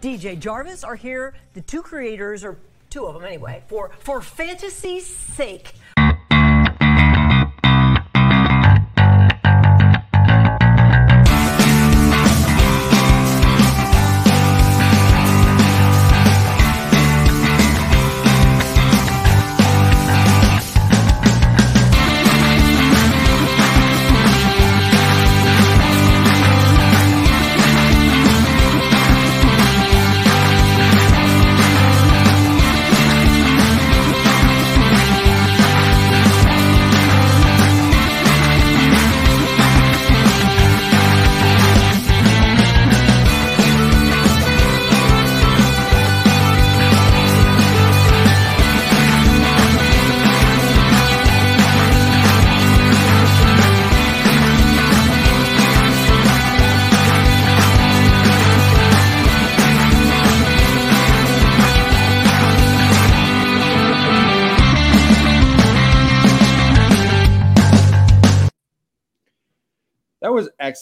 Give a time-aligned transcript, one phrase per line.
[0.00, 1.34] DJ Jarvis are here.
[1.54, 2.58] The two creators, or
[2.90, 5.74] two of them anyway, for for fantasy's sake.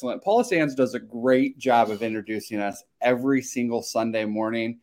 [0.05, 0.23] Excellent.
[0.23, 4.81] Paula Sands does a great job of introducing us every single Sunday morning.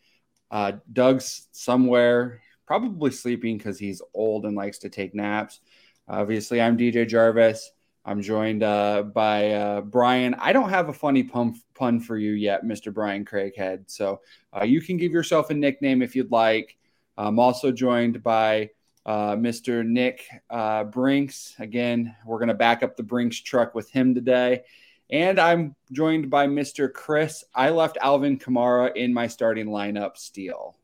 [0.50, 5.60] Uh, Doug's somewhere, probably sleeping because he's old and likes to take naps.
[6.08, 7.72] Obviously, I'm DJ Jarvis.
[8.04, 10.34] I'm joined uh, by uh, Brian.
[10.40, 12.92] I don't have a funny pun, pun for you yet, Mr.
[12.92, 13.92] Brian Craighead.
[13.92, 14.22] So
[14.60, 16.78] uh, you can give yourself a nickname if you'd like.
[17.16, 18.72] I'm also joined by
[19.06, 19.86] uh, Mr.
[19.86, 21.54] Nick uh, Brinks.
[21.60, 24.64] Again, we're going to back up the Brinks truck with him today.
[25.12, 26.92] And I'm joined by Mr.
[26.92, 27.44] Chris.
[27.54, 30.78] I left Alvin Kamara in my starting lineup Steel.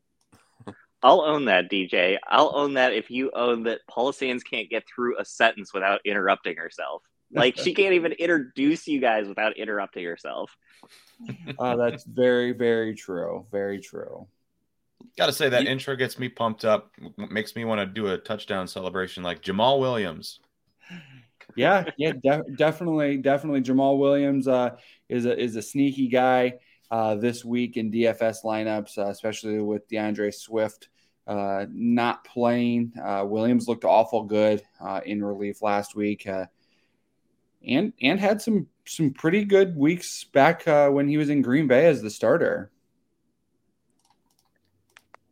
[1.02, 2.18] I'll own that, DJ.
[2.28, 6.02] I'll own that if you own that Paula Sands can't get through a sentence without
[6.06, 7.04] interrupting herself.
[7.32, 10.56] Like she can't even introduce you guys without interrupting herself.
[11.60, 13.46] Uh, that's very, very true.
[13.52, 14.28] Very true.
[15.18, 16.92] Got to say that intro gets me pumped up.
[17.18, 20.40] Makes me want to do a touchdown celebration like Jamaal Williams.
[21.58, 23.62] Yeah, yeah, de- definitely, definitely.
[23.62, 24.78] Jamaal Williams uh,
[25.10, 26.60] is a is a sneaky guy
[26.92, 30.90] uh, this week in DFS lineups, uh, especially with D'Andre Swift
[31.26, 32.94] uh, not playing.
[33.04, 36.28] Uh, Williams looked awful good uh, in relief last week,
[37.68, 41.88] and and had some some pretty good weeks back when he was in Green Bay
[41.88, 42.70] as the starter.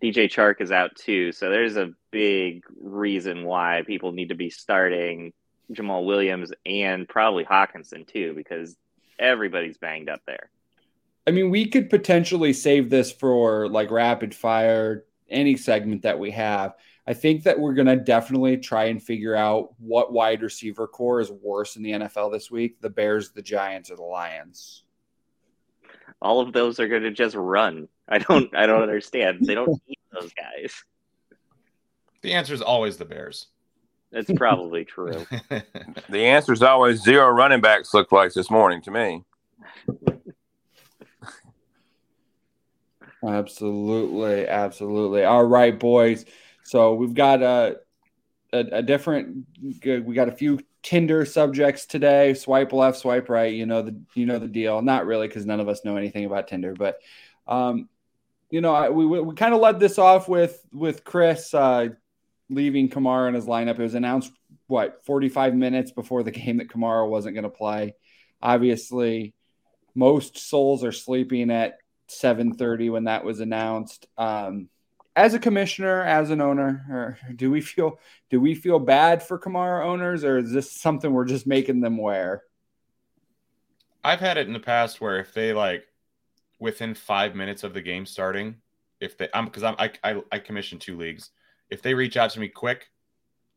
[0.01, 4.49] DJ Chark is out too, so there's a big reason why people need to be
[4.49, 5.31] starting
[5.71, 8.75] Jamaal Williams and probably Hockenson too, because
[9.19, 10.49] everybody's banged up there.
[11.27, 16.31] I mean, we could potentially save this for like rapid fire, any segment that we
[16.31, 16.75] have.
[17.07, 21.19] I think that we're going to definitely try and figure out what wide receiver core
[21.19, 24.83] is worse in the NFL this week the Bears, the Giants, or the Lions.
[26.21, 27.87] All of those are going to just run.
[28.07, 29.45] I don't, I don't understand.
[29.45, 30.83] They don't need those guys.
[32.21, 33.47] The answer is always the Bears.
[34.15, 35.25] That's probably true.
[36.09, 39.23] the answer is always zero running backs look like this morning to me.
[43.27, 45.25] Absolutely, absolutely.
[45.25, 46.23] All right, boys.
[46.63, 47.81] So we've got a,
[48.53, 49.47] a, a different.
[49.61, 52.35] We got a few Tinder subjects today.
[52.35, 53.53] Swipe left, swipe right.
[53.53, 54.81] You know the you know the deal.
[54.81, 56.73] Not really, because none of us know anything about Tinder.
[56.73, 56.99] But
[57.47, 57.89] um,
[58.49, 61.89] you know, I, we we kind of led this off with with Chris uh,
[62.49, 63.79] leaving Kamara in his lineup.
[63.79, 64.31] It was announced
[64.67, 67.95] what 45 minutes before the game that Kamara wasn't going to play.
[68.41, 69.33] Obviously,
[69.95, 71.77] most souls are sleeping at
[72.09, 74.07] 7:30 when that was announced.
[74.17, 74.69] Um,
[75.15, 79.85] as a commissioner, as an owner, do we feel do we feel bad for Kamara
[79.85, 82.43] owners, or is this something we're just making them wear?
[84.03, 85.87] I've had it in the past where if they like
[86.59, 88.57] within five minutes of the game starting,
[88.99, 91.31] if they I'm because I'm I, I I commission two leagues.
[91.69, 92.89] If they reach out to me quick,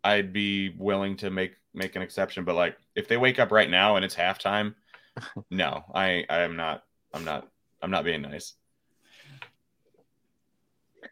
[0.02, 2.44] I'd be willing to make make an exception.
[2.44, 4.74] But like if they wake up right now and it's halftime,
[5.50, 7.48] no, I I am not I'm not
[7.82, 8.54] I'm not being nice.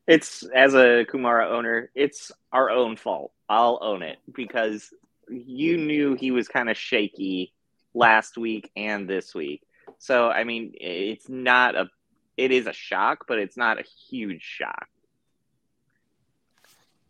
[0.07, 3.33] It's as a Kamara owner, it's our own fault.
[3.49, 4.91] I'll own it because
[5.29, 7.53] you knew he was kind of shaky
[7.95, 9.63] last week and this week.
[9.99, 11.89] So I mean, it's not a
[12.37, 14.89] it is a shock, but it's not a huge shock.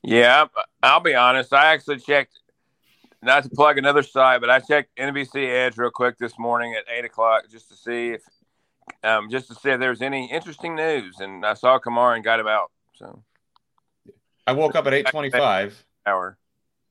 [0.03, 0.47] Yeah,
[0.83, 1.53] I'll be honest.
[1.53, 2.39] I actually checked,
[3.23, 6.85] not to plug another site, but I checked NBC Edge real quick this morning at
[6.93, 8.23] eight o'clock just to see if,
[9.03, 12.25] um, just to see if there was any interesting news, and I saw Kamara and
[12.25, 12.71] got him out.
[12.95, 13.23] So,
[14.47, 15.85] I woke up at eight twenty-five.
[16.07, 16.39] Hour.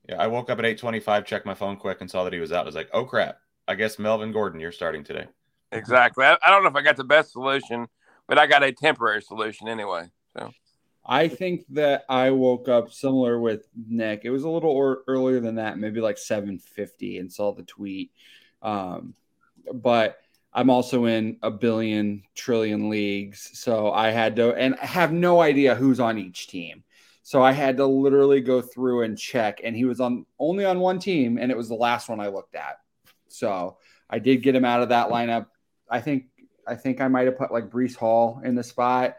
[0.10, 2.40] Yeah, I woke up at eight twenty-five, checked my phone quick, and saw that he
[2.40, 2.64] was out.
[2.64, 3.38] I was like, "Oh crap!
[3.68, 5.28] I guess Melvin Gordon, you're starting today."
[5.72, 6.26] Exactly.
[6.26, 7.88] I, I don't know if I got the best solution
[8.28, 10.10] but I got a temporary solution anyway.
[10.38, 10.52] So
[11.06, 14.22] I think that I woke up similar with Nick.
[14.24, 18.12] It was a little or, earlier than that, maybe like 7:50, and saw the tweet.
[18.62, 19.14] Um,
[19.72, 20.18] but
[20.52, 25.42] I'm also in a billion trillion leagues, so I had to and I have no
[25.42, 26.84] idea who's on each team.
[27.22, 30.80] So I had to literally go through and check, and he was on only on
[30.80, 32.80] one team, and it was the last one I looked at.
[33.28, 33.78] So
[34.10, 35.48] I did get him out of that lineup.
[35.90, 36.26] I think
[36.68, 39.18] I think I might have put like Breece Hall in the spot.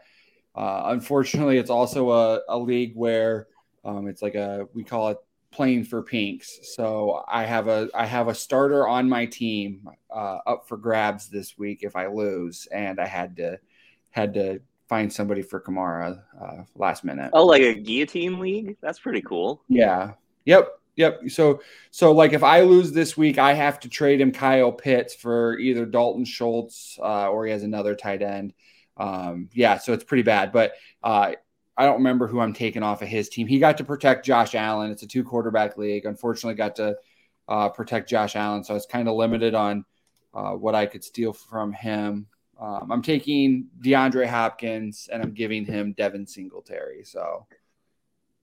[0.57, 3.47] Uh, unfortunately, it's also a, a league where
[3.85, 5.17] um, it's like a we call it
[5.51, 6.59] playing for pinks.
[6.75, 11.29] So I have a I have a starter on my team uh, up for grabs
[11.29, 13.59] this week if I lose, and I had to
[14.09, 14.59] had to
[14.89, 17.29] find somebody for Kamara uh, last minute.
[17.33, 18.77] Oh, like a guillotine league?
[18.81, 19.61] That's pretty cool.
[19.67, 20.13] Yeah.
[20.45, 20.69] Yep.
[20.95, 21.29] Yep.
[21.29, 21.61] So
[21.91, 25.59] so like if I lose this week, I have to trade him Kyle Pitts for
[25.59, 28.53] either Dalton Schultz uh, or he has another tight end.
[28.97, 30.51] Um, yeah, so it's pretty bad.
[30.51, 30.73] But
[31.03, 31.33] uh,
[31.77, 33.47] I don't remember who I'm taking off of his team.
[33.47, 34.91] He got to protect Josh Allen.
[34.91, 36.05] It's a two quarterback league.
[36.05, 36.97] Unfortunately, got to
[37.47, 39.85] uh, protect Josh Allen, so I was kind of limited on
[40.33, 42.27] uh, what I could steal from him.
[42.59, 47.03] Um, I'm taking DeAndre Hopkins and I'm giving him Devin Singletary.
[47.03, 47.45] So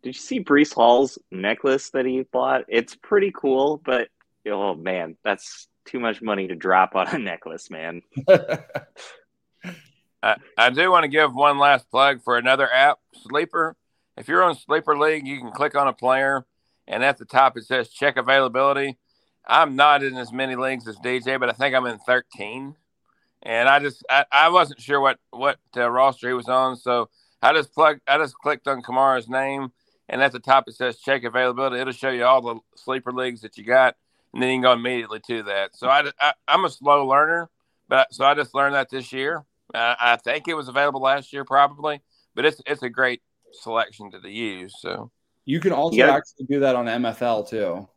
[0.02, 2.64] Did you see Breece Hall's necklace that he bought?
[2.68, 4.08] It's pretty cool, but
[4.48, 8.02] oh man, that's too much money to drop on a necklace, man.
[10.24, 13.76] I, I do want to give one last plug for another app, Sleeper.
[14.16, 16.46] If you're on Sleeper League, you can click on a player,
[16.88, 18.96] and at the top it says check availability.
[19.46, 22.74] I'm not in as many leagues as DJ, but I think I'm in 13.
[23.42, 27.10] And I just I, I wasn't sure what what uh, roster he was on, so
[27.42, 29.72] I just plugged I just clicked on Kamara's name,
[30.08, 31.78] and at the top it says check availability.
[31.78, 33.96] It'll show you all the sleeper leagues that you got,
[34.32, 35.76] and then you can go immediately to that.
[35.76, 37.50] So I, I am a slow learner,
[37.86, 39.44] but so I just learned that this year.
[39.72, 42.00] Uh, I think it was available last year, probably,
[42.34, 43.22] but it's it's a great
[43.52, 44.74] selection to use.
[44.80, 45.10] So
[45.44, 46.14] you can also Yeah.
[46.14, 47.88] actually do that on MFL too.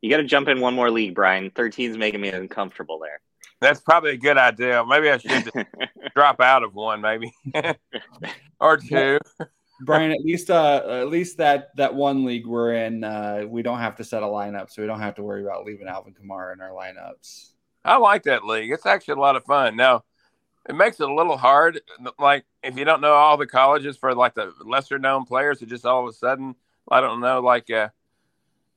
[0.00, 1.50] You got to jump in one more league, Brian.
[1.50, 3.20] 13's making me uncomfortable there.
[3.60, 4.82] that's probably a good idea.
[4.88, 5.50] Maybe I should
[6.14, 7.30] drop out of one, maybe
[8.60, 9.18] or two.
[9.82, 13.78] Brian, at least uh at least that that one league we're in, uh, we don't
[13.78, 16.52] have to set a lineup, so we don't have to worry about leaving Alvin Kamara
[16.54, 17.50] in our lineups.
[17.84, 18.70] I like that league.
[18.70, 19.76] It's actually a lot of fun.
[19.76, 20.04] Now,
[20.68, 21.80] it makes it a little hard.
[22.18, 25.68] Like if you don't know all the colleges for like the lesser known players, it
[25.68, 26.54] just all of a sudden,
[26.90, 27.40] I don't know.
[27.40, 27.88] Like uh,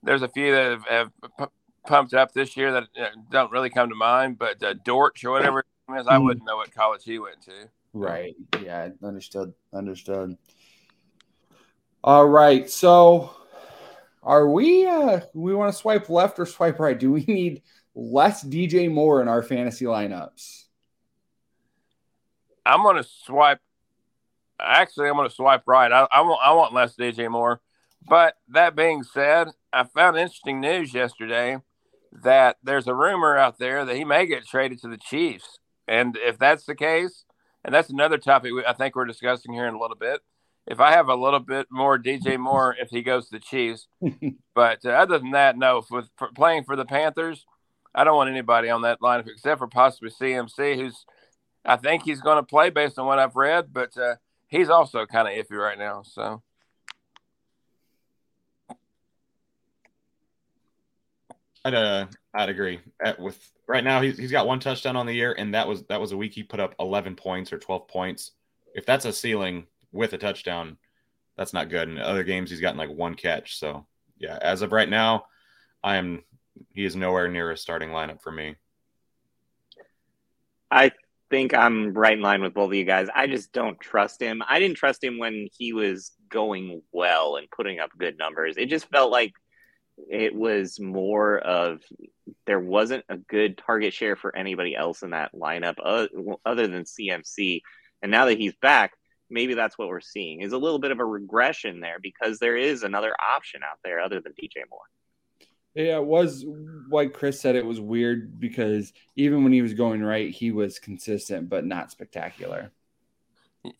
[0.01, 1.51] there's a few that have, have pu-
[1.85, 4.37] pumped up this year that uh, don't really come to mind.
[4.37, 6.23] But uh, Dortch or whatever it is, I Mhm.
[6.23, 7.69] wouldn't know what college he went to.
[7.93, 8.35] Right.
[8.61, 9.53] Yeah, understood.
[9.73, 10.37] Understood.
[12.03, 12.69] All right.
[12.69, 13.35] So
[14.23, 16.97] are we uh we want to swipe left or swipe right?
[16.97, 17.61] Do we need
[17.95, 20.63] less DJ Moore in our fantasy lineups?
[22.65, 23.59] I'm gonna swipe.
[24.59, 25.91] Actually, I'm gonna swipe right.
[25.91, 27.61] I, I want I want less DJ Moore.
[28.07, 31.57] But that being said, I found interesting news yesterday
[32.21, 35.59] that there's a rumor out there that he may get traded to the Chiefs.
[35.87, 37.25] And if that's the case,
[37.65, 40.21] and that's another topic we, I think we're discussing here in a little bit.
[40.65, 43.87] If I have a little bit more DJ Moore, if he goes to the Chiefs,
[44.55, 45.83] but uh, other than that, no.
[45.89, 47.45] With for playing for the Panthers,
[47.95, 51.05] I don't want anybody on that lineup except for possibly CMC, who's
[51.65, 54.15] I think he's going to play based on what I've read, but uh,
[54.47, 56.03] he's also kind of iffy right now.
[56.03, 56.41] So
[61.65, 62.81] I'd uh, I'd agree.
[63.03, 65.83] At, with right now, he's, he's got one touchdown on the year, and that was
[65.83, 68.31] that was a week he put up 11 points or 12 points.
[68.75, 70.77] If that's a ceiling with a touchdown,
[71.37, 71.87] that's not good.
[71.87, 73.57] In other games, he's gotten like one catch.
[73.57, 73.85] So
[74.17, 75.25] yeah, as of right now,
[75.83, 76.23] I am
[76.73, 78.55] he is nowhere near a starting lineup for me.
[80.71, 80.91] I
[81.29, 83.07] think I'm right in line with both of you guys.
[83.13, 84.41] I just don't trust him.
[84.47, 88.57] I didn't trust him when he was going well and putting up good numbers.
[88.57, 89.33] It just felt like
[90.09, 91.81] it was more of
[92.47, 95.75] there wasn't a good target share for anybody else in that lineup
[96.45, 97.61] other than CMC.
[98.01, 98.93] And now that he's back,
[99.29, 102.57] maybe that's what we're seeing is a little bit of a regression there because there
[102.57, 104.81] is another option out there other than DJ Moore.
[105.75, 106.45] Yeah, it was
[106.89, 110.79] like Chris said, it was weird because even when he was going right, he was
[110.79, 112.71] consistent but not spectacular.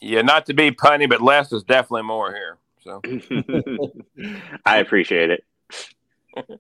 [0.02, 2.58] yeah, not to be punny, but less is definitely more here.
[2.84, 3.02] So
[4.66, 5.44] I appreciate it.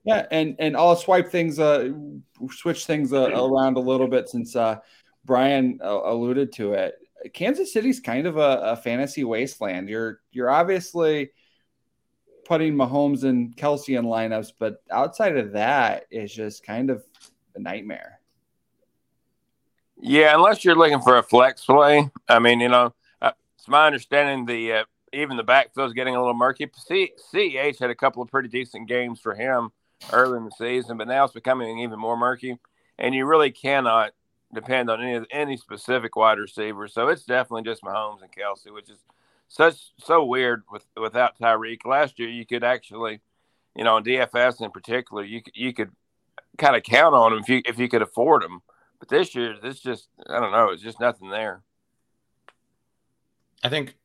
[0.03, 1.89] Yeah, and and I'll swipe things, uh,
[2.51, 4.77] switch things uh, around a little bit since uh,
[5.25, 6.95] Brian uh, alluded to it.
[7.33, 9.89] Kansas City's kind of a, a fantasy wasteland.
[9.89, 11.31] You're you're obviously
[12.45, 17.03] putting Mahomes and Kelce in lineups, but outside of that, it's just kind of
[17.55, 18.19] a nightmare.
[19.99, 22.09] Yeah, unless you're looking for a flex play.
[22.27, 24.83] I mean, you know, uh, it's my understanding the uh,
[25.13, 26.67] even the backfield's getting a little murky.
[26.67, 29.69] CEH had a couple of pretty decent games for him
[30.11, 32.57] early in the season, but now it's becoming even more murky,
[32.97, 34.11] and you really cannot
[34.53, 36.87] depend on any any specific wide receiver.
[36.87, 38.99] So it's definitely just Mahomes and Kelce, which is
[39.53, 41.85] such so weird with without Tyreek.
[41.85, 43.21] Last year, you could actually,
[43.75, 45.91] you know, in DFS in particular, you you could
[46.57, 48.61] kind of count on him if you if you could afford him.
[48.99, 51.61] But this year, it's just I don't know, it's just nothing there.
[53.63, 53.95] I think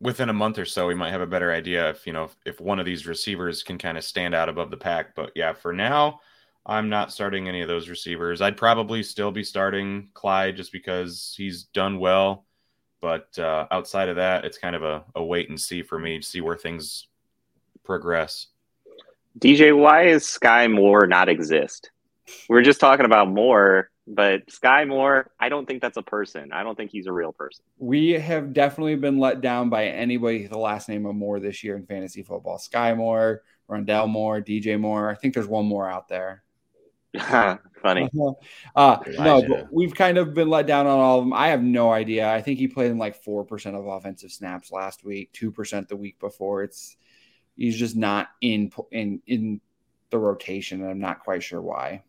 [0.00, 2.36] within a month or so, we might have a better idea if you know if,
[2.46, 5.16] if one of these receivers can kind of stand out above the pack.
[5.16, 6.20] But yeah, for now,
[6.64, 8.40] I'm not starting any of those receivers.
[8.40, 12.44] I'd probably still be starting Clyde just because he's done well.
[13.00, 16.18] But uh, outside of that, it's kind of a, a wait and see for me
[16.18, 17.06] to see where things
[17.84, 18.48] progress.
[19.38, 21.90] DJ, why is Skyy Moore not exist?
[22.48, 26.52] We are just talking about Moore, but Skyy Moore, I don't think that's a person.
[26.52, 27.64] I don't think he's a real person.
[27.78, 31.76] We have definitely been let down by anybody the last name of Moore this year
[31.76, 32.58] in fantasy football.
[32.58, 35.08] Skyy Moore, Rondale Moore, DJ Moore.
[35.08, 36.42] I think there's one more out there.
[37.82, 38.08] Funny.
[38.76, 41.32] Uh, no, but we've kind of been let down on all of them.
[41.32, 42.30] I have no idea.
[42.30, 46.18] I think he played in like 4% of offensive snaps last week, 2% the week
[46.20, 46.62] before.
[46.62, 46.96] It's
[47.56, 49.60] he's just not in in in
[50.10, 52.02] the rotation and I'm not quite sure why.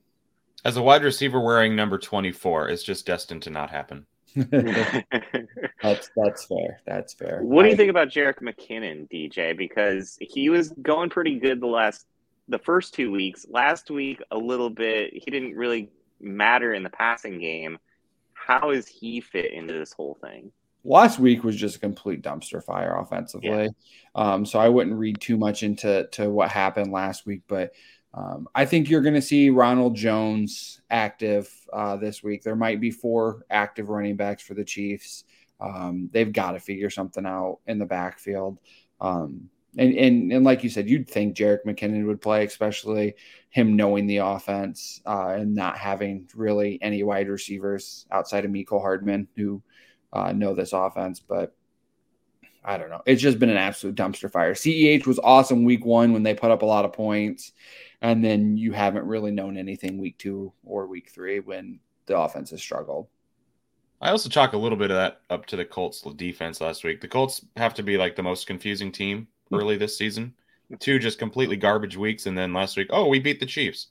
[0.64, 4.06] As a wide receiver wearing number 24, it's just destined to not happen.
[4.36, 6.82] that's that's fair.
[6.86, 7.42] That's fair.
[7.42, 9.58] What do you think about Jerick McKinnon, DJ?
[9.58, 12.06] Because he was going pretty good the last
[12.50, 13.46] the first two weeks.
[13.50, 15.90] Last week, a little bit, he didn't really
[16.20, 17.78] matter in the passing game.
[18.34, 20.52] How is he fit into this whole thing?
[20.84, 23.50] Last week was just a complete dumpster fire offensively.
[23.50, 23.70] Yeah.
[24.16, 27.74] Um, so I wouldn't read too much into to what happened last week, but
[28.14, 32.42] um, I think you're going to see Ronald Jones active uh, this week.
[32.42, 35.26] There might be four active running backs for the Chiefs.
[35.60, 38.58] Um, they've got to figure something out in the backfield.
[39.00, 43.16] Um, and, and and like you said, you'd think Jerick McKinnon would play, especially
[43.50, 48.82] him knowing the offense uh, and not having really any wide receivers outside of Mecole
[48.82, 49.62] Hardman who
[50.14, 51.20] uh, know this offense.
[51.20, 51.56] But
[52.64, 53.02] I don't know.
[53.06, 54.54] It's just been an absolute dumpster fire.
[54.54, 57.52] CEH was awesome week one when they put up a lot of points,
[58.02, 62.50] and then you haven't really known anything week two or week three when the offense
[62.50, 63.08] has struggled.
[64.02, 67.02] I also chalk a little bit of that up to the Colts defense last week.
[67.02, 70.34] The Colts have to be like the most confusing team early this season.
[70.80, 73.88] Two just completely garbage weeks, and then last week, oh, we beat the Chiefs.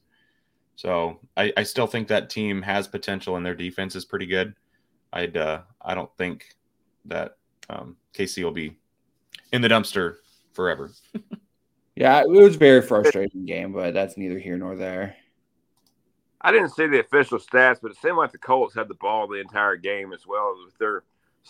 [0.76, 4.54] So I, I still think that team has potential, and their defense is pretty good.
[5.12, 6.54] I'd uh, I don't think
[7.06, 7.36] that
[7.68, 8.76] um, KC will be
[9.52, 10.16] in the dumpster
[10.52, 10.92] forever.
[11.96, 15.16] yeah, it was a very frustrating game, but that's neither here nor there.
[16.40, 19.26] I didn't see the official stats, but it seemed like the Colts had the ball
[19.26, 21.02] the entire game as well with their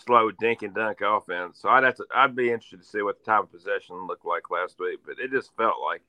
[0.05, 1.59] slow dink and dunk offense.
[1.61, 4.25] So I'd have to, I'd be interested to see what the time of possession looked
[4.25, 5.01] like last week.
[5.07, 6.03] But it just felt like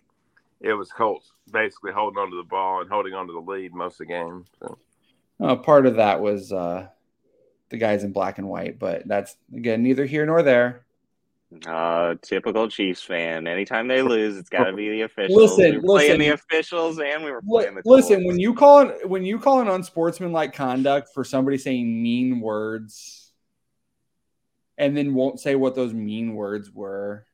[0.61, 3.99] it was Colts basically holding onto the ball and holding onto the lead most of
[3.99, 4.45] the game.
[4.59, 4.77] So.
[5.39, 6.87] Uh, part of that was uh,
[7.69, 10.85] the guys in black and white, but that's again neither here nor there.
[11.65, 13.47] Uh, typical Chiefs fan.
[13.47, 15.57] Anytime they lose, it's got to be the officials.
[15.57, 17.81] Listen, we were listen, playing the officials, and we were playing the.
[17.85, 23.28] Listen, when you call when you call an unsportsmanlike conduct for somebody saying mean words
[24.79, 27.25] and then won't say what those mean words were.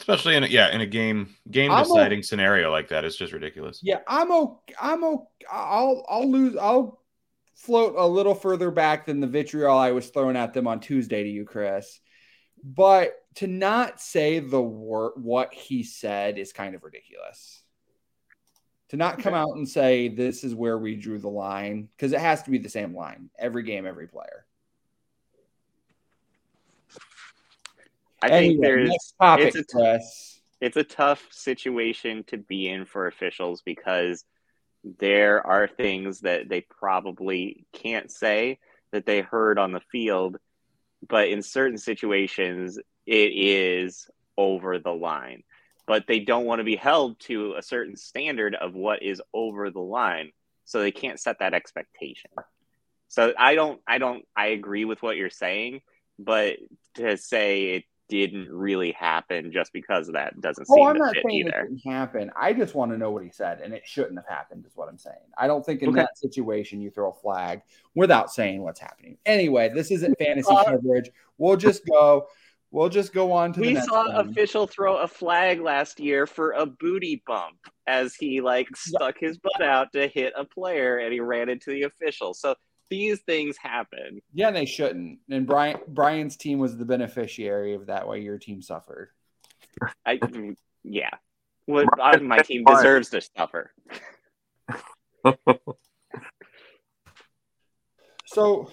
[0.00, 3.80] Especially in a, yeah in a game game deciding scenario like that, it's just ridiculous.
[3.82, 4.74] Yeah, I'm okay.
[4.80, 5.24] I'm okay.
[5.52, 6.56] I'll I'll lose.
[6.56, 7.02] I'll
[7.54, 11.24] float a little further back than the vitriol I was throwing at them on Tuesday
[11.24, 12.00] to you, Chris.
[12.62, 17.62] But to not say the word what he said is kind of ridiculous.
[18.90, 22.20] To not come out and say this is where we drew the line because it
[22.20, 24.46] has to be the same line every game, every player.
[28.22, 30.00] I anyway, think there's topic, it's, a,
[30.60, 34.24] it's a tough situation to be in for officials because
[34.98, 38.58] there are things that they probably can't say
[38.92, 40.38] that they heard on the field,
[41.06, 45.42] but in certain situations it is over the line.
[45.86, 49.70] But they don't want to be held to a certain standard of what is over
[49.70, 50.32] the line,
[50.64, 52.30] so they can't set that expectation.
[53.08, 55.80] So I don't I don't I agree with what you're saying,
[56.18, 56.56] but
[56.94, 61.14] to say it didn't really happen just because of that doesn't oh, seem I'm not
[61.14, 61.50] saying either.
[61.50, 62.30] it didn't happen.
[62.34, 64.88] I just want to know what he said, and it shouldn't have happened, is what
[64.88, 65.16] I'm saying.
[65.36, 66.00] I don't think in okay.
[66.00, 67.62] that situation you throw a flag
[67.94, 69.18] without saying what's happening.
[69.26, 71.10] Anyway, this isn't fantasy uh, coverage.
[71.36, 72.26] We'll just go.
[72.70, 73.60] We'll just go on to.
[73.60, 78.40] The We saw official throw a flag last year for a booty bump as he
[78.42, 82.34] like stuck his butt out to hit a player and he ran into the official.
[82.34, 82.54] So
[82.90, 84.20] these things happen.
[84.32, 85.20] Yeah, they shouldn't.
[85.30, 88.06] And Brian Brian's team was the beneficiary of that.
[88.06, 89.10] Why your team suffered.
[90.04, 90.18] I
[90.84, 91.10] yeah.
[91.66, 91.86] What
[92.22, 93.70] my team deserves to suffer.
[98.26, 98.70] so,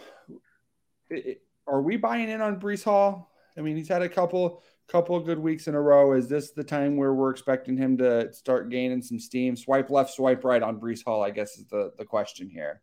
[1.68, 3.32] are we buying in on Breece Hall?
[3.58, 6.14] I mean, he's had a couple couple of good weeks in a row.
[6.14, 9.56] Is this the time where we're expecting him to start gaining some steam?
[9.56, 12.82] Swipe left, swipe right on Breece Hall, I guess is the, the question here.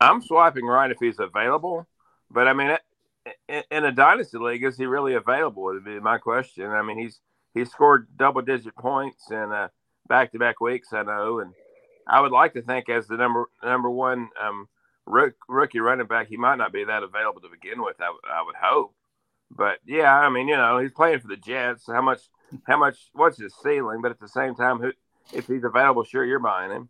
[0.00, 1.86] I'm swiping right if he's available,
[2.30, 2.76] but I mean,
[3.48, 5.64] in a dynasty league, is he really available?
[5.64, 6.66] Would be my question.
[6.66, 7.20] I mean, he's
[7.54, 9.52] he's scored double digit points in
[10.08, 10.92] back to back weeks.
[10.92, 11.52] I know, and
[12.06, 14.68] I would like to think as the number number one um,
[15.06, 17.96] rookie running back, he might not be that available to begin with.
[18.00, 18.94] I, I would hope,
[19.50, 21.86] but yeah, I mean, you know, he's playing for the Jets.
[21.86, 22.20] How much?
[22.66, 22.96] How much?
[23.12, 24.00] What's his ceiling?
[24.00, 24.92] But at the same time, who,
[25.32, 26.88] if he's available, sure, you're buying him.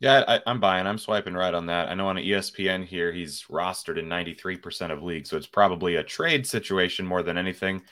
[0.00, 0.86] Yeah, I, am buying.
[0.86, 1.90] I'm swiping right on that.
[1.90, 6.02] I know on ESPN here he's rostered in 93% of leagues, so it's probably a
[6.02, 7.82] trade situation more than anything.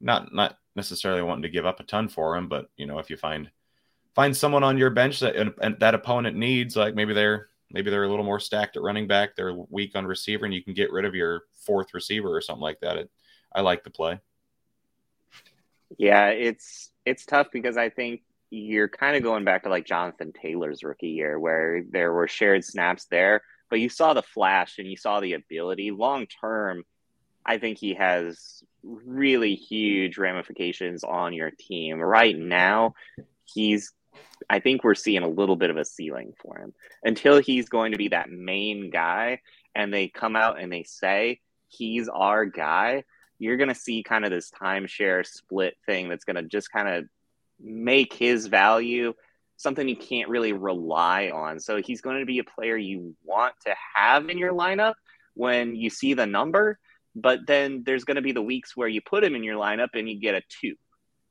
[0.00, 3.10] Not not necessarily wanting to give up a ton for him, but you know, if
[3.10, 3.50] you find
[4.14, 8.04] find someone on your bench that and that opponent needs, like maybe they're maybe they're
[8.04, 10.92] a little more stacked at running back, they're weak on receiver, and you can get
[10.92, 12.96] rid of your fourth receiver or something like that.
[12.96, 13.10] It,
[13.52, 14.20] I like the play.
[15.98, 18.22] Yeah, it's it's tough because I think
[18.56, 22.64] you're kind of going back to like Jonathan Taylor's rookie year, where there were shared
[22.64, 25.90] snaps there, but you saw the flash and you saw the ability.
[25.90, 26.84] Long term,
[27.44, 32.00] I think he has really huge ramifications on your team.
[32.00, 32.94] Right now,
[33.44, 33.92] he's
[34.48, 36.72] I think we're seeing a little bit of a ceiling for him
[37.04, 39.40] until he's going to be that main guy
[39.74, 43.04] and they come out and they say he's our guy.
[43.38, 46.88] You're going to see kind of this timeshare split thing that's going to just kind
[46.88, 47.04] of
[47.60, 49.12] make his value
[49.56, 51.58] something you can't really rely on.
[51.58, 54.94] So he's going to be a player you want to have in your lineup
[55.34, 56.78] when you see the number,
[57.14, 59.88] but then there's going to be the weeks where you put him in your lineup
[59.94, 60.74] and you get a 2.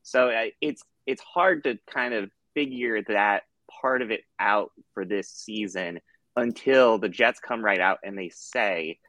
[0.03, 3.43] So uh, it's it's hard to kind of figure that
[3.81, 5.99] part of it out for this season
[6.35, 8.99] until the Jets come right out and they say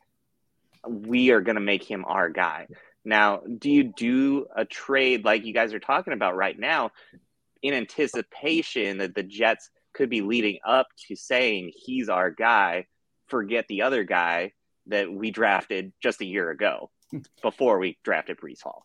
[0.87, 2.67] we are going to make him our guy.
[3.07, 6.90] Now, do you do a trade like you guys are talking about right now
[7.62, 12.87] in anticipation that the Jets could be leading up to saying he's our guy,
[13.29, 14.53] forget the other guy
[14.88, 16.90] that we drafted just a year ago
[17.42, 18.85] before we drafted Breece Hall?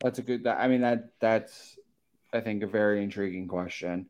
[0.00, 0.46] That's a good.
[0.46, 1.78] I mean that that's
[2.32, 4.06] I think a very intriguing question,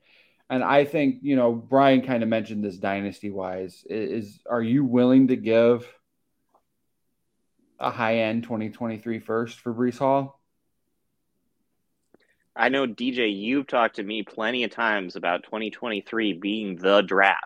[0.48, 3.84] and I think you know Brian kind of mentioned this dynasty wise.
[3.88, 5.86] Is are you willing to give
[7.78, 10.40] a high end 2023 first for Breece Hall?
[12.54, 17.44] I know DJ, you've talked to me plenty of times about 2023 being the draft.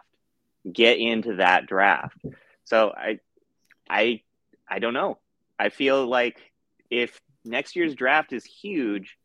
[0.70, 2.16] Get into that draft.
[2.64, 3.18] So I
[3.88, 4.22] I
[4.68, 5.18] I don't know.
[5.58, 6.38] I feel like
[6.90, 9.18] if next year's draft is huge,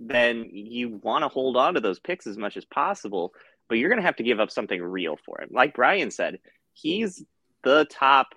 [0.00, 3.32] then you want to hold on to those picks as much as possible,
[3.68, 5.48] but you're going to have to give up something real for him.
[5.52, 6.38] Like Brian said,
[6.72, 7.22] he's
[7.62, 8.28] the top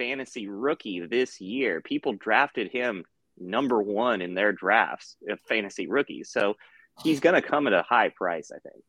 [0.00, 1.82] fantasy rookie this year.
[1.82, 3.04] People drafted him
[3.38, 6.30] number one in their drafts of fantasy rookies.
[6.30, 6.56] So
[7.02, 8.82] he's going to come at a high price, I think.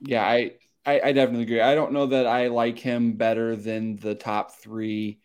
[0.00, 1.60] Yeah, I, I, I definitely agree.
[1.60, 5.20] I don't know that I like him better than the top three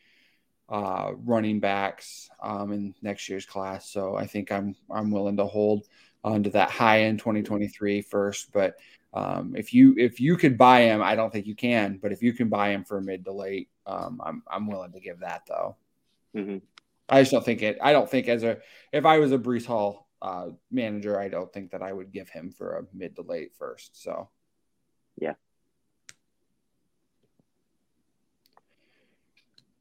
[0.70, 3.90] uh, running backs um, in next year's class.
[3.90, 5.88] So I think I'm I'm willing to hold
[6.24, 8.52] onto that high end 2023 first.
[8.54, 8.76] But
[9.14, 12.22] um, if you if you could buy him, I don't think you can, but if
[12.22, 15.20] you can buy him for a mid to late, um, I'm I'm willing to give
[15.20, 15.76] that though.
[16.36, 16.58] Mm-hmm.
[17.10, 17.78] I just don't think it.
[17.82, 18.60] I don't think as a
[18.94, 22.30] if I was a Breece Hall uh, manager, I don't think that I would give
[22.30, 24.02] him for a mid to late first.
[24.02, 24.30] So,
[25.18, 25.34] yeah.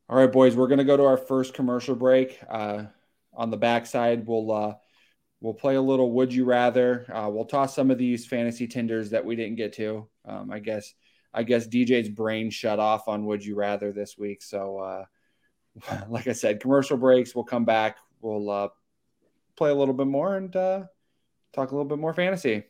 [0.09, 2.41] All right, boys, we're gonna go to our first commercial break.
[2.49, 2.87] Uh,
[3.33, 4.75] on the backside, we'll uh,
[5.41, 7.07] We'll play a little would you rather.
[7.13, 10.09] Uh, we'll toss some of these fantasy tenders that we didn't get to.
[10.27, 10.95] Um, I guess
[11.33, 14.43] I guess DJ's brain shut off on would you rather this week.
[14.43, 15.05] So uh,
[16.09, 17.35] like I said, commercial breaks.
[17.35, 17.99] We'll come back.
[18.21, 18.69] We'll uh,
[19.57, 20.83] play a little bit more and uh,
[21.53, 22.65] talk a little bit more fantasy.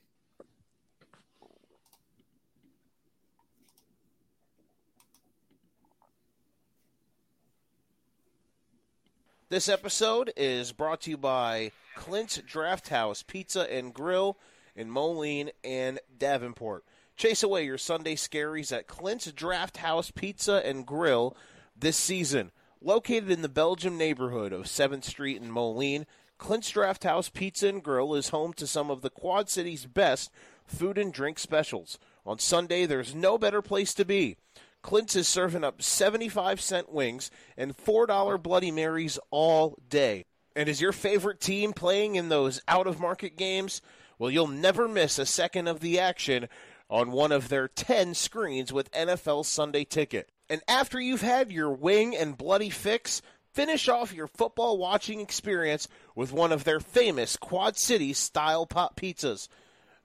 [9.50, 14.38] This episode is brought to you by Clint's Draft House Pizza and Grill
[14.76, 16.84] in Moline and Davenport.
[17.16, 21.36] Chase away your Sunday scaries at Clint's Draft House Pizza and Grill
[21.76, 22.52] this season.
[22.80, 26.06] Located in the Belgium neighborhood of 7th Street in Moline,
[26.38, 30.30] Clint's Draft House Pizza and Grill is home to some of the Quad City's best
[30.64, 31.98] food and drink specials.
[32.24, 34.36] On Sunday, there's no better place to be.
[34.82, 40.24] Clint's is serving up 75 cent wings and $4 Bloody Marys all day.
[40.56, 43.82] And is your favorite team playing in those out of market games?
[44.18, 46.48] Well, you'll never miss a second of the action
[46.88, 50.28] on one of their 10 screens with NFL Sunday Ticket.
[50.48, 55.86] And after you've had your wing and bloody fix, finish off your football watching experience
[56.14, 59.46] with one of their famous Quad City style pot pizzas.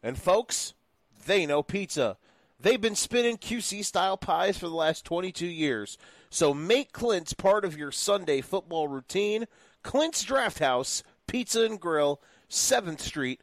[0.03, 0.75] And folks,
[1.25, 2.17] they know pizza.
[2.65, 5.99] They've been spinning QC style pies for the last 22 years.
[6.31, 9.45] So make Clint's part of your Sunday football routine.
[9.83, 13.39] Clint's Draft House, Pizza and Grill, 7th Street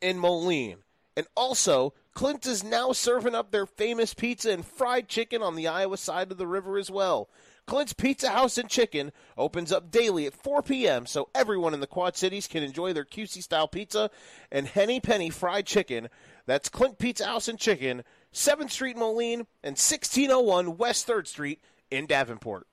[0.00, 0.78] in Moline.
[1.16, 5.68] And also, Clint is now serving up their famous pizza and fried chicken on the
[5.68, 7.28] Iowa side of the river as well.
[7.66, 11.06] Clint's Pizza House and Chicken opens up daily at 4 p.m.
[11.06, 14.10] so everyone in the Quad Cities can enjoy their QC style pizza
[14.50, 16.08] and Henny Penny fried chicken.
[16.46, 18.04] That's Clint Pizza House and Chicken,
[18.34, 22.66] 7th Street Moline and 1601 West 3rd Street in Davenport.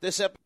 [0.00, 0.38] This, ep-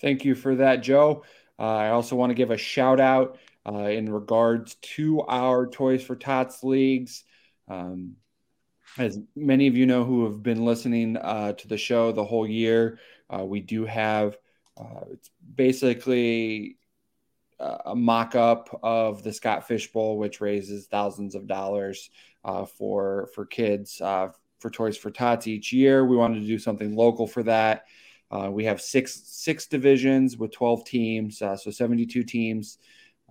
[0.00, 1.22] Thank you for that, Joe.
[1.58, 6.02] Uh, I also want to give a shout out uh, in regards to our Toys
[6.02, 7.24] for Tots leagues.
[7.68, 8.16] Um,
[8.98, 12.46] as many of you know who have been listening uh, to the show the whole
[12.46, 12.98] year,
[13.32, 14.36] uh, we do have
[14.76, 16.76] uh, it's basically
[17.86, 22.10] a mock up of the Scott Fish Bowl, which raises thousands of dollars
[22.44, 26.04] uh, for for kids uh, for Toys for Tots each year.
[26.04, 27.84] We wanted to do something local for that.
[28.30, 32.78] Uh, we have six six divisions with 12 teams, so 72 teams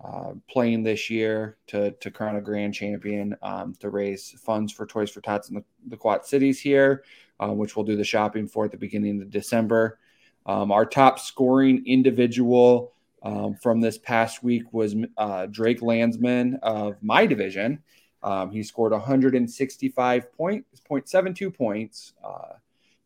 [0.02, 4.86] uh, playing this year to, to crown a grand champion um, to raise funds for
[4.86, 7.04] Toys for Tots in the, the Quad Cities here,
[7.38, 9.98] uh, which we'll do the shopping for at the beginning of December.
[10.46, 12.93] Um, our top scoring individual
[13.24, 17.82] um, from this past week was uh, Drake Landsman of my division.
[18.22, 22.54] Um, he scored 165 points, 0.72 points uh,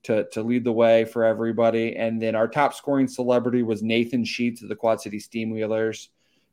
[0.03, 1.97] to, to lead the way for everybody.
[1.97, 6.09] And then our top scoring celebrity was Nathan Sheets of the Quad City Steamwheelers.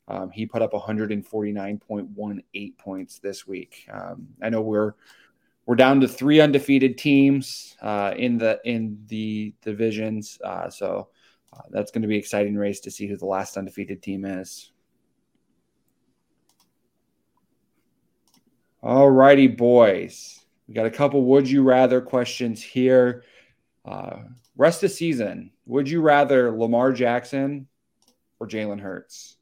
[0.07, 3.87] Um, he put up 149.18 points this week.
[3.91, 4.93] Um, I know we're
[5.65, 11.07] we're down to three undefeated teams uh, in the in the divisions, uh, so
[11.55, 14.71] uh, that's going to be exciting race to see who the last undefeated team is.
[18.83, 20.45] All righty, boys.
[20.67, 23.23] We got a couple would you rather questions here.
[23.83, 24.17] Uh,
[24.57, 27.67] rest of season, would you rather Lamar Jackson
[28.39, 29.37] or Jalen Hurts?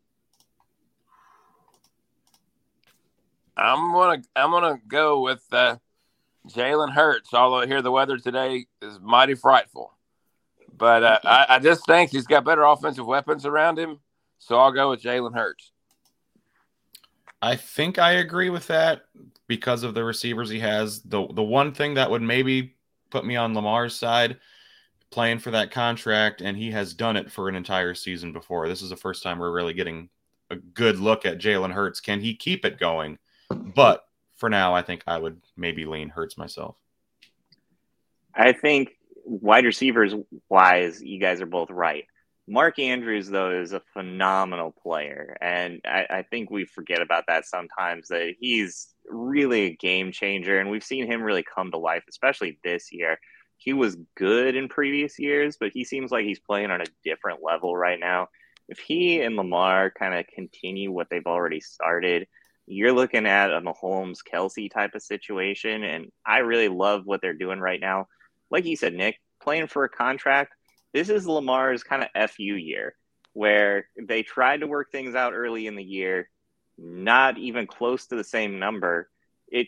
[3.55, 5.77] I'm gonna I'm gonna go with uh,
[6.47, 7.33] Jalen Hurts.
[7.33, 9.95] Although here the weather today is mighty frightful,
[10.77, 13.99] but uh, I, I, just think he's got better offensive weapons around him,
[14.39, 15.71] so I'll go with Jalen Hurts.
[17.41, 19.01] I think I agree with that
[19.47, 21.01] because of the receivers he has.
[21.01, 22.75] the The one thing that would maybe
[23.09, 24.37] put me on Lamar's side,
[25.09, 28.67] playing for that contract, and he has done it for an entire season before.
[28.67, 30.09] This is the first time we're really getting
[30.49, 31.99] a good look at Jalen Hurts.
[31.99, 33.19] Can he keep it going?
[33.49, 34.05] But
[34.35, 36.75] for now, I think I would maybe lean Hurts myself.
[38.33, 40.13] I think wide receivers
[40.49, 42.05] wise, you guys are both right.
[42.47, 45.37] Mark Andrews, though, is a phenomenal player.
[45.39, 50.59] And I, I, think we forget about that sometimes that he's really a game changer.
[50.59, 53.17] And we've seen him really come to life, especially this year.
[53.55, 57.39] He was good in previous years, but he seems like he's playing on a different
[57.41, 58.27] level right now.
[58.67, 62.27] If he and Lamar kind of continue what they've already started,
[62.65, 65.83] you're looking at a Mahomes Kelce type of situation.
[65.83, 68.07] And I really love what they're doing right now.
[68.53, 70.53] Like you said, Nick, playing for a contract
[70.93, 72.95] this is Lamar's kind of FU year
[73.33, 76.29] where they tried to work things out early in the year,
[76.77, 79.09] not even close to the same number.
[79.47, 79.67] It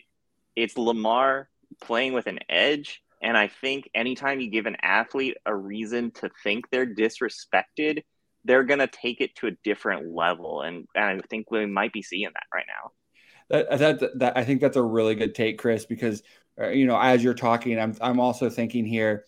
[0.54, 1.48] it's Lamar
[1.82, 3.02] playing with an edge.
[3.20, 8.04] And I think anytime you give an athlete a reason to think they're disrespected,
[8.44, 10.62] they're going to take it to a different level.
[10.62, 12.90] And, and I think we might be seeing that right now.
[13.48, 16.22] That, that, that, I think that's a really good take, Chris, because,
[16.58, 19.24] you know, as you're talking, I'm, I'm also thinking here,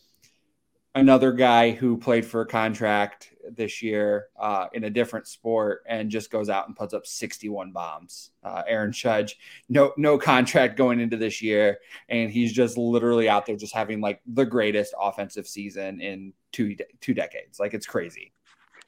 [0.94, 6.10] another guy who played for a contract this year uh, in a different sport and
[6.10, 8.30] just goes out and puts up 61 bombs.
[8.42, 9.38] Uh, Aaron Judge,
[9.68, 14.00] no no contract going into this year, and he's just literally out there just having
[14.00, 17.60] like the greatest offensive season in two two decades.
[17.60, 18.32] Like it's crazy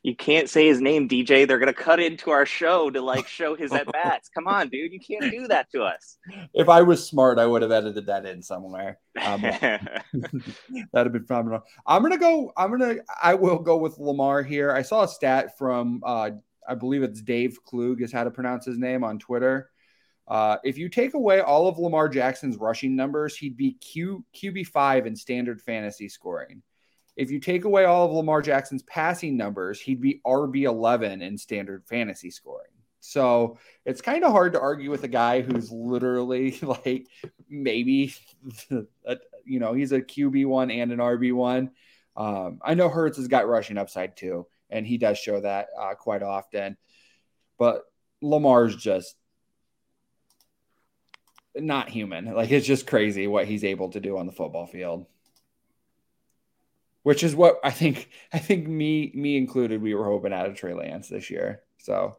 [0.03, 1.47] you can't say his name, DJ.
[1.47, 4.29] They're gonna cut into our show to like show his at bats.
[4.29, 6.17] Come on, dude, you can't do that to us.
[6.55, 8.99] If I was smart, I would have edited that in somewhere.
[9.21, 9.83] Um, that'd
[10.95, 11.63] have been phenomenal.
[11.87, 12.53] I'm gonna go.
[12.57, 12.97] I'm gonna.
[13.23, 14.73] I will go with Lamar here.
[14.73, 16.03] I saw a stat from.
[16.05, 16.31] Uh,
[16.67, 19.71] I believe it's Dave Klug is how to pronounce his name on Twitter.
[20.29, 24.69] Uh, if you take away all of Lamar Jackson's rushing numbers, he'd be Q QB
[24.69, 26.63] five in standard fantasy scoring.
[27.21, 31.85] If you take away all of Lamar Jackson's passing numbers, he'd be RB11 in standard
[31.85, 32.71] fantasy scoring.
[33.01, 37.09] So it's kind of hard to argue with a guy who's literally like
[37.47, 38.15] maybe,
[38.71, 41.71] you know, he's a QB1 and an RB1.
[42.17, 45.97] Um, I know Hurts has got rushing upside too, and he does show that uh,
[45.97, 46.79] quite often.
[47.59, 47.83] But
[48.23, 49.15] Lamar's just
[51.55, 52.33] not human.
[52.33, 55.05] Like it's just crazy what he's able to do on the football field
[57.03, 58.11] which is what I think.
[58.33, 61.63] I think me, me included, we were hoping out of Trey Lance this year.
[61.79, 62.17] So,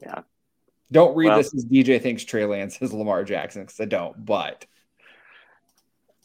[0.00, 0.22] yeah.
[0.92, 4.24] Don't read well, this as DJ thinks Trey Lance is Lamar Jackson because I don't.
[4.24, 4.66] But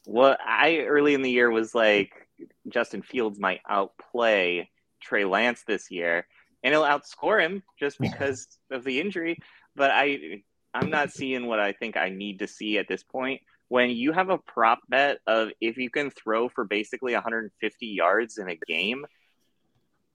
[0.06, 2.28] well, I early in the year was like
[2.68, 4.70] Justin Fields might outplay
[5.02, 6.28] Trey Lance this year,
[6.64, 9.40] and he'll outscore him just because of the injury.
[9.76, 13.42] But I, I'm not seeing what I think I need to see at this point
[13.70, 18.38] when you have a prop bet of if you can throw for basically 150 yards
[18.38, 19.06] in a game,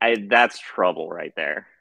[0.00, 1.66] I, that's trouble right there.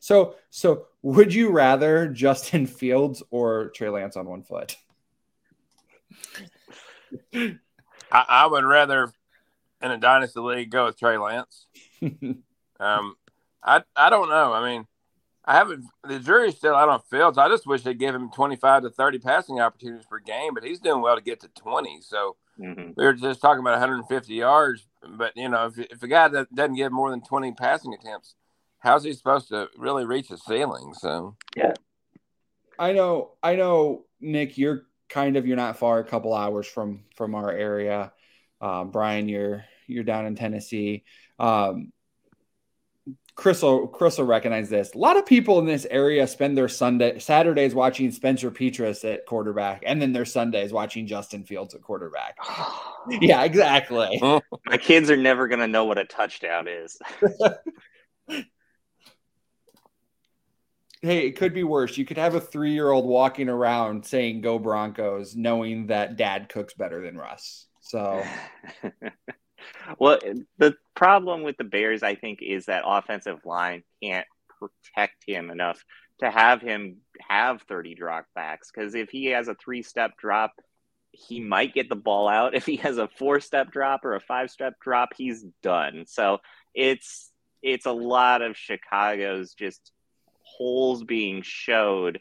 [0.00, 4.76] So, so would you rather Justin Fields or Trey Lance on one foot?
[7.34, 7.56] I,
[8.12, 9.10] I would rather
[9.82, 11.66] in a dynasty league go with Trey Lance.
[12.02, 13.16] um,
[13.64, 14.52] I I don't know.
[14.52, 14.86] I mean,
[15.46, 15.84] I haven't.
[16.06, 17.38] The jury's still out on Fields.
[17.38, 20.80] I just wish they give him 25 to 30 passing opportunities per game, but he's
[20.80, 22.00] doing well to get to 20.
[22.00, 22.90] So mm-hmm.
[22.96, 26.52] we were just talking about 150 yards, but you know, if, if a guy that
[26.52, 28.34] doesn't get more than 20 passing attempts,
[28.80, 30.94] how's he supposed to really reach the ceiling?
[30.94, 31.74] So yeah,
[32.78, 33.32] I know.
[33.42, 34.58] I know, Nick.
[34.58, 38.12] You're kind of you're not far, a couple hours from from our area.
[38.60, 41.04] Um, Brian, you're you're down in Tennessee.
[41.38, 41.92] Um,
[43.36, 44.94] Chris will, Chris will recognize this.
[44.94, 49.26] A lot of people in this area spend their Sunday Saturdays watching Spencer Petras at
[49.26, 52.38] quarterback, and then their Sundays watching Justin Fields at quarterback.
[53.20, 54.18] yeah, exactly.
[54.26, 56.98] Oh, my kids are never gonna know what a touchdown is.
[61.02, 61.98] hey, it could be worse.
[61.98, 67.02] You could have a three-year-old walking around saying "Go Broncos," knowing that Dad cooks better
[67.02, 67.66] than Russ.
[67.80, 68.24] So.
[69.98, 70.18] well,
[70.58, 74.26] the problem with the Bears, I think, is that offensive line can't
[74.58, 75.84] protect him enough
[76.20, 78.70] to have him have 30 drop backs.
[78.72, 80.52] Because if he has a three step drop,
[81.12, 82.54] he might get the ball out.
[82.54, 86.04] If he has a four step drop or a five step drop, he's done.
[86.06, 86.38] So
[86.74, 87.30] it's
[87.62, 89.92] it's a lot of Chicago's just
[90.42, 92.20] holes being showed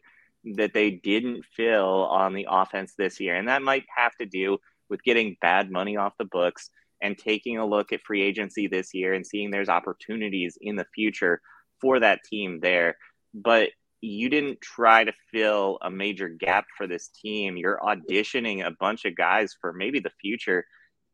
[0.56, 3.36] that they didn't fill on the offense this year.
[3.36, 6.70] And that might have to do with getting bad money off the books
[7.02, 10.86] and taking a look at free agency this year and seeing there's opportunities in the
[10.94, 11.42] future
[11.82, 12.98] for that team there.
[13.34, 13.70] But
[14.02, 17.58] you didn't try to fill a major gap for this team.
[17.58, 20.66] You're auditioning a bunch of guys for maybe the future.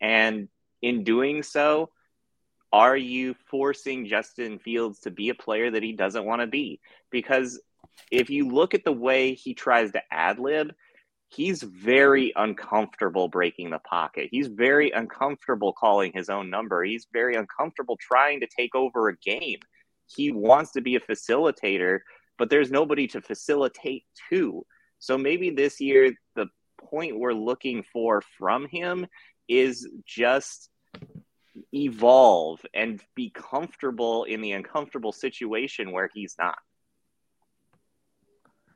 [0.01, 0.49] And
[0.81, 1.89] in doing so,
[2.73, 6.79] are you forcing Justin Fields to be a player that he doesn't want to be?
[7.11, 7.61] Because
[8.11, 10.73] if you look at the way he tries to ad lib,
[11.33, 14.27] he's very uncomfortable breaking the pocket.
[14.31, 16.83] He's very uncomfortable calling his own number.
[16.83, 19.59] He's very uncomfortable trying to take over a game.
[20.13, 21.99] He wants to be a facilitator,
[22.37, 24.65] but there's nobody to facilitate to.
[24.99, 26.47] So maybe this year, the
[26.83, 29.07] point we're looking for from him
[29.47, 30.69] is just
[31.73, 36.57] evolve and be comfortable in the uncomfortable situation where he's not.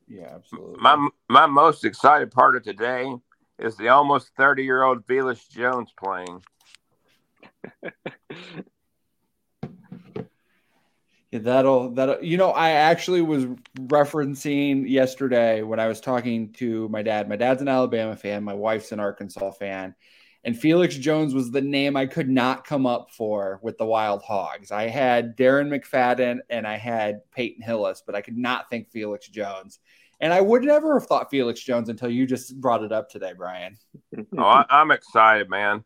[0.07, 0.79] Yeah, absolutely.
[0.79, 3.13] My my most excited part of today
[3.59, 6.43] is the almost thirty year old Velus Jones playing.
[11.31, 13.45] Yeah, that'll that you know I actually was
[13.77, 17.27] referencing yesterday when I was talking to my dad.
[17.27, 19.95] My dad's an Alabama fan, my wife's an Arkansas fan,
[20.45, 24.21] and Felix Jones was the name I could not come up for with the Wild
[24.21, 24.71] Hogs.
[24.71, 29.27] I had Darren McFadden and I had Peyton Hillis, but I could not think Felix
[29.27, 29.79] Jones.
[30.21, 33.33] And I would never have thought Felix Jones until you just brought it up today,
[33.35, 33.75] Brian.
[34.37, 35.83] oh, I, I'm excited, man.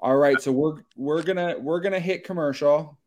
[0.00, 2.98] All right, so we're we're gonna we're gonna hit commercial.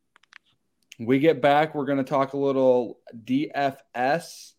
[0.97, 4.53] We get back, we're gonna talk a little DFS,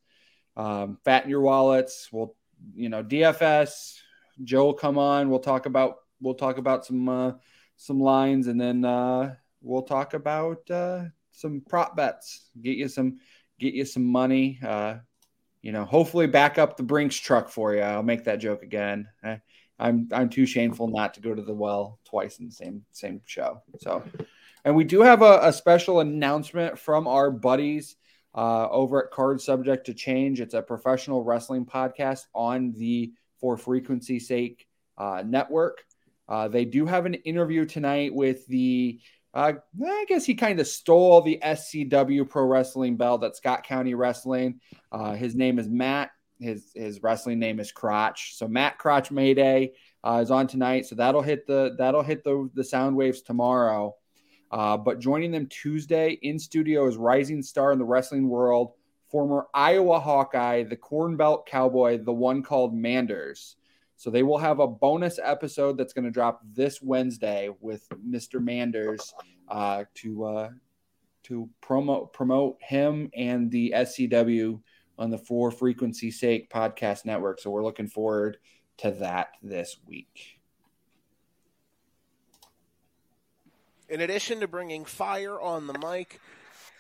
[0.54, 2.10] um, fatten your wallets.
[2.12, 2.34] We'll
[2.74, 4.00] you know DFS.
[4.42, 5.30] Joe will come on.
[5.30, 7.32] We'll talk about we'll talk about some uh,
[7.76, 12.50] some lines, and then uh, we'll talk about uh, some prop bets.
[12.60, 13.18] Get you some
[13.58, 14.58] get you some money.
[14.66, 14.96] Uh,
[15.62, 17.80] you know, hopefully back up the Brinks truck for you.
[17.80, 19.08] I'll make that joke again.
[19.22, 19.40] I,
[19.78, 23.20] I'm I'm too shameful not to go to the well twice in the same same
[23.26, 23.62] show.
[23.80, 24.02] So,
[24.64, 27.96] and we do have a, a special announcement from our buddies
[28.34, 30.40] uh, over at Card Subject to Change.
[30.40, 34.66] It's a professional wrestling podcast on the For Frequency Sake
[34.98, 35.82] uh, network.
[36.28, 39.00] Uh, they do have an interview tonight with the
[39.36, 39.52] uh,
[39.84, 44.60] I guess he kind of stole the SCW Pro Wrestling belt at Scott County Wrestling.
[44.90, 46.10] Uh, his name is Matt.
[46.40, 48.34] His his wrestling name is Crotch.
[48.36, 49.72] So Matt Crotch Mayday
[50.02, 50.86] uh, is on tonight.
[50.86, 53.94] So that'll hit the that'll hit the the sound waves tomorrow.
[54.50, 58.72] Uh, but joining them Tuesday in studio is rising star in the wrestling world,
[59.10, 63.56] former Iowa Hawkeye, the Corn Belt Cowboy, the one called Manders.
[63.96, 68.42] So they will have a bonus episode that's going to drop this Wednesday with Mr.
[68.42, 69.14] Manders
[69.48, 70.50] uh, to uh,
[71.24, 74.60] to promote promote him and the SCW
[74.98, 77.40] on the For Frequency Sake podcast network.
[77.40, 78.38] So we're looking forward
[78.78, 80.40] to that this week.
[83.88, 86.20] In addition to bringing fire on the mic,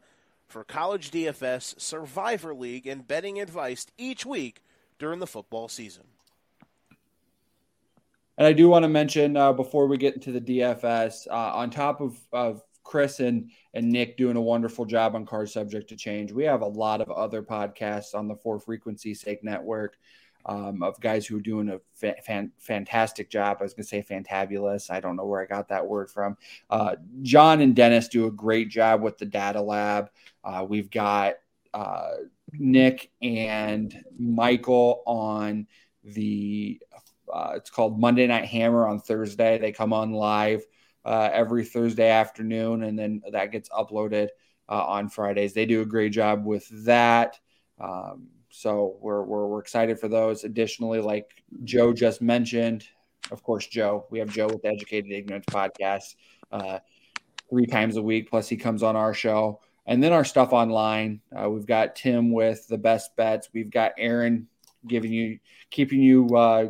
[0.49, 4.61] for college DFS, Survivor League, and betting advice each week
[4.99, 6.05] during the football season.
[8.41, 11.69] And I do want to mention uh, before we get into the DFS, uh, on
[11.69, 15.95] top of, of Chris and and Nick doing a wonderful job on Card Subject to
[15.95, 16.33] Change.
[16.33, 19.99] We have a lot of other podcasts on the For Frequency Sake Network
[20.47, 23.59] um, of guys who are doing a fa- fan- fantastic job.
[23.61, 24.91] I was going to say fantabulous.
[24.91, 26.39] I don't know where I got that word from.
[26.71, 30.09] Uh, John and Dennis do a great job with the Data Lab.
[30.43, 31.35] Uh, we've got
[31.75, 32.13] uh,
[32.55, 35.67] Nick and Michael on
[36.05, 36.81] the.
[37.33, 39.59] Uh, it's called Monday Night Hammer on Thursday.
[39.59, 40.63] They come on live
[41.05, 44.29] uh, every Thursday afternoon, and then that gets uploaded
[44.69, 45.53] uh, on Fridays.
[45.53, 47.39] They do a great job with that.
[47.79, 50.45] Um, so we're, we're, we're excited for those.
[50.45, 52.87] Additionally, like Joe just mentioned,
[53.31, 56.17] of course, Joe, we have Joe with the Educated Ignorance podcast
[56.51, 56.81] uh,
[57.49, 58.29] three times a week.
[58.29, 59.61] Plus, he comes on our show.
[59.87, 61.21] And then our stuff online.
[61.35, 63.49] Uh, we've got Tim with the best bets.
[63.53, 64.47] We've got Aaron
[64.87, 65.39] giving you,
[65.71, 66.67] keeping you uh,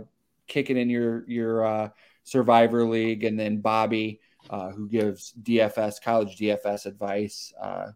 [0.50, 1.88] kicking in your your uh,
[2.24, 7.92] Survivor League, and then Bobby, uh, who gives DFS college DFS advice uh,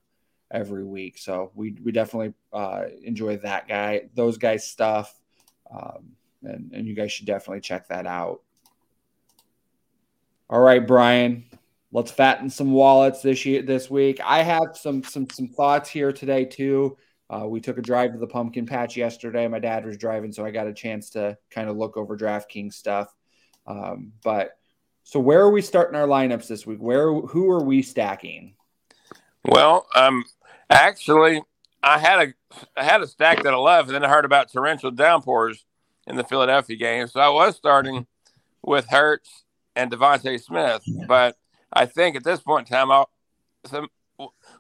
[0.50, 1.18] every week.
[1.18, 5.14] So we we definitely uh, enjoy that guy, those guys' stuff,
[5.70, 6.12] um,
[6.42, 8.40] and and you guys should definitely check that out.
[10.48, 11.44] All right, Brian,
[11.92, 14.20] let's fatten some wallets this year this week.
[14.24, 16.96] I have some some some thoughts here today too.
[17.30, 19.48] Uh, we took a drive to the pumpkin patch yesterday.
[19.48, 22.74] My dad was driving, so I got a chance to kind of look over DraftKings
[22.74, 23.14] stuff.
[23.66, 24.58] Um, but
[25.04, 26.78] so where are we starting our lineups this week?
[26.78, 28.54] Where who are we stacking?
[29.44, 30.24] Well, um,
[30.70, 31.42] actually,
[31.82, 32.34] I had a
[32.76, 33.92] I had a stack at eleven.
[33.92, 35.64] Then I heard about torrential downpours
[36.06, 38.06] in the Philadelphia game, so I was starting
[38.62, 39.44] with Hurts
[39.76, 40.82] and DeVonta Smith.
[41.06, 41.36] But
[41.72, 43.10] I think at this point in time, I'll,
[43.66, 43.88] some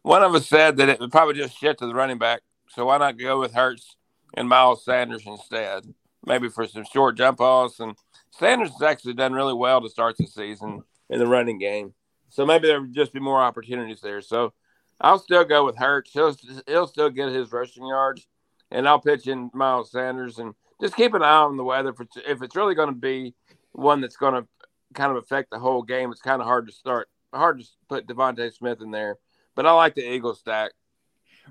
[0.02, 2.40] one of us said that it would probably just shit to the running back.
[2.74, 3.96] So why not go with Hurts
[4.34, 5.94] and Miles Sanders instead?
[6.26, 7.80] Maybe for some short jump offs.
[7.80, 7.96] And
[8.30, 11.94] Sanders has actually done really well to start the season in the running game.
[12.30, 14.20] So maybe there would just be more opportunities there.
[14.20, 14.52] So
[15.00, 16.10] I'll still go with Hurts.
[16.12, 16.34] He'll
[16.66, 18.26] he'll still get his rushing yards,
[18.70, 21.90] and I'll pitch in Miles Sanders and just keep an eye on the weather.
[21.90, 23.34] If it's, if it's really going to be
[23.72, 24.48] one that's going to
[24.94, 28.06] kind of affect the whole game, it's kind of hard to start, hard to put
[28.06, 29.18] DeVonta Smith in there.
[29.54, 30.72] But I like the Eagles stack.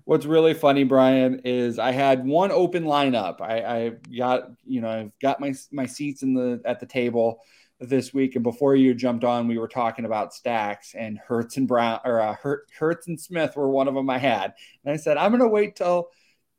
[0.05, 3.41] What's really funny, Brian, is I had one open lineup.
[3.41, 7.41] I, I got, you know, I've got my my seats in the at the table
[7.79, 11.67] this week, and before you jumped on, we were talking about stacks, and Hurts and
[11.67, 12.35] Brown or uh,
[12.77, 15.75] Hurts and Smith were one of them I had, and I said I'm to wait
[15.75, 16.09] till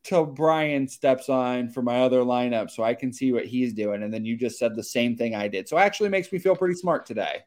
[0.02, 4.02] till Brian steps on for my other lineup so I can see what he's doing,
[4.02, 6.56] and then you just said the same thing I did, so actually makes me feel
[6.56, 7.42] pretty smart today.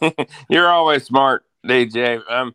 [0.48, 2.20] You're always smart, DJ.
[2.30, 2.54] Um,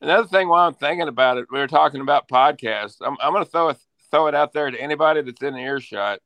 [0.00, 2.96] another thing while I'm thinking about it, we were talking about podcasts.
[3.00, 3.78] I'm, I'm going to throw it
[4.10, 6.18] throw it out there to anybody that's in earshot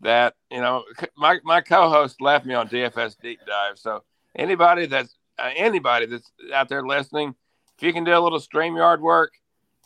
[0.00, 0.84] that you know
[1.16, 3.78] my my co-host left me on DFS deep dive.
[3.78, 4.02] So
[4.34, 7.34] anybody that's uh, anybody that's out there listening,
[7.76, 9.32] if you can do a little Streamyard work,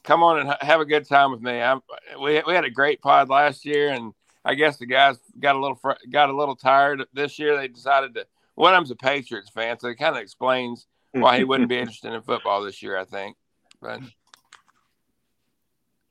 [0.04, 1.60] come on and ha- have a good time with me.
[1.60, 1.80] I'm,
[2.20, 4.12] we we had a great pod last year, and
[4.44, 7.56] I guess the guys got a little fr- got a little tired this year.
[7.56, 8.26] They decided to.
[8.56, 11.78] One of them's a Patriots fan, so it kind of explains why he wouldn't be
[11.78, 12.96] interested in football this year.
[12.96, 13.36] I think,
[13.80, 14.00] but.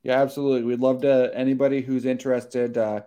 [0.02, 0.62] Yeah, absolutely.
[0.62, 2.78] We'd love to anybody who's interested.
[2.78, 3.02] Uh,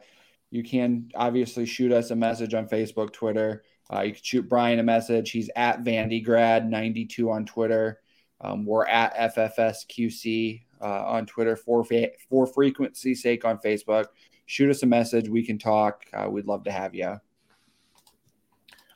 [0.52, 3.64] you can obviously shoot us a message on Facebook, Twitter.
[3.92, 5.32] Uh, you can shoot Brian a message.
[5.32, 8.00] He's at VandyGrad92 on Twitter.
[8.40, 11.86] Um, we're at FFSQC uh, on Twitter for,
[12.30, 14.06] for frequency sake on Facebook.
[14.46, 15.30] Shoot us a message.
[15.30, 16.06] We can talk.
[16.14, 17.16] Uh, we'd love to have you.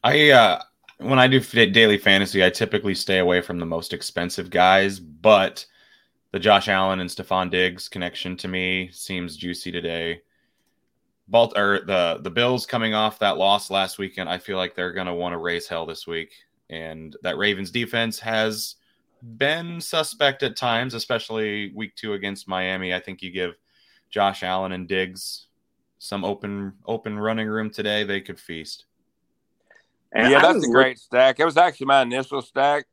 [0.04, 0.62] I uh,
[0.98, 5.66] when I do daily fantasy, I typically stay away from the most expensive guys, but
[6.32, 10.22] the Josh Allen and Stefon Diggs connection to me seems juicy today.
[11.28, 14.94] Balt or the the Bills coming off that loss last weekend, I feel like they're
[15.08, 16.34] to want to raise hell this week.
[16.70, 18.76] And that Ravens defense has
[19.38, 22.94] been suspect at times, especially week two against Miami.
[22.94, 23.56] I think you give
[24.10, 25.48] Josh Allen and Diggs
[26.00, 28.87] some open open running room today, they could feast.
[30.18, 31.40] And yeah, that's a great stack.
[31.40, 32.88] It was actually my initial stack.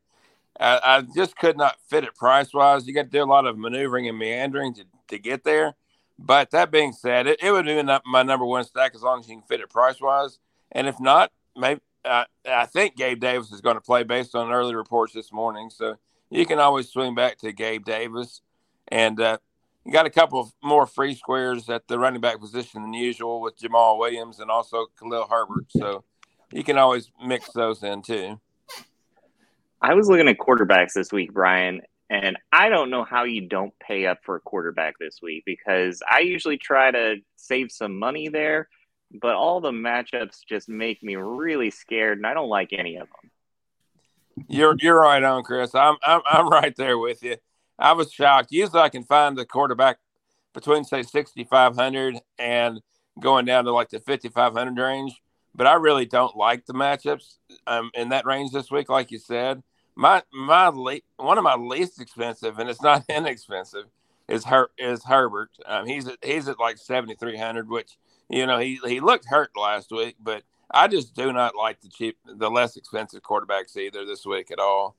[0.61, 2.87] I, I just could not fit it price wise.
[2.87, 5.75] You got to do a lot of maneuvering and meandering to, to get there.
[6.19, 9.29] But that being said, it, it would be my number one stack as long as
[9.29, 10.39] you can fit it price wise.
[10.71, 14.53] And if not, maybe uh, I think Gabe Davis is going to play based on
[14.53, 15.71] early reports this morning.
[15.71, 15.97] So
[16.29, 18.43] you can always swing back to Gabe Davis.
[18.89, 19.39] And uh,
[19.87, 23.41] you got a couple of more free squares at the running back position than usual
[23.41, 25.67] with Jamaal Williams and also Khalil Herbert.
[25.71, 26.05] So
[26.55, 28.41] you can always mix those in too.
[29.83, 33.77] I was looking at quarterbacks this week, Brian, and I don't know how you don't
[33.81, 38.29] pay up for a quarterback this week because I usually try to save some money
[38.29, 38.69] there,
[39.21, 43.09] but all the matchups just make me really scared, and I don't like any of
[43.09, 44.47] them.
[44.49, 45.75] You're you're right on, Chris.
[45.75, 47.37] I'm I'm I'm right there with you.
[47.79, 48.53] I was shocked.
[48.53, 49.99] Usually, I can find the quarterback
[50.53, 52.81] between say 6,500 and
[53.21, 55.21] going down to like the 5,500 range,
[55.55, 57.37] but I really don't like the matchups
[57.67, 59.63] um, in that range this week, like you said
[59.97, 63.87] my my le- one of my least expensive, and it's not inexpensive,
[64.29, 65.51] is Her- is Herbert.
[65.67, 67.97] Um, he's at, he's at like seventy three hundred, which
[68.29, 71.89] you know he he looked hurt last week, but I just do not like the
[71.89, 74.97] cheap, the less expensive quarterbacks either this week at all.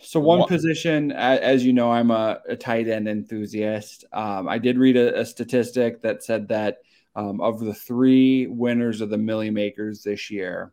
[0.00, 4.04] So one position, as you know, I'm a, a tight end enthusiast.
[4.12, 6.78] Um, I did read a, a, statistic that said that
[7.16, 10.72] um, of the three winners of the Milly Makers this year,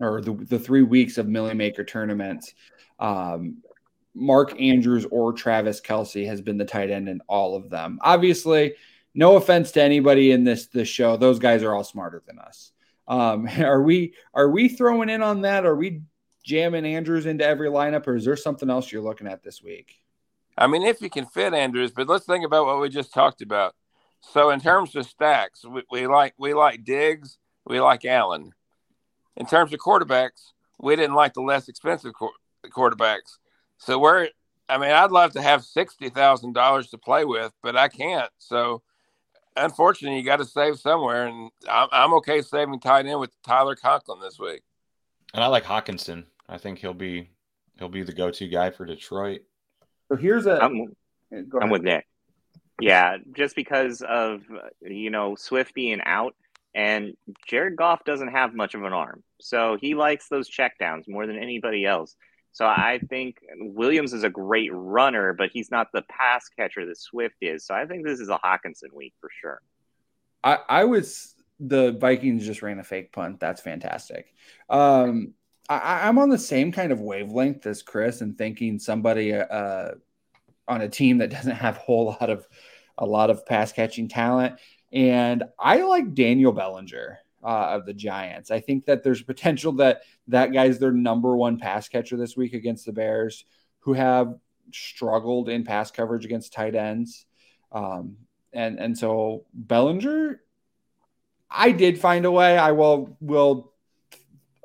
[0.00, 2.54] or the, the three weeks of Milly Maker tournaments,
[2.98, 3.58] um,
[4.14, 7.98] Mark Andrews or Travis Kelce has been the tight end in all of them.
[8.02, 8.74] Obviously,
[9.14, 12.72] no offense to anybody in this this show, those guys are all smarter than us.
[13.06, 15.66] Um, are we are we throwing in on that?
[15.66, 16.02] Are we
[16.44, 20.00] jamming Andrews into every lineup, or is there something else you're looking at this week?
[20.56, 23.42] I mean, if you can fit Andrews, but let's think about what we just talked
[23.42, 23.74] about.
[24.32, 28.52] So, in terms of stacks, we, we like we like Diggs, we like Allen
[29.36, 32.12] in terms of quarterbacks, we didn't like the less expensive
[32.66, 33.38] quarterbacks.
[33.78, 34.28] So we're,
[34.68, 38.30] I mean, I'd love to have sixty thousand dollars to play with, but I can't.
[38.38, 38.82] So
[39.56, 43.76] unfortunately, you got to save somewhere, and I'm, I'm okay saving tight end with Tyler
[43.76, 44.62] Conklin this week.
[45.32, 46.24] And I like Hockenson.
[46.48, 47.30] I think he'll be
[47.78, 49.42] he'll be the go-to guy for Detroit.
[50.08, 50.62] So here's a.
[50.62, 50.94] I'm,
[51.60, 52.06] I'm with Nick.
[52.80, 54.42] Yeah, just because of
[54.82, 56.34] you know Swift being out,
[56.74, 57.14] and
[57.46, 59.22] Jared Goff doesn't have much of an arm.
[59.40, 62.16] So he likes those checkdowns more than anybody else.
[62.52, 66.98] So I think Williams is a great runner, but he's not the pass catcher that
[66.98, 67.66] Swift is.
[67.66, 69.60] So I think this is a Hockenson week for sure.
[70.42, 73.40] I, I was the Vikings just ran a fake punt.
[73.40, 74.34] That's fantastic.
[74.68, 75.34] Um,
[75.68, 79.92] I, am on the same kind of wavelength as Chris and thinking somebody uh,
[80.66, 82.46] on a team that doesn't have a whole lot of
[82.98, 84.58] a lot of pass catching talent.
[84.92, 88.50] And I like Daniel Bellinger uh, of the Giants.
[88.50, 92.54] I think that there's potential that that guy's their number one pass catcher this week
[92.54, 93.44] against the Bears,
[93.80, 94.34] who have
[94.72, 97.26] struggled in pass coverage against tight ends.
[97.72, 98.16] Um,
[98.52, 100.40] and and so Bellinger,
[101.50, 102.56] I did find a way.
[102.56, 103.73] I will will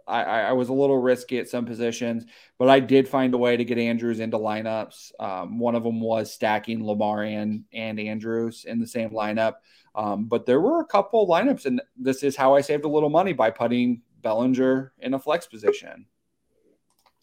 [0.09, 2.25] I, I, was a little risky at some positions,
[2.57, 5.11] but I did find a way to get Andrews into lineups.
[5.19, 9.55] Um, one of them was stacking Lamar and, and Andrews in the same lineup.
[9.93, 13.09] Um, but there were a couple lineups, and this is how I saved a little
[13.09, 16.05] money by putting Bellinger in a flex position.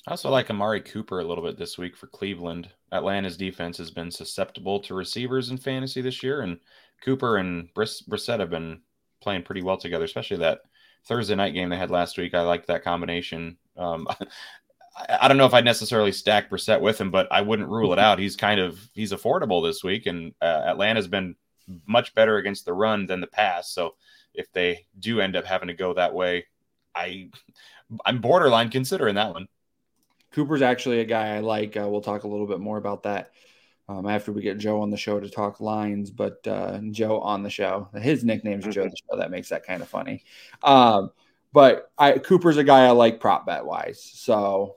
[0.06, 2.68] I also like Amari Cooper a little bit this week for Cleveland.
[2.92, 6.58] Atlanta's defense has been susceptible to receivers in fantasy this year, and
[7.04, 8.80] Cooper and Brissett have been
[9.20, 10.60] playing pretty well together, especially that–
[11.06, 12.34] Thursday night game they had last week.
[12.34, 13.56] I liked that combination.
[13.76, 14.08] Um,
[14.96, 17.92] I, I, don't know if I'd necessarily stack Brissett with him, but I wouldn't rule
[17.92, 18.18] it out.
[18.18, 21.36] He's kind of he's affordable this week, and uh, Atlanta's been
[21.86, 23.70] much better against the run than the pass.
[23.70, 23.94] So
[24.34, 26.46] if they do end up having to go that way,
[26.94, 27.30] I
[28.04, 29.48] I'm borderline considering that one.
[30.32, 31.76] Cooper's actually a guy I like.
[31.76, 33.30] Uh, we'll talk a little bit more about that
[33.88, 37.42] um, after we get Joe on the show to talk lines, but uh, Joe on
[37.42, 37.88] the show.
[37.94, 38.72] His nickname's mm-hmm.
[38.72, 39.18] Joe the show.
[39.18, 40.24] That makes that kind of funny.
[40.62, 41.10] Um,
[41.52, 44.02] but I, Cooper's a guy I like prop bet wise.
[44.02, 44.76] So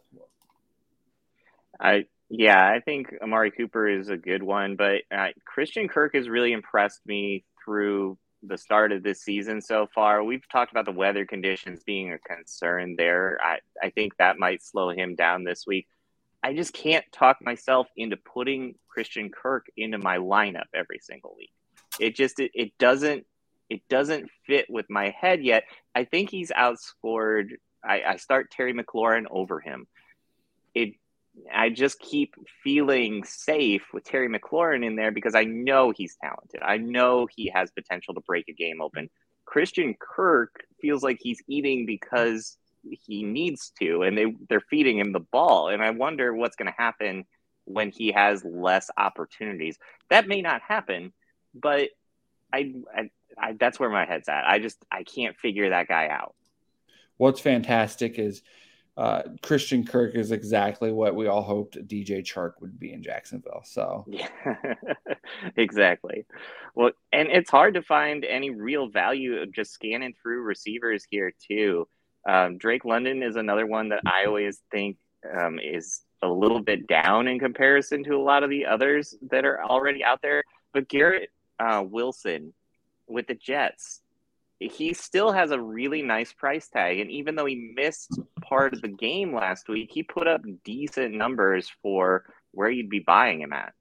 [1.80, 6.30] I yeah, I think Amari Cooper is a good one, but uh, Christian Kirk has
[6.30, 10.24] really impressed me through the start of this season so far.
[10.24, 13.40] We've talked about the weather conditions being a concern there.
[13.42, 15.88] I, I think that might slow him down this week.
[16.44, 21.52] I just can't talk myself into putting Christian Kirk into my lineup every single week.
[22.00, 23.26] It just it, it doesn't
[23.70, 25.64] it doesn't fit with my head yet.
[25.94, 27.52] I think he's outscored.
[27.84, 29.88] I, I start Terry McLaurin over him.
[30.74, 30.94] It
[31.54, 36.62] I just keep feeling safe with Terry McLaurin in there because I know he's talented.
[36.62, 39.10] I know he has potential to break a game open.
[39.46, 45.12] Christian Kirk feels like he's eating because he needs to, and they they're feeding him
[45.12, 45.70] the ball.
[45.70, 47.26] And I wonder what's going to happen
[47.66, 49.78] when he has less opportunities.
[50.10, 51.14] That may not happen,
[51.54, 51.90] but
[52.52, 54.46] I, I, I that's where my head's at.
[54.46, 56.36] I just I can't figure that guy out.
[57.18, 58.42] What's fantastic is
[58.98, 63.62] uh, Christian Kirk is exactly what we all hoped DJ Chark would be in Jacksonville.
[63.64, 64.28] So yeah,
[65.56, 66.26] exactly.
[66.76, 71.32] Well, and it's hard to find any real value of just scanning through receivers here
[71.48, 71.88] too.
[72.30, 74.98] Um, Drake London is another one that I always think
[75.36, 79.46] um, is a little bit down in comparison to a lot of the others that
[79.46, 80.44] are already out there.
[80.72, 82.54] But Garrett uh, Wilson
[83.08, 84.02] with the Jets,
[84.60, 87.00] he still has a really nice price tag.
[87.00, 91.16] And even though he missed part of the game last week, he put up decent
[91.16, 93.74] numbers for where you'd be buying him at.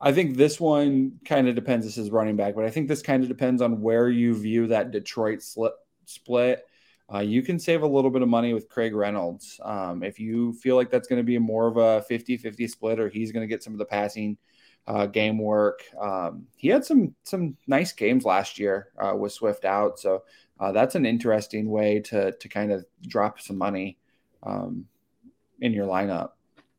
[0.00, 1.84] I think this one kind of depends.
[1.84, 4.68] This is running back, but I think this kind of depends on where you view
[4.68, 6.64] that Detroit split
[7.12, 9.60] uh, you can save a little bit of money with Craig Reynolds.
[9.64, 13.00] Um, if you feel like that's going to be more of a 50 50 split
[13.00, 14.38] or he's going to get some of the passing
[14.86, 19.64] uh, game work, um, he had some some nice games last year uh, with Swift
[19.64, 19.98] out.
[19.98, 20.22] So
[20.58, 23.98] uh, that's an interesting way to, to kind of drop some money
[24.42, 24.86] um,
[25.60, 26.30] in your lineup.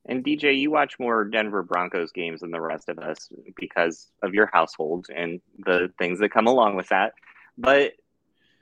[0.06, 4.34] And DJ, you watch more Denver Broncos games than the rest of us because of
[4.34, 7.14] your household and the things that come along with that.
[7.58, 7.94] But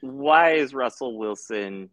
[0.02, 1.89] why is Russell Wilson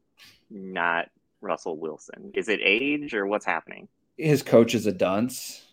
[0.50, 1.08] not
[1.40, 2.32] Russell Wilson?
[2.34, 3.88] Is it age or what's happening?
[4.16, 5.64] His coach is a dunce.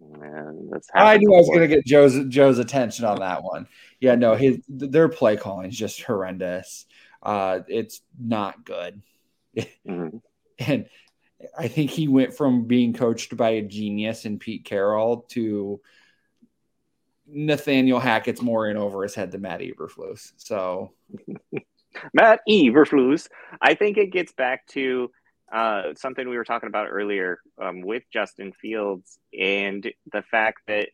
[0.00, 3.66] Man, I knew I was going to get Joe's Joe's attention on that one.
[4.00, 6.86] Yeah, no, his their play calling is just horrendous.
[7.22, 9.02] Uh, it's not good,
[9.54, 10.16] mm-hmm.
[10.58, 10.86] and
[11.58, 15.82] I think he went from being coached by a genius in Pete Carroll to
[17.32, 20.32] Nathaniel Hackett's more in over his head than Matt Eberflus.
[20.36, 20.92] So
[22.14, 23.28] Matt Eberflus.
[23.60, 25.10] I think it gets back to
[25.52, 30.88] uh, something we were talking about earlier um, with Justin Fields and the fact that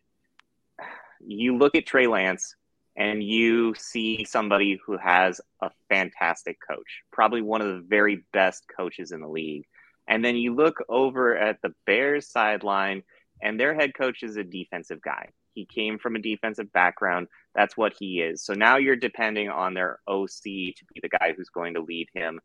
[1.21, 2.55] you look at Trey Lance
[2.97, 8.65] and you see somebody who has a fantastic coach, probably one of the very best
[8.75, 9.65] coaches in the league.
[10.09, 13.03] And then you look over at the Bears sideline,
[13.43, 15.31] and their head coach is a defensive guy.
[15.57, 17.29] He came from a defensive background.
[17.55, 18.45] That's what he is.
[18.45, 22.09] So now you're depending on their OC to be the guy who's going to lead
[22.15, 22.41] him.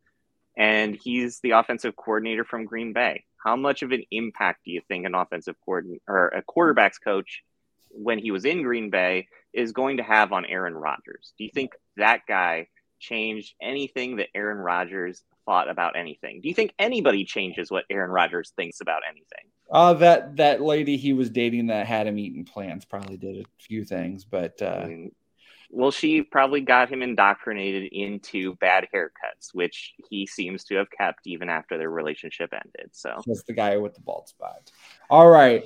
[0.56, 4.80] And he's the offensive coordinator from Green Bay, how much of an impact do you
[4.88, 7.42] think an offensive coordinator or a quarterbacks coach
[7.90, 11.34] when he was in Green Bay is going to have on Aaron Rodgers?
[11.36, 16.40] Do you think that guy changed anything that Aaron Rodgers thought about anything?
[16.40, 19.50] Do you think anybody changes what Aaron Rodgers thinks about anything?
[19.72, 23.44] Uh, that that lady he was dating that had him eating plants probably did a
[23.58, 24.86] few things, but uh,
[25.70, 31.26] well, she probably got him indoctrinated into bad haircuts, which he seems to have kept
[31.26, 32.90] even after their relationship ended.
[32.92, 34.70] So that's the guy with the bald spot.
[35.08, 35.64] All right,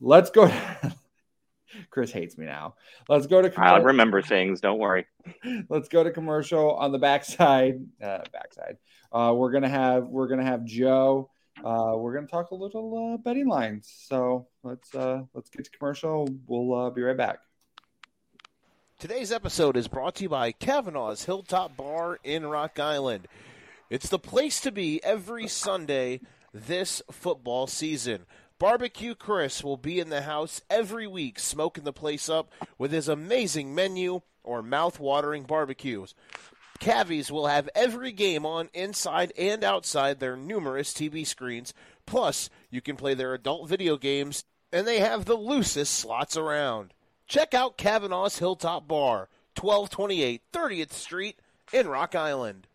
[0.00, 0.52] let's go.
[1.90, 2.74] Chris hates me now.
[3.08, 3.50] Let's go to.
[3.50, 3.76] Commercial.
[3.76, 4.60] I'll remember things.
[4.60, 5.06] Don't worry.
[5.68, 7.86] Let's go to commercial on the backside.
[8.02, 8.78] Uh, backside.
[9.12, 11.30] Uh, we're gonna have we're gonna have Joe.
[11.64, 13.92] Uh, we're gonna talk a little uh, betting lines.
[14.08, 16.28] So let's uh, let's get to commercial.
[16.46, 17.40] We'll uh, be right back.
[18.98, 23.28] Today's episode is brought to you by Kavanaugh's Hilltop Bar in Rock Island.
[23.90, 26.20] It's the place to be every Sunday
[26.52, 28.26] this football season.
[28.58, 33.08] Barbecue Chris will be in the house every week, smoking the place up with his
[33.08, 36.14] amazing menu or mouth-watering barbecues.
[36.80, 41.74] Cavies will have every game on inside and outside their numerous TV screens.
[42.06, 46.94] Plus, you can play their adult video games, and they have the loosest slots around.
[47.26, 49.28] Check out Kavanaugh's Hilltop Bar,
[49.60, 51.38] 1228 30th Street
[51.72, 52.66] in Rock Island.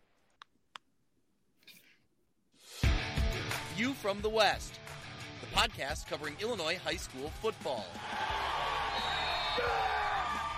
[3.76, 4.78] View from the West
[5.44, 7.86] the podcast covering Illinois high school football.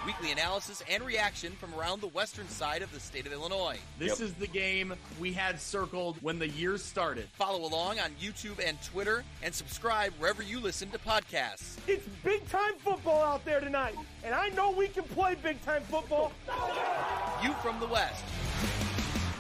[0.07, 3.77] Weekly analysis and reaction from around the western side of the state of Illinois.
[3.99, 4.29] This yep.
[4.29, 7.29] is the game we had circled when the year started.
[7.33, 11.77] Follow along on YouTube and Twitter and subscribe wherever you listen to podcasts.
[11.89, 15.83] It's big time football out there tonight, and I know we can play big time
[15.83, 16.31] football.
[17.43, 18.23] View from the West.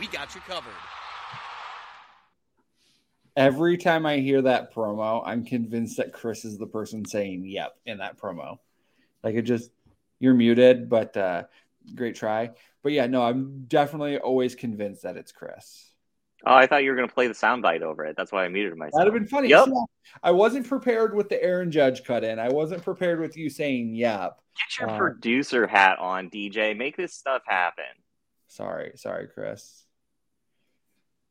[0.00, 0.72] We got you covered.
[3.36, 7.76] Every time I hear that promo, I'm convinced that Chris is the person saying "yep"
[7.86, 8.58] in that promo.
[9.22, 9.70] Like it just
[10.18, 11.44] you're muted, but uh,
[11.94, 12.50] great try.
[12.82, 15.92] But yeah, no, I'm definitely always convinced that it's Chris.
[16.44, 18.14] Oh, I thought you were going to play the soundbite over it.
[18.16, 18.92] That's why I muted myself.
[18.98, 19.48] That'd have been funny.
[19.48, 19.68] Yep.
[20.22, 22.38] I wasn't prepared with the Aaron Judge cut in.
[22.38, 26.76] I wasn't prepared with you saying "yep." Get your uh, producer hat on, DJ.
[26.76, 27.84] Make this stuff happen.
[28.46, 29.84] Sorry, sorry, Chris.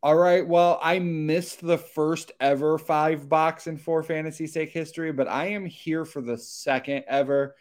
[0.04, 0.46] All right.
[0.46, 5.48] Well, I missed the first ever five box in For Fantasy Sake history, but I
[5.48, 7.56] am here for the second ever.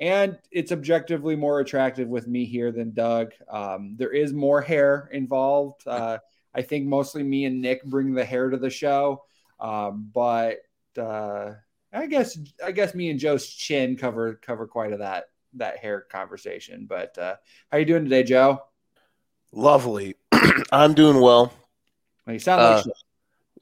[0.00, 3.32] And it's objectively more attractive with me here than Doug.
[3.48, 5.82] Um, there is more hair involved.
[5.94, 6.18] Uh,
[6.56, 9.24] I think mostly me and Nick bring the hair to the show.
[9.58, 10.58] Um, but
[10.96, 11.52] uh,
[11.92, 15.24] I guess I guess me and Joe's chin cover cover quite a that
[15.54, 16.86] that hair conversation.
[16.88, 17.36] But uh,
[17.70, 18.62] how you doing today, Joe?
[19.52, 20.16] Lovely.
[20.72, 21.52] I'm doing well.
[22.26, 22.96] You sound like.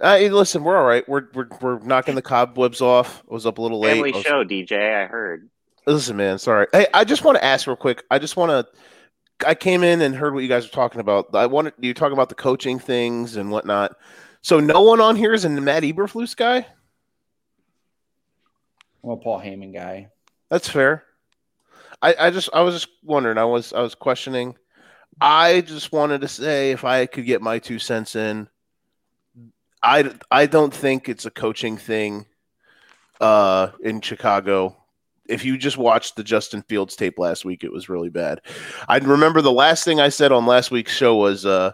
[0.01, 1.09] Uh, hey, listen, we're all right.
[1.09, 3.23] We're, we're we're knocking the cobwebs off.
[3.31, 3.95] I was up a little late.
[3.95, 4.23] Family was...
[4.23, 5.05] show, DJ.
[5.05, 5.49] I heard.
[5.87, 6.39] Listen, man.
[6.39, 6.67] Sorry.
[6.73, 8.05] Hey, I just want to ask real quick.
[8.11, 9.47] I just want to.
[9.47, 11.35] I came in and heard what you guys were talking about.
[11.35, 13.97] I wanted you talk about the coaching things and whatnot.
[14.43, 16.67] So no one on here is a Matt Eberflus guy.
[19.03, 20.11] Well, Paul Heyman guy.
[20.49, 21.05] That's fair.
[22.01, 23.39] I, I just I was just wondering.
[23.39, 24.57] I was I was questioning.
[25.21, 28.49] I just wanted to say if I could get my two cents in.
[29.83, 32.27] I, I don't think it's a coaching thing
[33.21, 34.77] uh, in Chicago.
[35.33, 38.43] If you just watched the Justin Fields tape last week, it was really bad.
[38.87, 41.73] I remember the last thing I said on last week's show was uh,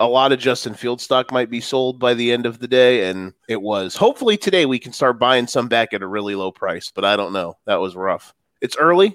[0.00, 3.08] a lot of Justin Fields stock might be sold by the end of the day,
[3.08, 3.94] and it was.
[3.94, 7.14] Hopefully today we can start buying some back at a really low price, but I
[7.14, 7.54] don't know.
[7.66, 8.34] That was rough.
[8.60, 9.14] It's early.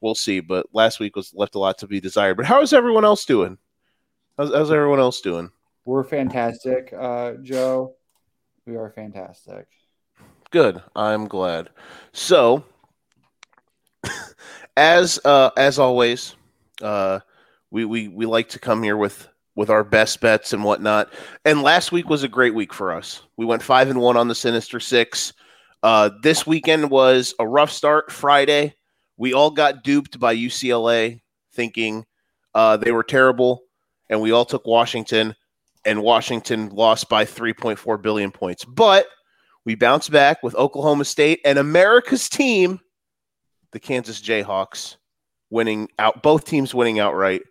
[0.00, 2.36] We'll see, but last week was left a lot to be desired.
[2.36, 3.56] But how is everyone else doing?
[4.36, 5.50] How's, how's everyone else doing?
[5.84, 7.94] We're fantastic, uh, Joe.
[8.66, 9.68] We are fantastic.
[10.54, 10.80] Good.
[10.94, 11.70] I'm glad.
[12.12, 12.62] So,
[14.76, 16.36] as uh, as always,
[16.80, 17.18] uh,
[17.72, 19.26] we, we we like to come here with
[19.56, 21.12] with our best bets and whatnot.
[21.44, 23.22] And last week was a great week for us.
[23.36, 25.32] We went five and one on the Sinister Six.
[25.82, 28.12] Uh, this weekend was a rough start.
[28.12, 28.76] Friday,
[29.16, 31.20] we all got duped by UCLA,
[31.52, 32.06] thinking
[32.54, 33.64] uh, they were terrible,
[34.08, 35.34] and we all took Washington
[35.84, 38.64] and Washington lost by 3.4 billion points.
[38.64, 39.08] But
[39.64, 42.80] we bounce back with Oklahoma State and America's team,
[43.72, 44.96] the Kansas Jayhawks,
[45.50, 47.42] winning out, both teams winning outright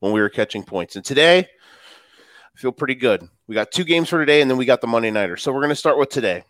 [0.00, 0.96] when we were catching points.
[0.96, 3.28] And today, I feel pretty good.
[3.46, 5.36] We got two games for today, and then we got the Monday Nighter.
[5.36, 6.44] So we're going to start with today.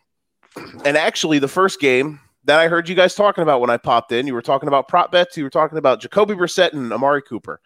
[0.84, 4.10] And actually, the first game that I heard you guys talking about when I popped
[4.12, 5.36] in, you were talking about prop bets.
[5.36, 7.60] You were talking about Jacoby Brissett and Amari Cooper.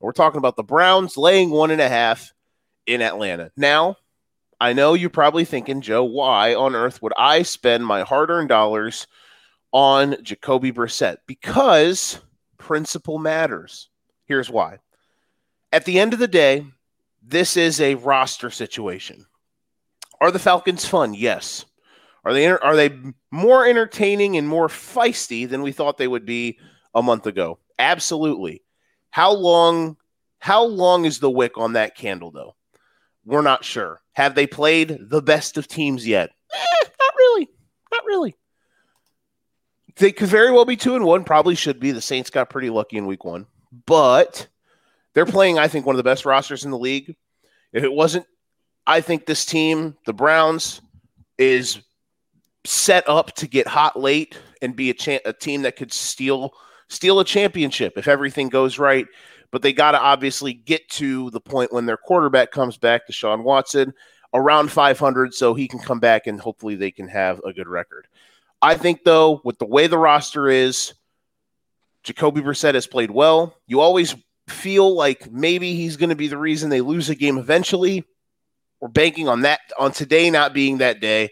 [0.00, 2.32] And we're talking about the Browns laying one and a half
[2.86, 3.50] in Atlanta.
[3.56, 3.96] Now,
[4.60, 8.48] I know you're probably thinking, Joe, why on earth would I spend my hard earned
[8.48, 9.06] dollars
[9.72, 11.18] on Jacoby Brissett?
[11.26, 12.20] Because
[12.58, 13.88] principle matters.
[14.24, 14.78] Here's why.
[15.72, 16.66] At the end of the day,
[17.22, 19.26] this is a roster situation.
[20.20, 21.14] Are the Falcons fun?
[21.14, 21.64] Yes.
[22.24, 22.90] Are they are they
[23.30, 26.58] more entertaining and more feisty than we thought they would be
[26.94, 27.58] a month ago?
[27.78, 28.62] Absolutely.
[29.10, 29.96] How long
[30.40, 32.54] how long is the wick on that candle though?
[33.28, 34.00] We're not sure.
[34.14, 36.30] Have they played the best of teams yet?
[36.50, 37.48] Eh, not really.
[37.92, 38.34] Not really.
[39.96, 41.24] They could very well be two and one.
[41.24, 41.90] Probably should be.
[41.90, 43.46] The Saints got pretty lucky in week one,
[43.84, 44.48] but
[45.12, 47.16] they're playing, I think, one of the best rosters in the league.
[47.74, 48.24] If it wasn't,
[48.86, 50.80] I think this team, the Browns,
[51.36, 51.80] is
[52.64, 56.54] set up to get hot late and be a, cha- a team that could steal
[56.88, 59.06] steal a championship if everything goes right.
[59.50, 63.44] But they got to obviously get to the point when their quarterback comes back, Deshaun
[63.44, 63.94] Watson,
[64.34, 68.06] around 500, so he can come back and hopefully they can have a good record.
[68.60, 70.92] I think, though, with the way the roster is,
[72.02, 73.54] Jacoby Brissett has played well.
[73.66, 74.14] You always
[74.48, 78.04] feel like maybe he's going to be the reason they lose a game eventually.
[78.80, 81.30] We're banking on that on today not being that day.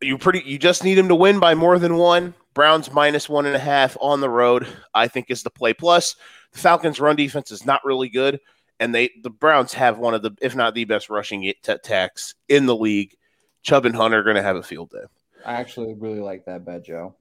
[0.00, 2.34] You pretty you just need him to win by more than one.
[2.54, 5.72] Browns minus one and a half on the road, I think is the play.
[5.72, 6.16] Plus,
[6.52, 8.40] the Falcons' run defense is not really good,
[8.78, 12.66] and they the Browns have one of the, if not the best rushing attacks in
[12.66, 13.16] the league.
[13.62, 15.04] Chubb and Hunter are going to have a field day.
[15.44, 17.14] I actually really like that bet, Joe.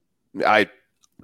[0.45, 0.69] I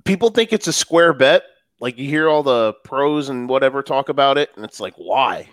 [0.04, 1.44] people think it's a square bet.
[1.80, 5.50] Like you hear all the pros and whatever talk about it, and it's like, why?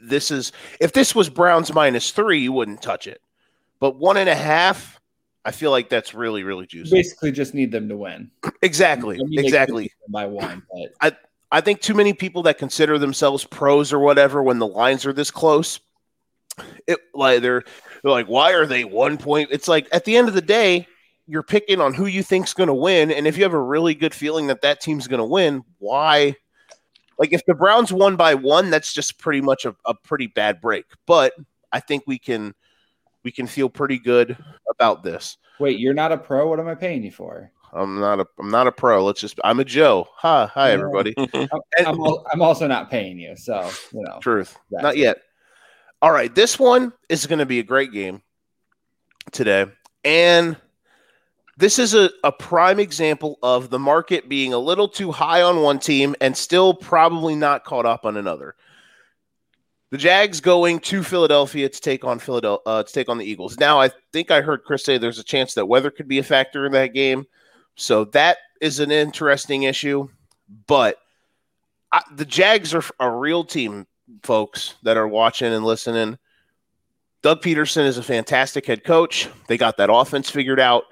[0.00, 3.20] This is if this was Browns minus three, you wouldn't touch it.
[3.80, 5.00] But one and a half,
[5.44, 6.90] I feel like that's really, really juicy.
[6.90, 8.30] Basically, just need them to win.
[8.62, 9.92] Exactly, I mean, exactly.
[10.08, 11.16] by one, but I
[11.54, 15.12] I think too many people that consider themselves pros or whatever when the lines are
[15.12, 15.78] this close,
[16.88, 17.62] it like they're,
[18.02, 19.50] they're like, why are they one point?
[19.52, 20.88] It's like at the end of the day,
[21.28, 23.94] you're picking on who you think's going to win, and if you have a really
[23.94, 26.34] good feeling that that team's going to win, why?
[27.20, 30.60] Like if the Browns won by one, that's just pretty much a, a pretty bad
[30.60, 30.86] break.
[31.06, 31.34] But
[31.70, 32.52] I think we can
[33.22, 34.36] we can feel pretty good
[34.68, 35.38] about this.
[35.60, 36.48] wait, you're not a pro.
[36.48, 37.52] What am I paying you for?
[37.74, 39.04] I'm not a I'm not a pro.
[39.04, 40.08] Let's just I'm a Joe.
[40.16, 41.14] Hi, hi everybody.
[41.18, 41.48] I'm,
[41.78, 44.18] I'm, al- I'm also not paying you, so you know.
[44.20, 44.56] Truth.
[44.70, 45.18] That's Not yet.
[46.00, 48.22] All right, this one is going to be a great game
[49.32, 49.66] today.
[50.04, 50.56] And
[51.56, 55.62] this is a, a prime example of the market being a little too high on
[55.62, 58.54] one team and still probably not caught up on another.
[59.90, 63.58] The Jags going to Philadelphia to take on Philadelphia uh, to take on the Eagles.
[63.58, 66.24] Now, I think I heard Chris say there's a chance that weather could be a
[66.24, 67.26] factor in that game,
[67.76, 70.08] so that is an interesting issue.
[70.66, 70.98] But
[71.92, 73.86] I, the Jags are a real team,
[74.22, 76.18] folks that are watching and listening.
[77.22, 79.28] Doug Pederson is a fantastic head coach.
[79.48, 80.84] They got that offense figured out.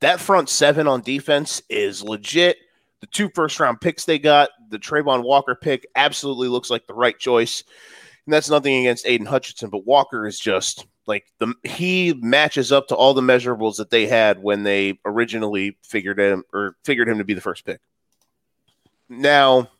[0.00, 2.58] That front seven on defense is legit.
[3.00, 6.94] The two first round picks they got, the Travon Walker pick, absolutely looks like the
[6.94, 7.64] right choice.
[8.24, 12.88] And that's nothing against Aidan Hutchinson, but Walker is just like the he matches up
[12.88, 17.18] to all the measurables that they had when they originally figured him or figured him
[17.18, 17.80] to be the first pick.
[19.08, 19.70] Now,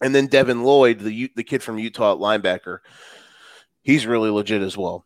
[0.00, 2.78] and then Devin Lloyd, the the kid from Utah at linebacker,
[3.82, 5.04] he's really legit as well.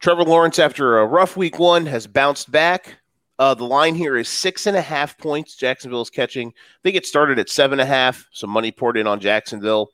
[0.00, 2.96] Trevor Lawrence, after a rough week one, has bounced back.
[3.38, 5.56] Uh, the line here is six and a half points.
[5.56, 6.48] Jacksonville is catching.
[6.48, 8.28] I think it started at seven and a half.
[8.32, 9.90] Some money poured in on Jacksonville.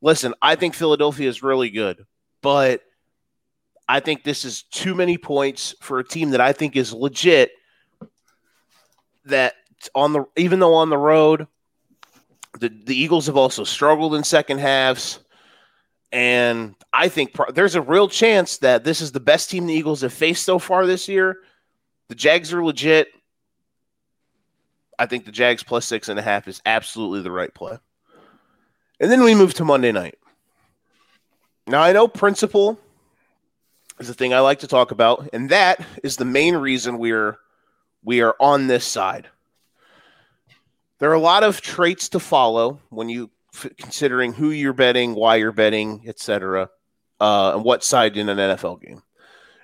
[0.00, 2.04] Listen, I think Philadelphia is really good,
[2.42, 2.82] but
[3.88, 7.52] I think this is too many points for a team that I think is legit.
[9.26, 9.54] That
[9.94, 11.46] on the even though on the road,
[12.60, 15.20] the the Eagles have also struggled in second halves.
[16.12, 19.74] And I think pro- there's a real chance that this is the best team the
[19.74, 21.38] Eagles have faced so far this year.
[22.08, 23.08] The Jags are legit.
[24.96, 27.78] I think the Jags plus six and a half is absolutely the right play.
[29.00, 30.16] And then we move to Monday night.
[31.66, 32.78] Now, I know principle
[33.98, 37.38] is the thing I like to talk about, and that is the main reason we're
[38.02, 39.28] we are on this side.
[40.98, 45.14] There are a lot of traits to follow when you f- considering who you're betting,
[45.14, 46.68] why you're betting, etc.,
[47.20, 49.02] uh, and what side in an NFL game.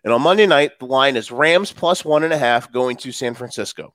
[0.02, 3.12] And on Monday night, the line is Rams plus one and a half going to
[3.12, 3.94] San Francisco.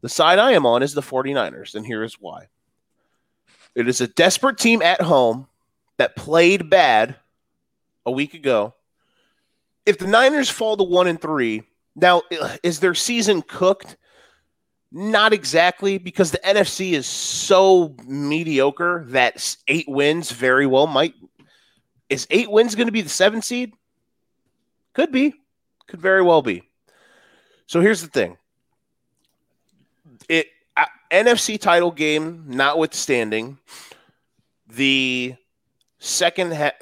[0.00, 2.48] The side I am on is the 49ers, and here is why.
[3.74, 5.46] It is a desperate team at home
[5.96, 7.16] that played bad
[8.04, 8.74] a week ago.
[9.84, 11.62] If the Niners fall to one and three,
[11.96, 12.22] now
[12.62, 13.96] is their season cooked?
[14.94, 21.14] Not exactly, because the NFC is so mediocre that eight wins very well might.
[22.10, 23.72] Is eight wins going to be the seven seed?
[24.92, 25.34] Could be.
[25.86, 26.68] Could very well be.
[27.66, 28.36] So here's the thing.
[30.28, 33.58] It uh, NFC title game notwithstanding,
[34.68, 35.36] the
[35.98, 36.72] second ha-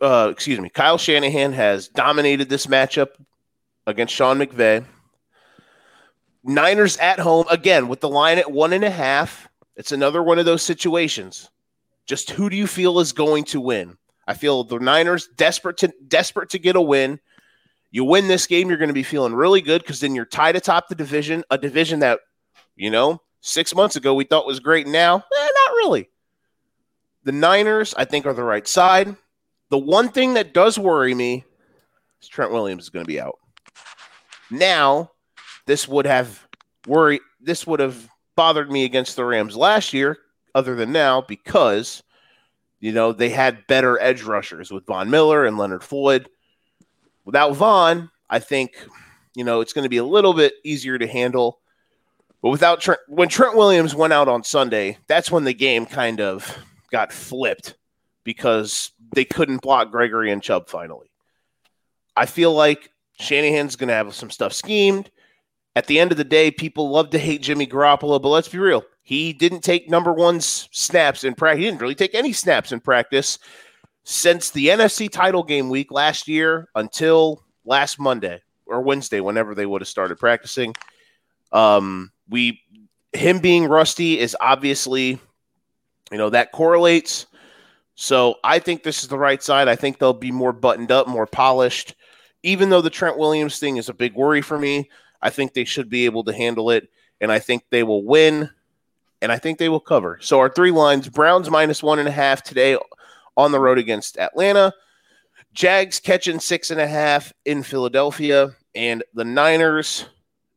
[0.00, 3.08] uh, excuse me, Kyle Shanahan has dominated this matchup
[3.86, 4.84] against Sean McVay.
[6.42, 9.48] Niners at home again with the line at one and a half.
[9.74, 11.50] It's another one of those situations.
[12.06, 13.98] Just who do you feel is going to win?
[14.26, 17.20] I feel the Niners desperate to desperate to get a win.
[17.90, 20.56] You win this game, you're going to be feeling really good because then you're tied
[20.56, 22.20] atop the division, a division that,
[22.76, 24.86] you know, six months ago we thought was great.
[24.86, 26.08] Now, eh, not really.
[27.24, 29.16] The Niners, I think, are the right side.
[29.70, 31.44] The one thing that does worry me
[32.22, 33.38] is Trent Williams is going to be out.
[34.50, 35.10] Now,
[35.66, 36.46] this would have
[36.86, 37.20] worried.
[37.40, 40.18] This would have bothered me against the Rams last year,
[40.54, 42.02] other than now, because
[42.80, 46.28] you know they had better edge rushers with Von Miller and Leonard Floyd.
[47.24, 48.86] Without Von, I think
[49.34, 51.58] you know it's going to be a little bit easier to handle.
[52.40, 56.20] But without Trent, when Trent Williams went out on Sunday, that's when the game kind
[56.20, 56.56] of
[56.92, 57.74] got flipped
[58.26, 61.10] because they couldn't block Gregory and Chubb finally.
[62.16, 65.10] I feel like Shanahan's going to have some stuff schemed.
[65.76, 68.58] At the end of the day, people love to hate Jimmy Garoppolo, but let's be
[68.58, 68.84] real.
[69.02, 71.60] He didn't take number one snaps in practice.
[71.60, 73.38] He didn't really take any snaps in practice
[74.02, 79.66] since the NFC title game week last year until last Monday or Wednesday, whenever they
[79.66, 80.74] would have started practicing.
[81.52, 82.60] Um, we
[83.12, 85.20] him being rusty is obviously,
[86.10, 87.26] you know, that correlates.
[87.96, 89.68] So I think this is the right side.
[89.68, 91.96] I think they'll be more buttoned up, more polished.
[92.42, 94.90] Even though the Trent Williams thing is a big worry for me,
[95.20, 96.88] I think they should be able to handle it.
[97.22, 98.50] And I think they will win.
[99.22, 100.18] And I think they will cover.
[100.20, 102.76] So our three lines Browns minus one and a half today
[103.34, 104.74] on the road against Atlanta.
[105.54, 108.54] Jags catching six and a half in Philadelphia.
[108.74, 110.04] And the Niners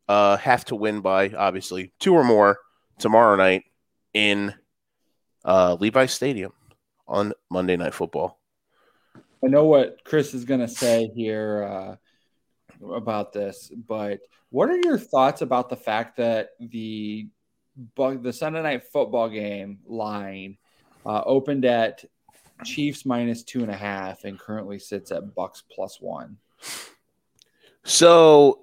[0.08, 2.58] uh, have to win by obviously two or more
[2.98, 3.64] tomorrow night
[4.12, 4.52] in
[5.42, 6.52] uh, Levi Stadium
[7.10, 8.38] on Monday Night Football.
[9.44, 11.64] I know what Chris is going to say here
[12.82, 17.28] uh, about this, but what are your thoughts about the fact that the
[17.96, 20.58] the Sunday Night Football game line
[21.06, 22.04] uh, opened at
[22.64, 26.36] Chiefs minus two and a half and currently sits at Bucks plus one?
[27.84, 28.60] So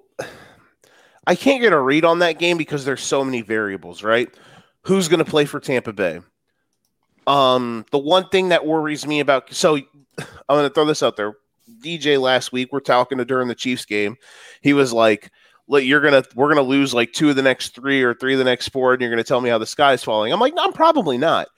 [1.26, 4.32] I can't get a read on that game because there's so many variables, right?
[4.82, 6.20] Who's going to play for Tampa Bay?
[7.28, 9.76] Um, the one thing that worries me about so
[10.48, 11.34] I'm to throw this out there.
[11.84, 14.16] DJ last week, we're talking to during the Chiefs game.
[14.62, 15.30] He was like,
[15.68, 18.38] "Look, you're gonna we're gonna lose like two of the next three or three of
[18.38, 20.64] the next four, and you're gonna tell me how the sky's falling." I'm like, "No,
[20.64, 21.48] I'm probably not."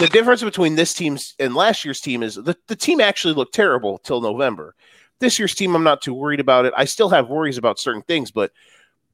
[0.00, 3.54] The difference between this team's and last year's team is the, the team actually looked
[3.54, 4.74] terrible till November.
[5.20, 6.74] This year's team, I'm not too worried about it.
[6.76, 8.50] I still have worries about certain things, but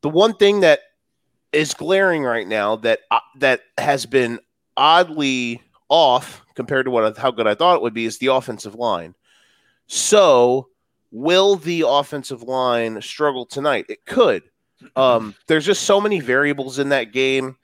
[0.00, 0.80] the one thing that
[1.52, 4.40] is glaring right now that uh, that has been
[4.76, 5.60] oddly
[5.94, 9.14] off compared to what how good I thought it would be is the offensive line.
[9.86, 10.68] So,
[11.12, 13.86] will the offensive line struggle tonight?
[13.88, 14.42] It could.
[14.96, 17.56] Um, there's just so many variables in that game.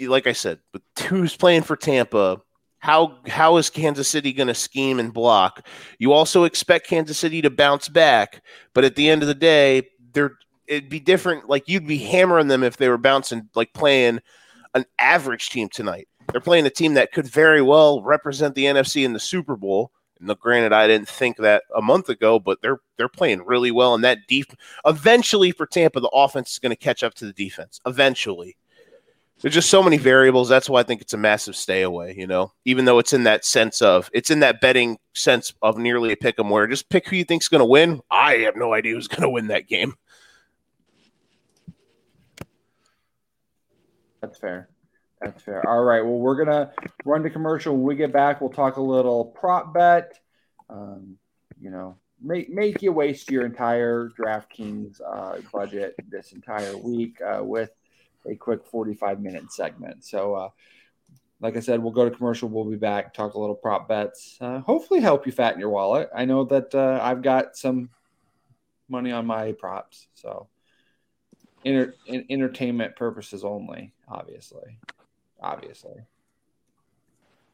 [0.00, 2.40] Like I said, but who's playing for Tampa?
[2.78, 5.64] How how is Kansas City going to scheme and block?
[6.00, 8.42] You also expect Kansas City to bounce back,
[8.74, 10.36] but at the end of the day, they're
[10.66, 11.48] it'd be different.
[11.48, 14.20] Like you'd be hammering them if they were bouncing, like playing
[14.74, 16.08] an average team tonight.
[16.32, 19.90] They're playing a team that could very well represent the NFC in the Super Bowl.
[20.18, 23.94] And granted, I didn't think that a month ago, but they're they're playing really well.
[23.94, 24.52] And that deep,
[24.86, 27.80] eventually for Tampa, the offense is going to catch up to the defense.
[27.86, 28.56] Eventually,
[29.40, 30.48] there's just so many variables.
[30.48, 32.14] That's why I think it's a massive stay away.
[32.16, 35.76] You know, even though it's in that sense of it's in that betting sense of
[35.76, 38.00] nearly a pick 'em where just pick who you think's going to win.
[38.10, 39.94] I have no idea who's going to win that game.
[44.22, 44.70] That's fair.
[45.20, 45.66] That's fair.
[45.66, 46.04] All right.
[46.04, 46.72] Well, we're gonna
[47.04, 47.74] run to commercial.
[47.74, 50.20] When we get back, we'll talk a little prop bet.
[50.68, 51.16] Um,
[51.58, 57.42] you know, make make you waste your entire DraftKings uh, budget this entire week uh,
[57.42, 57.70] with
[58.26, 60.04] a quick forty-five minute segment.
[60.04, 60.48] So, uh,
[61.40, 62.50] like I said, we'll go to commercial.
[62.50, 63.14] We'll be back.
[63.14, 64.36] Talk a little prop bets.
[64.38, 66.10] Uh, hopefully, help you fatten your wallet.
[66.14, 67.88] I know that uh, I've got some
[68.90, 70.08] money on my props.
[70.12, 70.48] So,
[71.64, 74.78] inter- entertainment purposes only, obviously
[75.40, 76.02] obviously.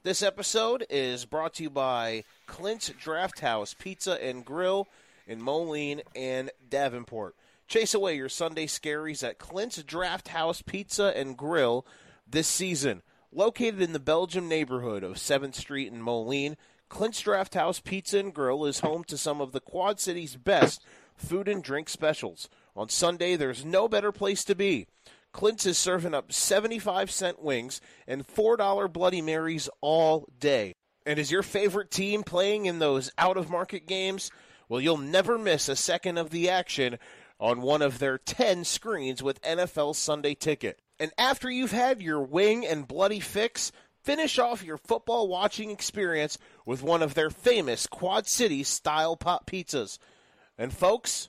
[0.02, 4.88] This episode is brought to you by Clint's Draft House Pizza and Grill
[5.28, 7.36] in Moline and Davenport.
[7.68, 11.86] Chase away your Sunday scaries at Clint's Draft House Pizza and Grill
[12.28, 13.02] this season.
[13.32, 16.56] Located in the Belgium neighborhood of 7th Street in Moline,
[16.88, 20.84] Clint's Draft House Pizza and Grill is home to some of the Quad City's best
[21.14, 22.48] food and drink specials.
[22.76, 24.86] On Sunday, there's no better place to be.
[25.32, 30.74] Clint's is serving up 75 cent wings and $4 Bloody Marys all day.
[31.04, 34.30] And is your favorite team playing in those out of market games?
[34.68, 36.98] Well, you'll never miss a second of the action
[37.40, 40.80] on one of their 10 screens with NFL Sunday Ticket.
[41.00, 43.72] And after you've had your wing and bloody fix,
[44.02, 49.46] finish off your football watching experience with one of their famous Quad City style pot
[49.46, 49.98] pizzas.
[50.56, 51.28] And folks,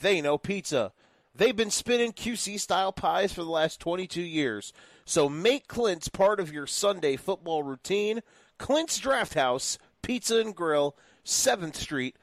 [0.00, 0.92] they know pizza.
[1.34, 4.72] They've been spinning QC style pies for the last 22 years.
[5.04, 8.22] So make Clint's part of your Sunday football routine.
[8.58, 12.16] Clint's Draft House, Pizza and Grill, 7th Street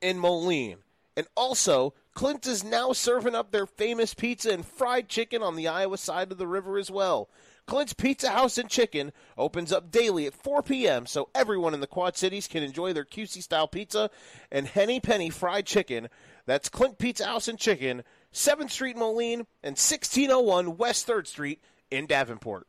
[0.00, 0.78] in Moline.
[1.16, 5.68] And also, Clint is now serving up their famous pizza and fried chicken on the
[5.68, 7.30] Iowa side of the river as well.
[7.66, 11.04] Clint's Pizza House and Chicken opens up daily at 4 p.m.
[11.04, 14.08] so everyone in the Quad Cities can enjoy their QC style pizza
[14.52, 16.08] and Henny Penny fried chicken.
[16.46, 18.04] That's Clint Pizza House and Chicken,
[18.36, 22.66] 7th Street Moline and 1601 West 3rd Street in Davenport.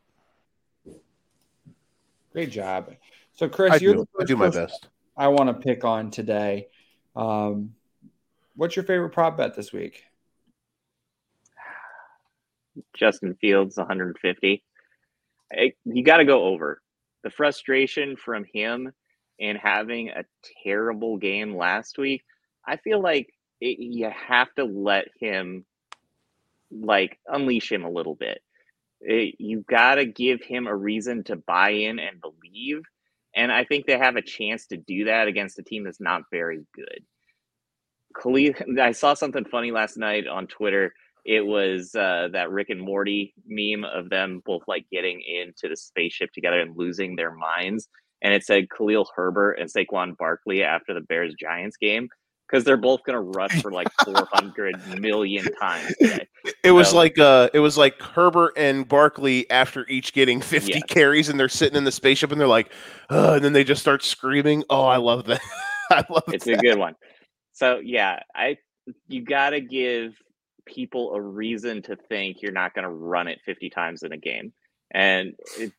[2.32, 2.94] Great job.
[3.34, 4.88] So, Chris, I you're do- the I do my best.
[5.14, 6.68] I want to pick on today.
[7.14, 7.74] Um,
[8.56, 10.04] what's your favorite prop bet this week?
[12.94, 14.64] Justin Fields 150.
[15.52, 16.80] I- you got to go over.
[17.24, 18.92] The frustration from him
[19.38, 20.24] and having a
[20.64, 22.24] terrible game last week,
[22.66, 23.28] I feel like
[23.60, 25.64] it, you have to let him
[26.70, 28.40] like unleash him a little bit.
[29.00, 32.82] It- you got to give him a reason to buy in and believe.
[33.34, 36.22] And I think they have a chance to do that against a team that's not
[36.32, 37.00] very good.
[38.20, 40.94] Khalil, I saw something funny last night on Twitter.
[41.24, 45.76] It was uh, that Rick and Morty meme of them both like getting into the
[45.76, 47.88] spaceship together and losing their minds.
[48.22, 52.08] And it said Khalil Herbert and Saquon Barkley after the Bears Giants game
[52.48, 56.26] because they're both going to rush for like 400 million times today.
[56.64, 60.72] It was So- like uh, it was like Herbert and Barkley after each getting 50
[60.72, 60.82] Yes.
[60.88, 62.72] carries, and they're sitting in the spaceship, and they're like,
[63.10, 64.64] "Ugh," and then they just start screaming.
[64.70, 65.40] Oh, I love that!
[65.90, 66.34] I love it.
[66.34, 66.58] it's that.
[66.58, 66.94] a good one.
[67.52, 68.56] So yeah, I
[69.08, 70.14] you got to give
[70.66, 74.16] people a reason to think you're not going to run it 50 times in a
[74.18, 74.52] game.
[74.90, 75.32] And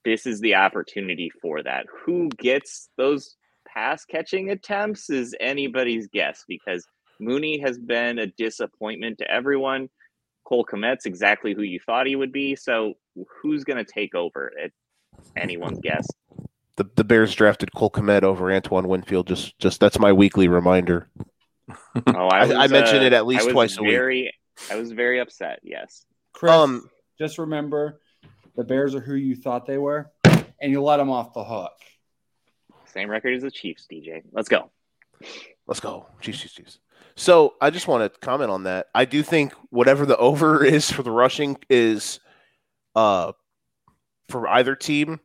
[0.05, 1.86] this is the opportunity for that.
[2.05, 3.36] Who gets those
[3.74, 6.86] pass catching attempts is anybody's guess because
[7.20, 9.89] Mooney has been a disappointment to everyone.
[10.45, 12.55] Cole Kmet's exactly who you thought he would be.
[12.55, 12.93] So
[13.41, 14.51] who's going to take over?
[14.57, 14.76] It's
[15.36, 16.07] anyone's guess.
[16.78, 19.28] The, the Bears drafted Cole Kmet over Antoine Winfield.
[19.28, 21.09] Just just that's my weekly reminder.
[22.07, 24.32] Oh, I- I mention uh, it at least I was twice a week.
[24.72, 25.59] I was very upset.
[25.63, 26.05] Yes.
[26.34, 26.89] Chris, Um,
[27.20, 27.99] just remember
[28.55, 31.72] the Bears are who you thought they were, and you let them off the hook.
[32.93, 34.23] Same record as the Chiefs, DJ.
[34.31, 34.71] Let's go.
[35.67, 36.07] Let's go.
[36.21, 36.79] Chiefs, Chiefs, Chiefs.
[37.15, 38.87] So I just want to comment on that.
[38.95, 42.19] I do think whatever the over is for the rushing is
[42.95, 43.33] uh
[44.29, 45.19] for either team,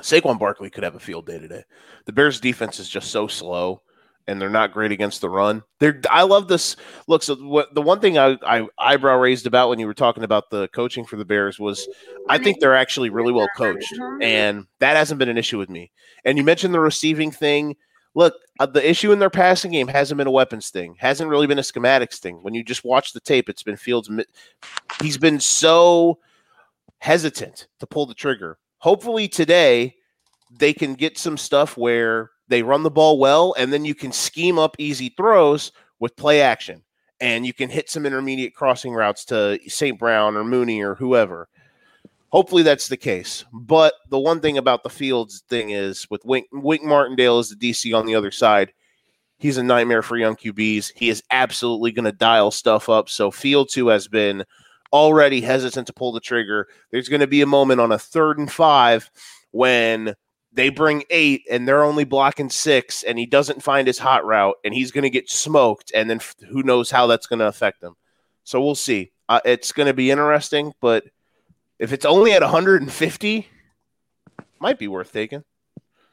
[0.00, 1.64] Saquon Barkley could have a field day today.
[2.06, 3.82] The Bears defense is just so slow
[4.30, 5.62] and they're not great against the run.
[5.80, 6.76] They're I love this
[7.08, 10.22] look, so what the one thing I, I eyebrow raised about when you were talking
[10.22, 11.88] about the coaching for the Bears was
[12.28, 13.92] I think they're actually really well coached.
[14.22, 15.90] And that hasn't been an issue with me.
[16.24, 17.76] And you mentioned the receiving thing
[18.14, 21.46] look, uh, the issue in their passing game hasn't been a weapons thing, hasn't really
[21.46, 22.36] been a schematics thing.
[22.42, 24.10] When you just watch the tape, it's been Fields.
[25.02, 26.18] He's been so
[26.98, 28.58] hesitant to pull the trigger.
[28.78, 29.96] Hopefully today
[30.58, 34.12] they can get some stuff where they run the ball well, and then you can
[34.12, 36.82] scheme up easy throws with play action,
[37.20, 39.98] and you can hit some intermediate crossing routes to St.
[39.98, 41.48] Brown or Mooney or whoever.
[42.30, 43.44] Hopefully that's the case.
[43.52, 47.56] But the one thing about the Fields thing is with Wink, Wink Martindale as the
[47.56, 48.72] DC on the other side,
[49.38, 50.92] he's a nightmare for young QBs.
[50.96, 53.08] He is absolutely going to dial stuff up.
[53.08, 54.44] So Fields, who has been
[54.92, 58.38] already hesitant to pull the trigger, there's going to be a moment on a third
[58.38, 59.10] and five
[59.52, 60.14] when
[60.52, 64.56] they bring eight and they're only blocking six and he doesn't find his hot route
[64.64, 65.92] and he's going to get smoked.
[65.94, 67.94] And then f- who knows how that's going to affect him.
[68.44, 69.12] So we'll see.
[69.28, 71.04] Uh, it's going to be interesting, but
[71.78, 73.48] if it's only at 150,
[74.58, 75.44] might be worth taking.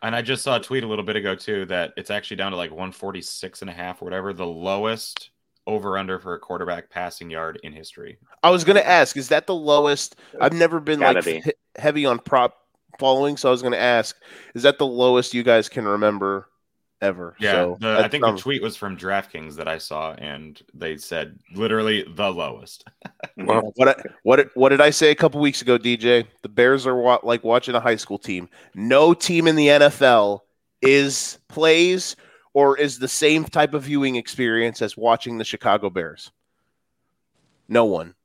[0.04, 2.52] And I just saw a tweet a little bit ago too that it's actually down
[2.52, 5.32] to like 146 and a half or whatever, the lowest
[5.66, 8.18] over under for a quarterback passing yard in history.
[8.44, 10.16] I was going to ask, is that the lowest?
[10.40, 11.40] I've never been Gotta like be.
[11.42, 12.56] he- heavy on prop
[13.00, 14.16] following, so I was going to ask,
[14.56, 16.50] is that the lowest you guys can remember
[17.02, 17.36] ever?
[17.40, 20.62] Yeah, so the, I that think the tweet was from DraftKings that I saw, and
[20.74, 22.86] they said literally the lowest.
[23.40, 26.26] Well, what I, what did- what did I say a couple weeks ago, DJ?
[26.42, 28.50] The Bears are wa- like watching a high school team.
[28.74, 30.40] No team in the NFL
[30.82, 32.16] is plays
[32.54, 36.32] or is the same type of viewing experience as watching the Chicago Bears?
[37.70, 38.16] No one.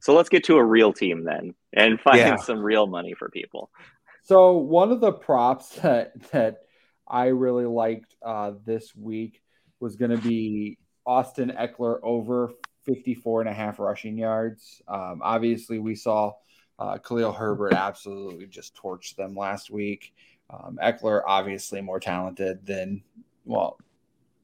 [0.00, 2.36] So let's get to a real team then and find Yeah.
[2.36, 3.70] some real money for people.
[4.22, 6.58] So one of the props that that
[7.06, 9.40] I really liked uh, this week
[9.80, 12.52] was going to be Austin Ekeler over
[12.84, 14.82] 54 and a half rushing yards.
[14.88, 16.32] Um, obviously, we saw
[16.78, 20.12] uh, Khalil Herbert absolutely just torch them last week.
[20.50, 23.02] Um, Eckler obviously more talented than
[23.44, 23.78] well.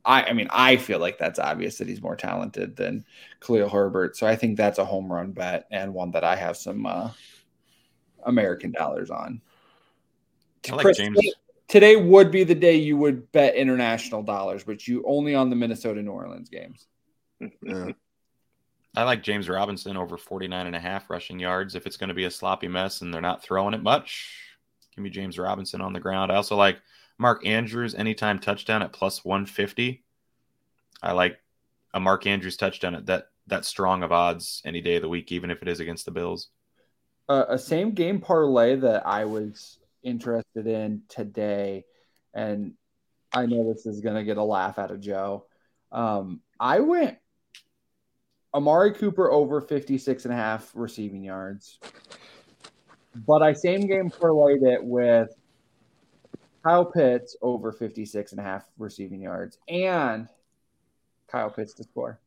[0.05, 3.05] I, I mean, I feel like that's obvious that he's more talented than
[3.41, 4.17] Khalil Herbert.
[4.17, 7.11] So I think that's a home run bet and one that I have some uh,
[8.25, 9.41] American dollars on.
[10.69, 11.17] I like Chris, James.
[11.17, 11.33] today-
[11.67, 15.57] Today would be the day you would bet international dollars, but you only on the
[15.57, 16.87] Minnesota New Orleans games.
[18.97, 21.75] I like James Robinson over 49 and a half rushing yards.
[21.75, 24.37] If it's going to be a sloppy mess and they're not throwing it much,
[24.95, 26.31] give me James Robinson on the ground.
[26.31, 26.79] I also like
[27.19, 30.03] Mark Andrews anytime touchdown at plus 150.
[31.03, 31.39] I like
[31.93, 35.31] a Mark Andrews touchdown at that that strong of odds any day of the week,
[35.31, 36.49] even if it is against the Bills.
[37.29, 41.85] Uh, a same game parlay that I was interested in today,
[42.33, 42.73] and
[43.33, 45.47] I know this is going to get a laugh out of Joe.
[45.93, 47.19] Um, I went
[48.55, 51.79] Amari Cooper over 56 and a half receiving yards,
[53.27, 55.31] but I same game parlayed it with
[56.65, 60.29] Kyle Pitts over 56 and a half receiving yards and
[61.29, 62.19] Kyle Pitts to score.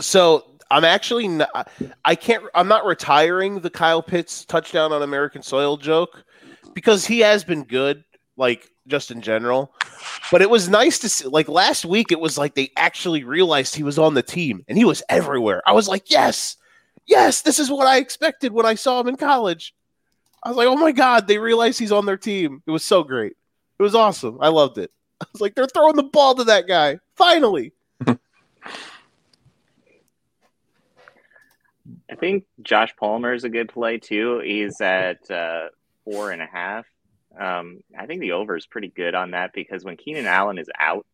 [0.00, 1.68] So I'm actually not,
[2.04, 6.24] I can't I'm not retiring the Kyle Pitts touchdown on American soil joke
[6.74, 8.04] because he has been good
[8.36, 9.72] like just in general.
[10.30, 13.74] But it was nice to see like last week it was like they actually realized
[13.74, 15.62] he was on the team and he was everywhere.
[15.66, 16.56] I was like, "Yes.
[17.06, 19.74] Yes, this is what I expected when I saw him in college."
[20.44, 23.02] I was like, "Oh my god, they realize he's on their team." It was so
[23.02, 23.36] great.
[23.78, 24.38] It was awesome.
[24.40, 24.92] I loved it.
[25.20, 27.72] I was like, "They're throwing the ball to that guy." Finally.
[32.10, 34.40] I think Josh Palmer is a good play too.
[34.40, 35.68] He's at uh,
[36.04, 36.86] four and a half.
[37.38, 40.70] Um, I think the over is pretty good on that because when Keenan Allen is
[40.78, 41.06] out,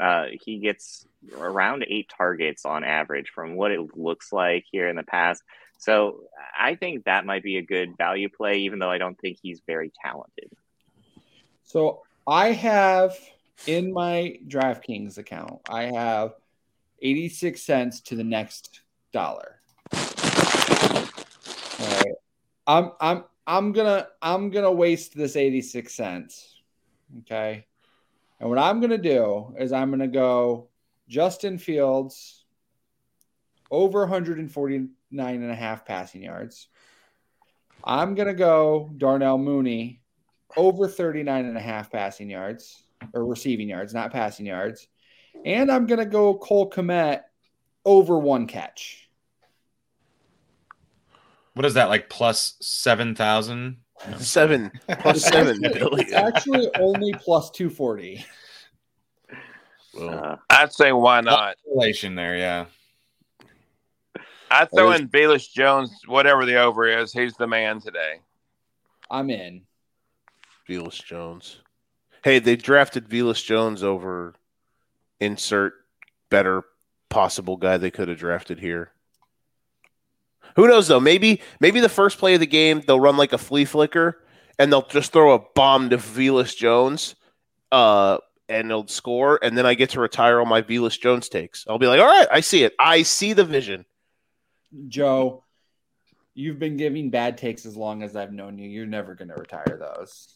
[0.00, 1.06] uh, he gets
[1.36, 5.42] around eight targets on average from what it looks like here in the past.
[5.80, 6.24] So
[6.58, 9.62] I think that might be a good value play, even though I don't think he's
[9.66, 10.50] very talented.
[11.64, 13.16] So I have
[13.66, 16.34] in my DraftKings account, I have
[17.00, 19.60] 86 cents to the next dollar.
[19.94, 20.00] All
[21.80, 22.14] right.
[22.66, 26.60] I'm I'm I'm gonna I'm gonna waste this 86 cents.
[27.20, 27.64] Okay.
[28.38, 30.68] And what I'm gonna do is I'm gonna go
[31.08, 32.39] Justin Fields
[33.70, 34.90] over 149
[35.42, 36.68] and a half passing yards.
[37.84, 40.00] I'm gonna go Darnell Mooney
[40.56, 42.82] over 39 and a half passing yards
[43.14, 44.88] or receiving yards, not passing yards.
[45.44, 47.22] And I'm going to go Cole Kmet
[47.84, 49.08] over one catch.
[51.54, 53.76] What is that like plus 7,000?
[54.16, 56.14] Seven plus seven It's billion.
[56.14, 58.24] actually only plus 240.
[60.00, 61.56] Uh, I'd say why not?
[61.70, 62.64] Relation there, yeah.
[64.50, 67.12] I'd throw There's- in Velus Jones, whatever the over is.
[67.12, 68.20] He's the man today.
[69.10, 69.62] I'm in.
[70.68, 71.60] Velus Jones.
[72.22, 74.34] Hey, they drafted Velus Jones over
[75.20, 75.74] insert
[76.30, 76.64] better
[77.08, 78.92] possible guy they could have drafted here.
[80.56, 81.00] Who knows though?
[81.00, 84.22] Maybe maybe the first play of the game they'll run like a flea flicker
[84.58, 87.14] and they'll just throw a bomb to Velus Jones,
[87.72, 88.18] uh,
[88.48, 91.64] and they'll score, and then I get to retire all my Velus Jones takes.
[91.68, 92.74] I'll be like, all right, I see it.
[92.78, 93.86] I see the vision.
[94.88, 95.44] Joe,
[96.34, 98.68] you've been giving bad takes as long as I've known you.
[98.68, 100.34] You're never going to retire those.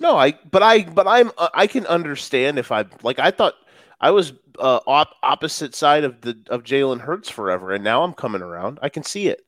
[0.00, 3.54] No, I but I but I'm uh, I can understand if I like I thought
[4.00, 8.12] I was uh, op- opposite side of the of Jalen Hurts forever, and now I'm
[8.12, 8.78] coming around.
[8.80, 9.44] I can see it.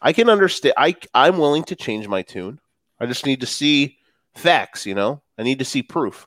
[0.00, 0.74] I can understand.
[0.78, 2.58] I I'm willing to change my tune.
[2.98, 3.98] I just need to see
[4.34, 4.86] facts.
[4.86, 6.26] You know, I need to see proof.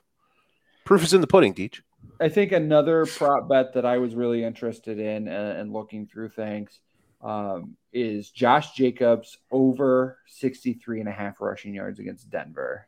[0.84, 1.80] Proof is in the pudding, Deej.
[2.20, 6.28] I think another prop bet that I was really interested in uh, and looking through
[6.28, 6.80] things
[7.22, 12.86] um, is Josh Jacobs over 63 and a half rushing yards against Denver.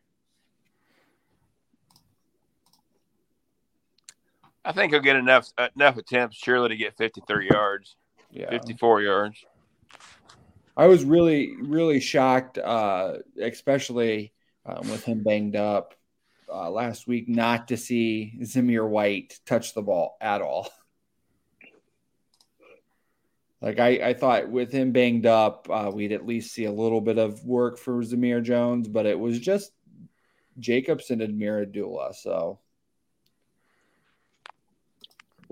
[4.65, 7.97] I think he'll get enough enough attempts surely to get 53 yards,
[8.31, 8.51] Yeah.
[8.51, 9.45] 54 yards.
[10.77, 14.33] I was really, really shocked, uh, especially
[14.65, 15.95] um, with him banged up
[16.53, 20.69] uh, last week, not to see Zamir White touch the ball at all.
[23.61, 27.01] Like I, I thought with him banged up, uh, we'd at least see a little
[27.01, 29.71] bit of work for Zamir Jones, but it was just
[30.59, 32.13] Jacobs and Ameer Abdullah.
[32.13, 32.59] So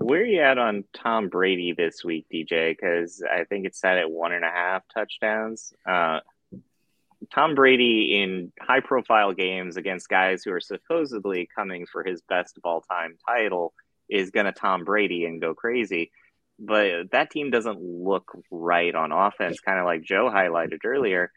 [0.01, 2.71] Where are you at on Tom Brady this week, DJ?
[2.71, 5.73] Because I think it's set at one and a half touchdowns.
[5.85, 6.19] Uh,
[7.33, 12.57] Tom Brady in high profile games against guys who are supposedly coming for his best
[12.57, 13.73] of all time title
[14.09, 16.11] is going to Tom Brady and go crazy.
[16.59, 21.31] But that team doesn't look right on offense, kind of like Joe highlighted earlier.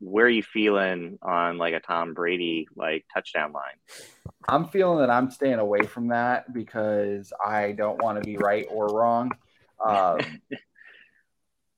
[0.00, 3.76] Where are you feeling on like a Tom Brady like touchdown line?
[4.48, 8.66] I'm feeling that I'm staying away from that because I don't want to be right
[8.70, 9.30] or wrong.
[9.84, 10.18] Um,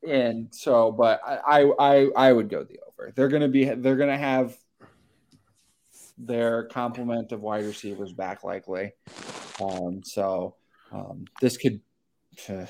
[0.06, 3.12] and so, but I, I, I would go the over.
[3.14, 4.56] They're gonna be, they're gonna have
[6.18, 8.93] their complement of wide receivers back likely.
[9.60, 10.56] Um, so
[10.93, 11.81] um, this could.
[12.48, 12.66] Uh,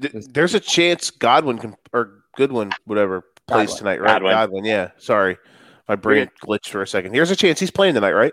[0.00, 3.78] Th- There's a chance Godwin can or Goodwin, whatever, plays Godwin.
[3.78, 4.08] tonight, right?
[4.14, 4.32] Godwin.
[4.32, 4.90] Godwin, yeah.
[4.98, 5.38] Sorry,
[5.88, 7.12] my brain glitched for a second.
[7.12, 8.32] Here's a chance he's playing tonight, right?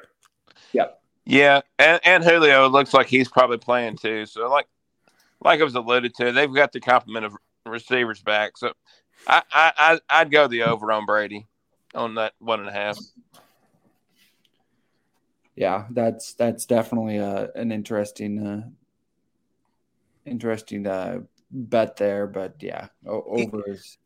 [0.73, 1.01] Yep.
[1.25, 4.25] Yeah, and, and Julio looks like he's probably playing too.
[4.25, 4.67] So like
[5.41, 7.35] like I was alluded to, they've got the complement of
[7.69, 8.57] receivers back.
[8.57, 8.73] So
[9.27, 11.45] I I I- I'd go the over on Brady
[11.95, 12.97] on that one and a half.
[15.55, 18.63] yeah, that's that's definitely a, an interesting, uh,
[20.25, 21.21] interesting uh,
[21.51, 22.27] bet there.
[22.27, 23.97] But yeah, over is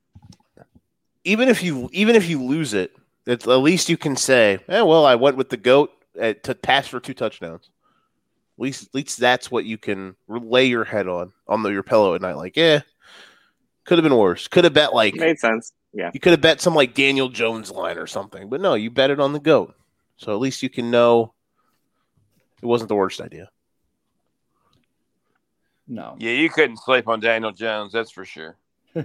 [1.24, 2.96] Even if you even if you lose it,
[3.28, 6.56] at at least you can say, "Eh, well, I went with the goat uh, to
[6.56, 7.70] pass for two touchdowns."
[8.58, 11.84] At least, at least that's what you can lay your head on on the, your
[11.84, 12.38] pillow at night.
[12.38, 12.82] Like, yeah,
[13.86, 14.48] could have been worse.
[14.48, 15.74] Could have bet like Made sense.
[15.94, 16.12] Yeah.
[16.14, 19.10] You could have bet some like Daniel Jones line or something, but no, you bet
[19.10, 19.76] it on the goat.
[20.18, 21.34] So at least you can know
[22.62, 23.50] it wasn't the worst idea.
[25.88, 26.16] no.
[26.20, 28.58] Yeah, you couldn't sleep on Daniel Jones, that's for sure.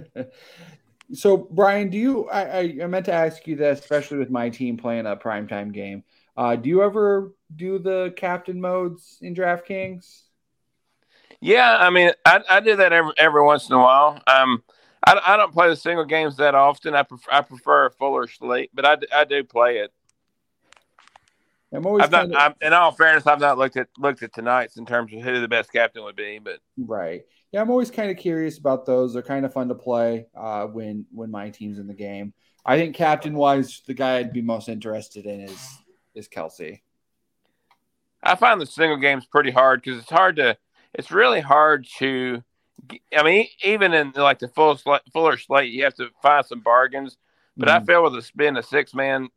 [1.13, 2.27] So, Brian, do you?
[2.29, 5.71] I, I, I meant to ask you this, especially with my team playing a primetime
[5.71, 6.03] game.
[6.35, 10.23] Uh, do you ever do the captain modes in DraftKings?
[11.41, 14.21] Yeah, I mean, I, I do that every every once in a while.
[14.27, 14.63] Um,
[15.05, 16.95] I, I don't play the single games that often.
[16.95, 19.93] I prefer I prefer a fuller slate, but I, I do play it.
[21.71, 22.35] I'm always I've not.
[22.35, 25.41] I'm, in all fairness, I've not looked at looked at tonight's in terms of who
[25.41, 26.39] the best captain would be.
[26.39, 27.23] But right.
[27.51, 29.13] Yeah, I'm always kind of curious about those.
[29.13, 32.33] They're kind of fun to play uh, when when my team's in the game.
[32.65, 35.77] I think captain wise, the guy I'd be most interested in is
[36.15, 36.81] is Kelce.
[38.23, 40.57] I find the single games pretty hard because it's hard to.
[40.93, 42.43] It's really hard to.
[43.15, 46.61] I mean, even in like the full sl- fuller slate, you have to find some
[46.61, 47.17] bargains.
[47.55, 47.85] But I Mhm.
[47.87, 49.29] feel with a spin a six man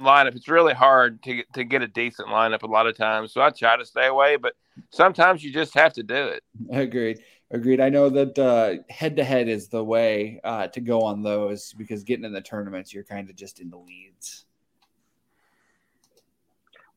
[0.00, 3.32] lineup, it's really hard to get, to get a decent lineup a lot of times.
[3.32, 4.54] So I try to stay away, but
[4.90, 6.44] sometimes you just have to do it.
[6.70, 7.18] Agreed.
[7.50, 7.80] Agreed.
[7.80, 12.04] I know that head to head is the way uh, to go on those because
[12.04, 14.46] getting in the tournaments, you're kind of just in the leads.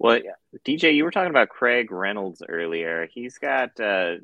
[0.03, 0.19] Well,
[0.65, 3.07] DJ, you were talking about Craig Reynolds earlier.
[3.09, 4.15] He's got uh,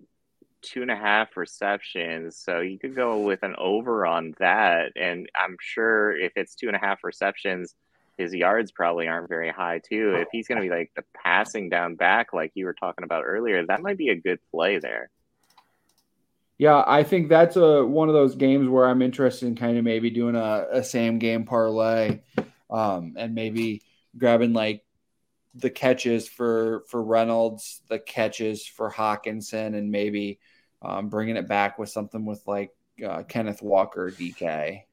[0.62, 4.92] two and a half receptions, so you could go with an over on that.
[4.98, 7.76] And I'm sure if it's two and a half receptions,
[8.18, 10.16] his yards probably aren't very high too.
[10.16, 13.24] If he's going to be like the passing down back, like you were talking about
[13.26, 15.10] earlier, that might be a good play there.
[16.58, 19.86] Yeah, I think that's a one of those games where I'm interested in kind of
[19.86, 22.20] maybe doing a, a same game parlay,
[22.70, 23.82] um, and maybe
[24.18, 24.84] grabbing like
[25.56, 30.40] the catches for for Reynolds, the catches for Hockenson, and maybe
[30.82, 32.72] um, bringing it back with something with like
[33.06, 34.84] uh, Kenneth Walker, DK.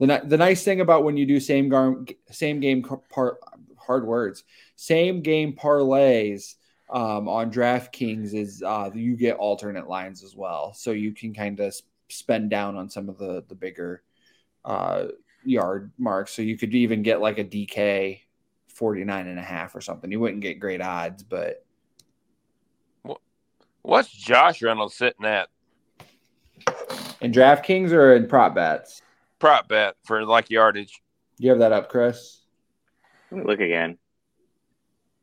[0.00, 3.38] The the nice thing about when you do same game same game par
[3.76, 4.44] hard words
[4.76, 6.56] same game parlays
[6.90, 11.58] um, on DraftKings is uh, you get alternate lines as well, so you can kind
[11.60, 11.74] of
[12.08, 14.02] spend down on some of the the bigger
[14.64, 15.06] uh,
[15.44, 16.32] yard marks.
[16.32, 18.20] So you could even get like a DK
[18.78, 20.10] 49 and a half or something.
[20.10, 21.64] You wouldn't get great odds, but
[23.88, 25.48] What's Josh Reynolds sitting at
[27.22, 29.00] in DraftKings or in prop bets,
[29.38, 31.00] prop bet for like yardage?
[31.38, 32.42] do you have that up, Chris?
[33.30, 33.96] Let me look again.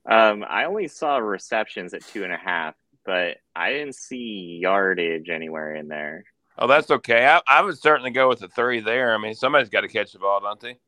[0.10, 2.74] Um, I only saw receptions at two and a half,
[3.06, 6.24] but I didn't see yardage anywhere in there.
[6.58, 7.28] Oh, that's okay.
[7.28, 9.14] I, I would certainly go with the three there.
[9.14, 10.80] I mean, somebody's got to catch the ball, don't they?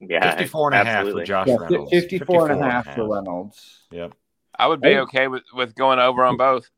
[0.00, 1.90] Yeah, 54 and a half for Josh Yeah, Reynolds.
[1.90, 3.84] 54 and a half for Reynolds.
[3.90, 4.12] Yep.
[4.58, 4.98] I would be Hey.
[5.00, 6.68] okay with, with going over on both.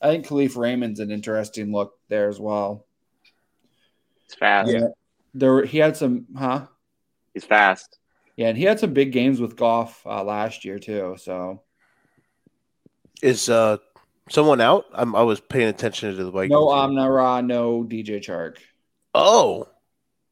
[0.00, 2.86] I think Kalif Raymond's an interesting look there as well.
[4.26, 4.70] It's fast.
[4.70, 4.88] Yeah.
[5.34, 6.66] There, he had some, huh?
[7.34, 7.98] He's fast.
[8.36, 11.16] Yeah, and he had some big games with Goff uh, last year too.
[11.18, 11.62] So
[13.22, 13.78] Is uh
[14.30, 14.84] someone out?
[14.92, 16.52] I'm, I was paying attention to the Vikings.
[16.52, 18.58] no Amna Ra, no DJ Chark.
[19.14, 19.66] Oh,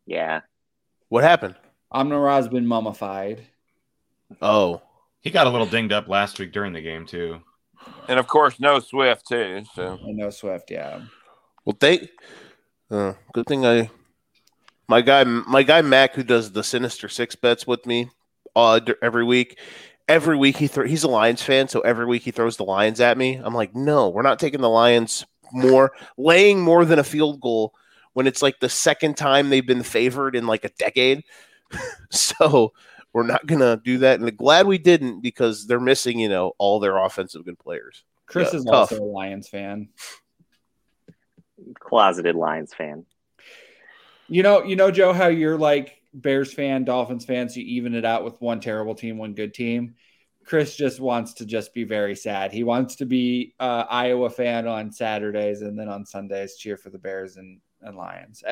[0.07, 0.43] Yeah.
[1.09, 1.57] what happened?
[1.97, 3.43] Amon-Ra's been mummified.
[4.43, 4.83] Oh,
[5.21, 7.41] He got a little dinged up last week during the game too.
[8.09, 9.63] And of course, no Swift too.
[9.75, 11.01] So I know Swift, yeah.
[11.65, 12.11] well, they.
[12.91, 13.91] Uh, good thing I.
[14.89, 18.11] My guy, my guy Mac, who does the Sinister Six bets with me,
[18.55, 19.59] uh, every week.
[20.09, 20.87] Every week he throw.
[20.87, 23.41] He's a Lions fan, so every week he throws the Lions at me.
[23.43, 27.73] I'm like, no, we're not taking the Lions more, laying more than a field goal
[28.13, 31.25] when it's like the second time they've been favored in like a decade.
[32.11, 32.73] so
[33.13, 34.21] we're not gonna do that.
[34.21, 38.05] And glad we didn't because they're missing, you know, all their offensive good players.
[38.27, 38.93] Chris Yeah, is tough.
[38.93, 39.89] also a Lions fan.
[41.79, 43.07] Closeted Lions fan.
[44.29, 47.95] You know, you know, Joe, how you're like Bears fan, Dolphins fan, so you even
[47.95, 49.95] it out with one terrible team, one good team.
[50.45, 52.53] Chris just wants to just be very sad.
[52.53, 56.91] He wants to be uh, Iowa fan on Saturdays and then on Sundays cheer for
[56.91, 58.45] the Bears and, and Lions.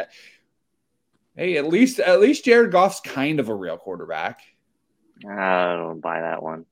[1.37, 4.41] Hey, at least at least Jared Goff's kind of a real quarterback.
[5.29, 6.67] I don't buy that one.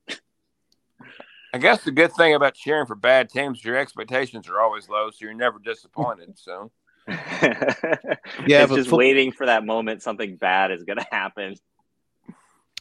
[1.54, 4.88] I guess the good thing about cheering for bad teams, is your expectations are always
[4.88, 6.34] low, so you're never disappointed.
[6.36, 6.70] So
[7.08, 8.16] Yeah,
[8.46, 11.56] it's but just fo- waiting for that moment something bad is going to happen.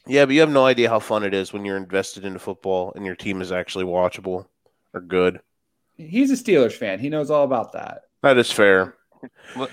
[0.07, 2.93] Yeah, but you have no idea how fun it is when you're invested into football
[2.95, 4.45] and your team is actually watchable
[4.93, 5.41] or good.
[5.97, 6.99] He's a Steelers fan.
[6.99, 8.03] He knows all about that.
[8.23, 8.95] That is fair.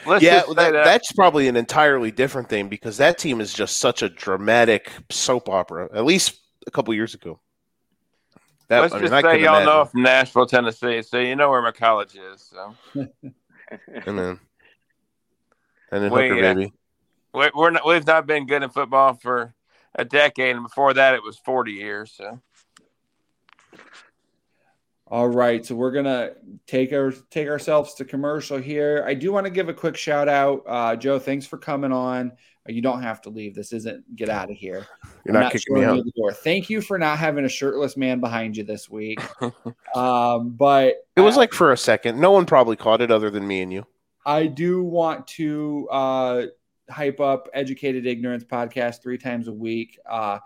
[0.07, 3.79] Let's yeah, that, that, that's probably an entirely different thing because that team is just
[3.79, 5.89] such a dramatic soap opera.
[5.95, 7.41] At least a couple years ago.
[8.69, 11.62] That, let's I mean, just say y'all know from Nashville, Tennessee, so you know where
[11.62, 12.43] my college is.
[12.43, 13.11] So And
[14.19, 14.41] then,
[15.91, 16.73] and then We, Hooker, uh, baby.
[17.33, 19.55] we, we're not, we've not been good in football for
[19.95, 22.12] a decade, and before that, it was 40 years.
[22.15, 22.41] So
[25.10, 26.32] All right, so we're gonna
[26.66, 29.02] take our take ourselves to commercial here.
[29.06, 31.18] I do want to give a quick shout out, uh, Joe.
[31.18, 32.32] Thanks for coming on.
[32.66, 33.55] You don't have to leave.
[33.55, 34.86] This isn't get out of here.
[35.24, 36.05] You're I'm not kicking me out.
[36.05, 36.32] the door.
[36.32, 39.18] Thank you for not having a shirtless man behind you this week.
[39.94, 42.20] um, but It was like for a second.
[42.20, 43.86] No one probably caught it other than me and you.
[44.26, 46.43] I do want to uh,
[46.90, 49.98] hype up Educated Ignorance podcast three times a week.
[50.09, 50.40] Uh,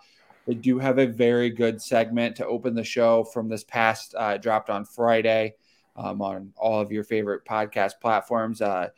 [0.46, 4.36] they do have a very good segment to open the show from this past uh,
[4.36, 5.54] dropped on Friday
[5.96, 8.60] um, on all of your favorite podcast platforms.
[8.60, 8.88] Uh,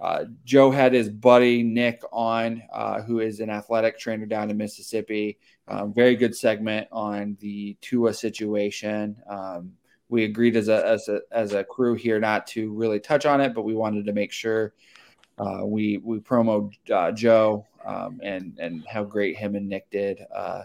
[0.00, 4.56] uh, Joe had his buddy Nick on, uh, who is an athletic trainer down in
[4.56, 5.38] Mississippi.
[5.68, 9.16] Um, very good segment on the Tua situation.
[9.28, 9.72] Um,
[10.08, 13.40] we agreed as a, as a as a crew here not to really touch on
[13.40, 14.74] it, but we wanted to make sure
[15.38, 20.20] uh, we we promo uh, Joe um, and and how great him and Nick did
[20.34, 20.64] uh,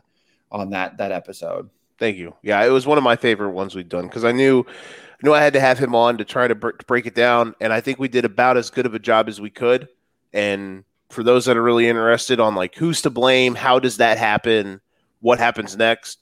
[0.51, 1.69] on that that episode.
[1.99, 2.35] Thank you.
[2.43, 5.33] Yeah, it was one of my favorite ones we've done because I knew, I knew
[5.33, 7.81] I had to have him on to try to br- break it down, and I
[7.81, 9.87] think we did about as good of a job as we could.
[10.33, 14.17] And for those that are really interested on like who's to blame, how does that
[14.17, 14.81] happen,
[15.21, 16.19] what happens next,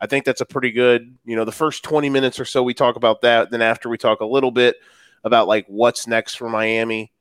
[0.00, 1.16] I think that's a pretty good.
[1.24, 3.50] You know, the first twenty minutes or so we talk about that.
[3.50, 4.76] Then after we talk a little bit
[5.22, 7.12] about like what's next for Miami.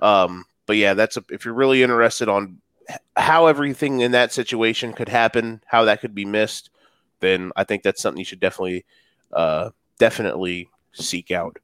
[0.00, 2.58] Um, but yeah, that's a, if you're really interested on
[3.16, 6.70] how everything in that situation could happen, how that could be missed
[7.22, 8.84] then I think that's something you should definitely,
[9.32, 11.56] uh, definitely seek out.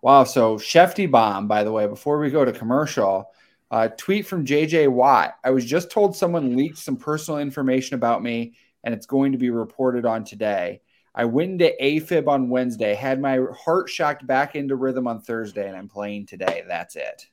[0.00, 0.22] Wow.
[0.22, 3.32] So Schefty Bomb, by the way, before we go to commercial,
[3.72, 5.36] uh, tweet from JJ Watt.
[5.42, 8.54] I was just told someone leaked some personal information about me,
[8.84, 10.80] and it's going to be reported on today.
[11.14, 15.66] I went into AFib on Wednesday, had my heart shocked back into rhythm on Thursday,
[15.66, 16.62] and I'm playing today.
[16.68, 17.26] That's it.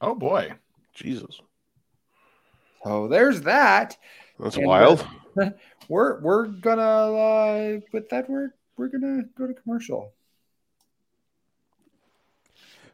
[0.00, 0.52] Oh boy.
[0.98, 1.40] Jesus,
[2.84, 3.96] So there's that.
[4.38, 5.06] that's And, wild.
[5.40, 5.50] uh,
[5.88, 10.12] we're we're gonna uh, with that we're we're gonna go to commercial.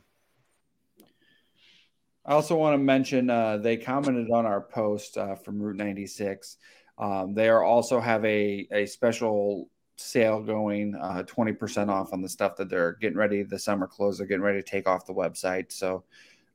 [2.27, 6.57] I also want to mention uh, they commented on our post uh, from Route 96.
[6.97, 12.29] Um, they are also have a, a special sale going, uh, 20% off on the
[12.29, 13.43] stuff that they're getting ready.
[13.43, 15.71] The summer clothes they're getting ready to take off the website.
[15.71, 16.03] So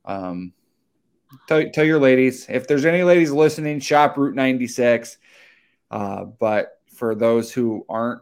[0.03, 0.51] um,
[1.47, 5.17] tell, tell your ladies if there's any ladies listening, shop Route 96.
[5.89, 8.21] Uh, but for those who aren't,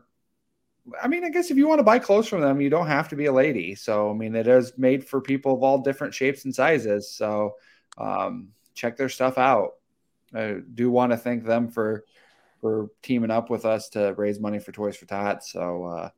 [1.04, 3.10] I mean, I guess if you want to buy clothes from them, you don't have
[3.10, 3.76] to be a lady.
[3.76, 7.12] So, I mean, it is made for people of all different shapes and sizes.
[7.12, 7.56] So,
[7.98, 9.72] um, check their stuff out.
[10.34, 12.06] I do want to thank them for
[12.62, 15.52] for teaming up with us to raise money for Toys for Tots.
[15.52, 16.10] So uh,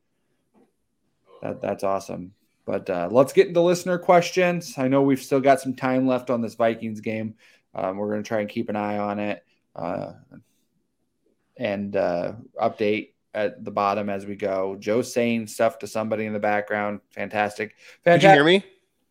[1.41, 2.33] that that's awesome.
[2.65, 4.77] But uh, let's get into listener questions.
[4.77, 7.33] I know we've still got some time left on this Vikings game.
[7.73, 9.43] Um, we're going to try and keep an eye on it
[9.75, 10.11] uh,
[11.57, 14.75] and uh, update at the bottom as we go.
[14.79, 16.99] Joe saying stuff to somebody in the background.
[17.11, 17.75] Fantastic.
[18.03, 18.63] Did you hear me?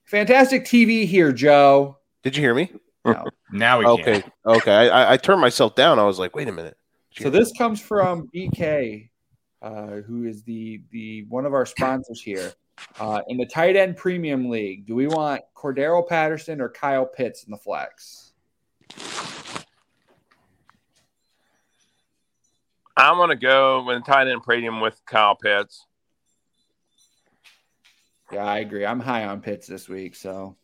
[0.04, 1.98] Fantastic TV here, Joe.
[2.22, 2.72] Did you hear me?
[3.04, 3.24] No.
[3.52, 4.20] Now we Okay.
[4.22, 4.32] can.
[4.46, 4.72] Okay.
[4.72, 5.98] I, I- I turned myself down.
[5.98, 6.76] I was like, wait a minute.
[7.16, 9.08] Did So this comes from BK,
[9.60, 12.52] uh, who is the the one of our sponsors here.
[13.00, 17.42] Uh, in the tight end premium league, do we want Cordarrelle Patterson or Kyle Pitts
[17.42, 18.32] in the flex?
[23.00, 25.86] I'm gonna go with tight end premium with Kyle Pitts.
[28.32, 28.86] Yeah, I agree.
[28.86, 30.56] I'm high on Pitts this week, so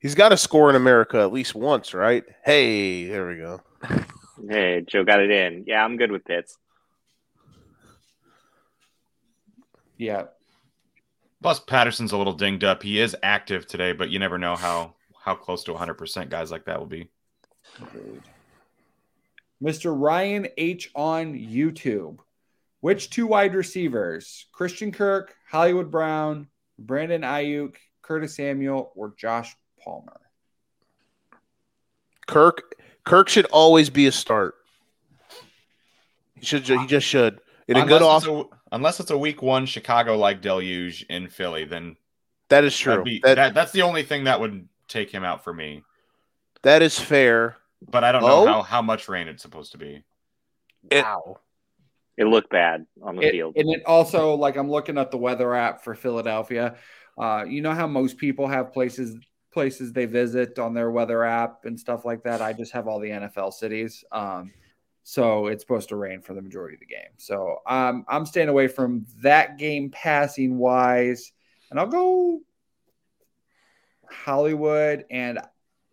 [0.00, 2.24] He's got to score in America at least once, right?
[2.44, 3.60] Hey, there we go.
[4.48, 5.64] Hey, Joe got it in.
[5.66, 6.56] Yeah, I'm good with Pitts.
[9.96, 10.26] yeah.
[11.42, 12.80] Plus, Patterson's a little dinged up.
[12.80, 16.66] He is active today, but you never know how how close to 100% guys like
[16.66, 17.08] that will be.
[17.82, 18.22] Agreed.
[19.62, 19.94] Mr.
[19.98, 22.18] Ryan H on YouTube.
[22.80, 24.46] Which two wide receivers?
[24.52, 26.46] Christian Kirk, Hollywood Brown,
[26.78, 30.20] Brandon Aiyuk, Curtis Samuel, or Josh Palmer?
[32.28, 32.74] Kirk
[33.04, 34.54] Kirk should always be a start.
[36.34, 36.64] He should.
[36.64, 37.40] He just should.
[37.66, 38.22] In a good unless, off.
[38.22, 41.96] it's a, unless it's a week one Chicago like deluge in Philly, then
[42.48, 43.02] That is true.
[43.02, 45.82] be, that, that, that's the only thing that would take him out for me.
[46.62, 47.56] that is fair.
[47.86, 48.46] But I don't know Oh?
[48.46, 50.02] how, how much rain it's supposed to be.
[50.90, 51.40] It- wow.
[52.16, 53.56] It looked bad on the It- field.
[53.56, 56.76] and it also, like, I'm looking at the weather app for Philadelphia.
[57.16, 59.16] Uh, you know how most people have places
[59.50, 62.40] places they visit on their weather app and stuff like that.
[62.42, 64.04] I just have all the NFL cities.
[64.12, 64.52] Um,
[65.04, 67.10] so it's supposed to rain for the majority of the game.
[67.16, 71.32] So um, I'm staying away from that game passing wise,
[71.70, 72.40] and I'll go
[74.10, 75.38] Hollywood and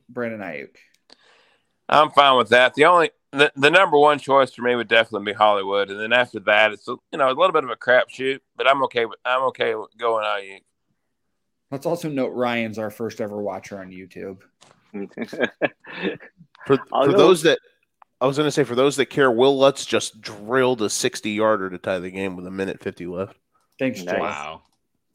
[0.09, 0.75] Brandon Aiyuk.
[1.87, 2.73] I'm fine with that.
[2.73, 6.13] The only the, the number one choice for me would definitely be Hollywood, and then
[6.13, 9.05] after that, it's a, you know a little bit of a crapshoot, but I'm okay
[9.05, 10.61] with I'm okay with going Aiyuk.
[11.71, 14.37] Let's also note Ryan's our first ever watcher on YouTube.
[16.65, 17.59] For, for those that
[18.19, 21.29] I was going to say, for those that care, Wil Lutz just drilled a 60
[21.29, 23.37] yarder to tie the game with a minute 50 left.
[23.77, 24.15] Thanks, Nice.
[24.15, 24.21] Joe.
[24.21, 24.61] Wow.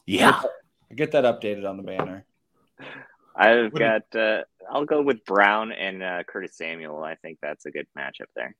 [0.05, 0.41] Yeah.
[0.95, 2.25] Get that updated on the banner.
[3.35, 4.15] I've got.
[4.15, 7.03] Uh, I'll go with Brown and uh, Curtis Samuel.
[7.03, 8.55] I think that's a good matchup there.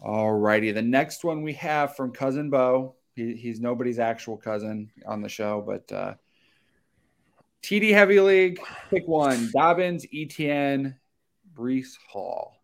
[0.00, 0.72] All righty.
[0.72, 2.96] The next one we have from Cousin Bo.
[3.14, 6.14] He, he's nobody's actual cousin on the show, but uh,
[7.62, 8.60] TD Heavy League,
[8.90, 10.96] pick one Dobbins, ETN,
[11.54, 12.56] Breece Hall.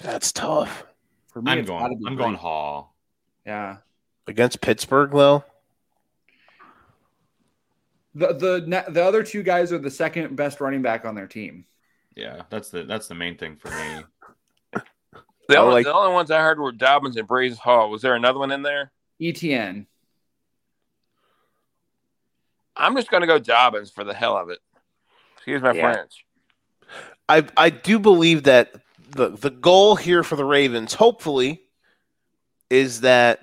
[0.00, 0.84] That's tough.
[1.32, 2.00] For me, I'm going.
[2.06, 2.96] I'm going Hall.
[3.46, 3.78] Yeah.
[4.26, 5.44] Against Pittsburgh, though?
[8.14, 11.64] The, the the other two guys are the second best running back on their team.
[12.14, 14.82] Yeah, that's the that's the main thing for me.
[15.48, 17.90] The only, like- the only ones I heard were Dobbins and Breece Hall.
[17.90, 18.92] Was there another one in there?
[19.20, 19.86] ETN.
[22.76, 24.58] I'm just going to go Dobbins for the hell of it.
[25.36, 25.92] Excuse my Yeah.
[25.92, 26.24] French.
[27.28, 28.72] I I do believe that
[29.10, 31.62] the the goal here for the Ravens, hopefully,
[32.70, 33.40] is that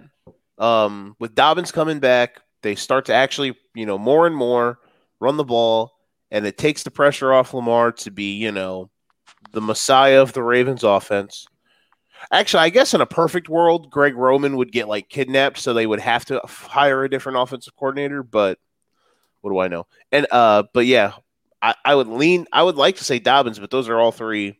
[0.58, 4.80] um, with Dobbins coming back, they start to actually, you know, more and more
[5.19, 5.94] run the ball,
[6.31, 8.90] and it takes the pressure off Lamar to be, you know,
[9.52, 11.48] the messiah of the Ravens offense.
[12.31, 15.88] Actually, I guess in a perfect world, Greg Roman would get like kidnapped, so they
[15.88, 18.23] would have to hire a different offensive coordinator.
[18.23, 18.60] But
[19.41, 19.88] what do I know?
[20.11, 21.14] And uh, but yeah,
[21.61, 22.45] I, I would lean.
[22.52, 24.60] I would like to say Dobbins, but those are all three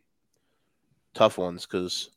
[1.14, 2.10] tough ones because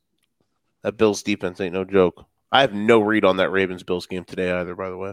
[0.82, 2.24] that Bills defense ain't no joke.
[2.50, 4.74] I have no read on that Ravens Bills game today either.
[4.74, 5.12] By the way,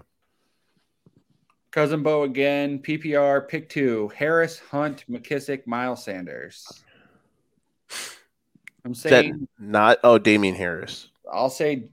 [1.71, 2.79] Cousin Bo again.
[2.79, 6.83] PPR, pick two Harris, Hunt, McKissic, Miles Sanders.
[8.85, 9.99] I'm is that saying, not?
[10.03, 11.09] Oh, Damien Harris.
[11.31, 11.89] I'll say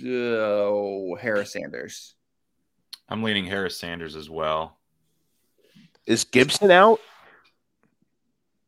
[0.00, 2.14] uh, Harris Sanders.
[3.08, 4.76] I'm leaning Harris Sanders as well.
[6.06, 7.00] Is Gibson out?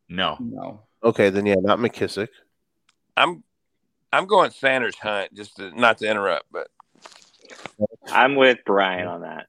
[0.09, 0.81] No, No.
[1.03, 2.27] Okay, then yeah, not McKissic.
[3.15, 3.43] I'm
[4.11, 6.67] I'm going Sanders Hunt just to, not to interrupt, but
[8.11, 9.47] I'm with Brian on that.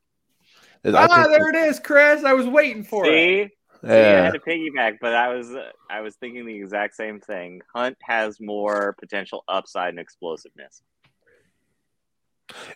[0.85, 2.25] I Ah, there it is, Chris.
[2.25, 3.09] I was waiting for it.
[3.09, 4.31] See, See, I had Yeah.
[4.33, 7.63] to piggyback, but I was uh, I was thinking the exact same thing.
[7.75, 10.83] Hunt has more potential upside and explosiveness.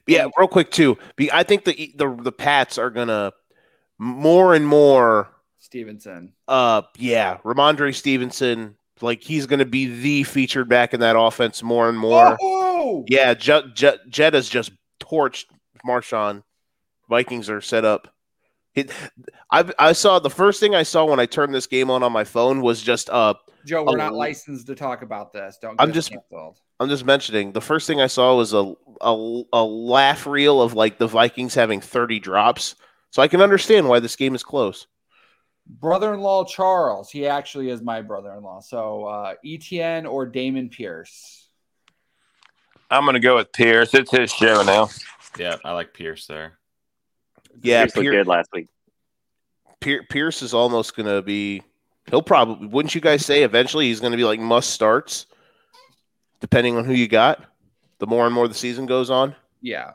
[0.06, 0.96] Yeah, real quick too.
[1.32, 3.32] I think the the the Pats are gonna
[3.98, 5.28] more and more.
[5.58, 6.32] Stevenson.
[6.46, 11.88] Uh, yeah, Rhamondre Stevenson, like he's gonna be the featured back in that offense more
[11.88, 12.36] and more.
[12.40, 15.46] Oh, Yeah, J- J- Jetta's just torched
[15.86, 16.42] Marshawn.
[17.14, 18.12] Vikings are set up.
[18.74, 18.90] It,
[19.52, 22.10] I I saw the first thing I saw when I turned this game on on
[22.10, 23.34] my phone was just uh
[23.64, 25.58] Joe, we're a- not licensed to talk about this.
[25.62, 25.80] Don't.
[25.80, 26.58] I'm just- canceled.
[26.80, 30.74] I'm just mentioning the first thing I saw was a, a a laugh reel of
[30.74, 32.74] like the Vikings having 30 drops.
[33.12, 34.88] So I can understand why this game is close.
[35.66, 37.10] brother-in-law Charles.
[37.12, 38.58] He actually is my brother-in-law.
[38.62, 41.46] So uh, ETN or Dameon Pierce.
[42.90, 43.94] I'm going to go with Pierce.
[43.94, 44.88] It's his show now.
[45.38, 46.58] Yeah, I like Pierce there.
[47.62, 48.68] Yeah, Pierce looked Pier- good last week.
[49.80, 51.62] Pier- Pierce is almost going to be.
[52.10, 55.26] He'll probably wouldn't you guys say eventually he's going to be like must starts,
[56.40, 57.44] depending on who you got.
[57.98, 59.34] The more and more the season goes on.
[59.62, 59.92] Yeah.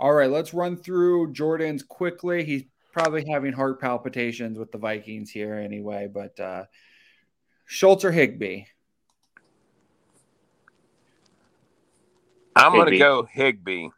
[0.00, 2.44] All right, let's run through Jordan's quickly.
[2.44, 6.64] He's probably having heart palpitations with the Vikings here anyway, but uh
[7.66, 8.64] Schultz or Higbee?
[12.54, 13.88] I'm going to go Higbee.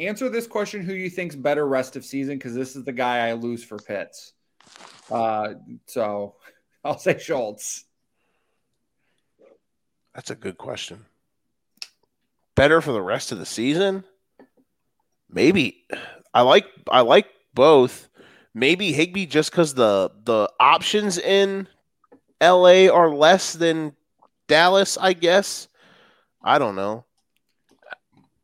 [0.00, 3.28] Answer this question who you think's better rest of season because this is the guy
[3.28, 4.32] I lose for Pitts.
[5.10, 5.54] Uh
[5.86, 6.36] so
[6.84, 7.84] I'll say Schultz.
[10.14, 11.04] That's a good question.
[12.54, 14.04] Better for the rest of the season?
[15.30, 15.84] Maybe.
[16.32, 18.08] I like I like both.
[18.54, 21.68] Maybe Higbee just because the the options in
[22.40, 23.94] LA are less than
[24.46, 25.68] Dallas, I guess.
[26.42, 27.04] I don't know.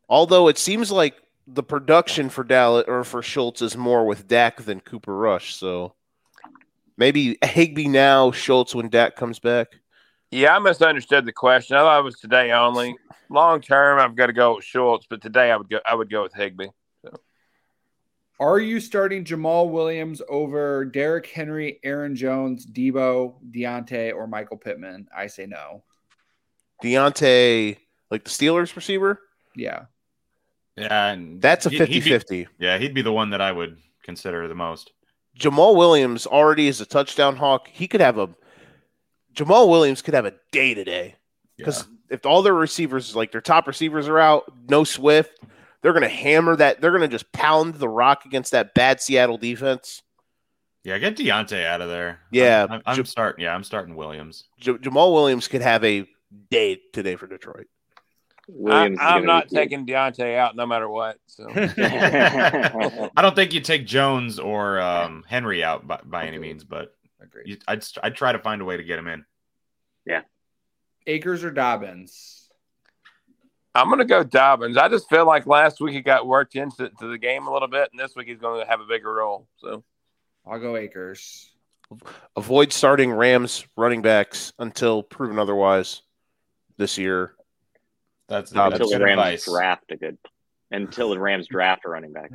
[0.08, 1.16] Although it seems like
[1.46, 5.94] the production for Dallas or for Schultz is more with Dak than Cooper Rush, so
[6.96, 9.68] maybe Higbee now, Schultz when Dak comes back.
[10.30, 11.76] Yeah, I misunderstood the question.
[11.76, 12.96] I thought it was today only.
[13.28, 15.78] Long term, I've got to go with Schultz, but today I would go.
[15.86, 16.68] I would go with Higbee.
[18.40, 25.06] Are you starting Jamaal Williams over Derrick Henry, Aaron Jones, Deebo, Diontae, or Michael Pittman?
[25.16, 25.84] I say no.
[26.82, 27.76] Diontae,
[28.10, 29.20] like the Steelers receiver,
[29.54, 29.84] Yeah.
[30.76, 32.48] Yeah, and that's a he- 50 he'd be- 50.
[32.58, 34.92] Yeah, he'd be the one that I would consider the most.
[35.38, 37.68] Jamaal Williams already is a touchdown hawk.
[37.72, 38.28] He could have a
[39.34, 41.16] Jamaal Williams could have a day today
[41.56, 45.40] because if all their receivers, like their top receivers, are out, no Swift,
[45.82, 46.80] they're going to hammer that.
[46.80, 50.02] They're going to just pound the rock against that bad Seattle defense.
[50.84, 52.20] Yeah, get Diontae out of there.
[52.30, 53.42] Yeah, I'm, I'm J- starting.
[53.44, 54.44] Yeah, I'm starting Williams.
[54.60, 56.06] J- Jamaal Williams could have a
[56.50, 57.66] day today for Detroit.
[58.48, 61.18] Williams I, I'm not be- taking Diontae out no matter what.
[61.26, 66.64] So I don't think you take Jones or um, Henry out by, by any means,
[66.64, 66.94] but
[67.44, 69.24] you, I'd I'd try to find a way to get him in.
[70.06, 70.22] Yeah,
[71.06, 72.48] Akers or Dobbins?
[73.74, 74.76] I'm going to go Dobbins.
[74.76, 77.66] I just feel like last week he got worked into to the game a little
[77.68, 79.48] bit, and this week he's going to have a bigger role.
[79.56, 79.82] So
[80.46, 81.50] I'll go Akers.
[82.36, 86.02] Avoid starting Rams running backs until proven otherwise
[86.76, 87.34] this year.
[88.28, 88.78] That's, Dobbins.
[88.78, 89.44] that's until the Rams advice.
[89.44, 90.18] draft a good
[90.70, 92.30] until the Rams draft a running back.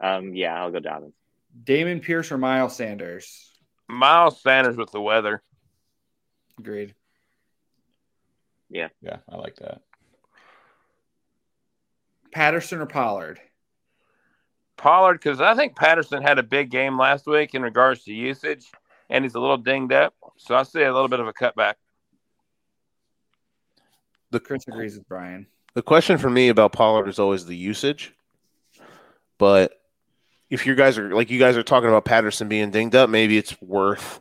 [0.00, 1.14] Um, yeah, I'll go Dobbins.
[1.64, 3.52] Dameon Pierce or Miles Sanders?
[3.88, 5.42] Miles Sanders with the weather.
[6.58, 6.94] Agreed.
[8.70, 8.88] Yeah.
[9.00, 9.82] Yeah, I like that.
[12.32, 13.40] Patterson or Pollard?
[14.76, 18.66] Pollard, because I think Patterson had a big game last week in regards to usage,
[19.08, 20.14] and he's a little dinged up.
[20.36, 21.74] So I see a little bit of a cutback.
[24.30, 25.46] The Chris agrees with Brian.
[25.74, 28.14] The question for me about Pollard is always the usage.
[29.38, 29.80] But
[30.50, 33.36] if you guys are like you guys are talking about Patterson being dinged up, maybe
[33.36, 34.20] it's worth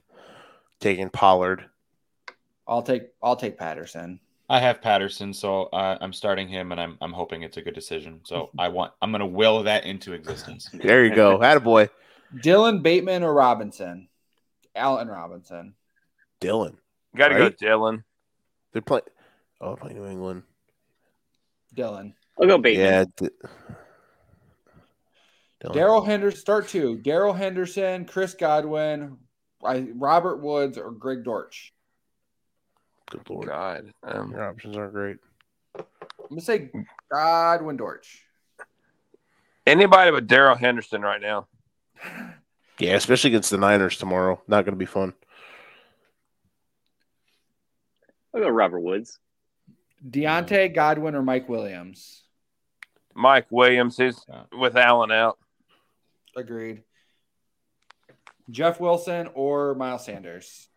[0.80, 1.66] taking Pollard.
[2.68, 4.20] I'll take I'll take Patterson.
[4.48, 7.74] I have Patterson, so uh, I'm starting him, and I'm I'm hoping it's a good
[7.74, 8.22] decision.
[8.26, 10.70] So I want I'm going to will that into existence.
[10.74, 11.40] There you go.
[11.40, 11.90] Attaboy.
[12.38, 14.10] Dylan Bateman or Robinson?
[14.76, 15.74] Allen Robinson.
[16.42, 16.76] Dylan.
[17.16, 17.58] Got to Right?
[17.58, 18.04] go Dylan.
[18.74, 19.04] They're playing
[19.66, 20.44] Oh, they're New England.
[21.76, 22.14] Dylan.
[22.40, 22.86] I'll go Bateman.
[22.86, 23.06] Yeah.
[23.18, 23.30] D-
[25.74, 26.40] Darrell Henderson.
[26.40, 27.00] Start two.
[27.00, 29.18] Darrell Henderson, Chris Godwin,
[29.64, 31.74] I- Robert Woods, or Greg Dortch.
[33.10, 33.48] Good lord.
[33.48, 33.92] God.
[34.04, 35.18] Um, Your options aren't great.
[35.76, 35.86] I'm
[36.30, 36.70] gonna say
[37.12, 38.24] Godwin Dortch.
[39.66, 41.48] anybody but Darrell Henderson right now.
[42.78, 44.42] Yeah, especially against the Niners tomorrow.
[44.48, 45.14] Not going to be fun.
[48.34, 49.18] I'll go Robert Woods.
[50.08, 52.24] Diontae Godwin or Mike Williams.
[53.16, 55.38] Mike Williams, is with Allen out.
[56.36, 56.84] Agreed.
[58.50, 60.68] Jeff Wilson or Miles Sanders.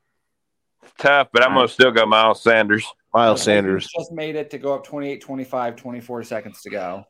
[0.83, 2.87] It's tough, but I'm going to still go Miles Sanders.
[3.13, 3.89] Miles Sanders.
[3.97, 7.05] just made it to go up 28 25, 24 seconds to go.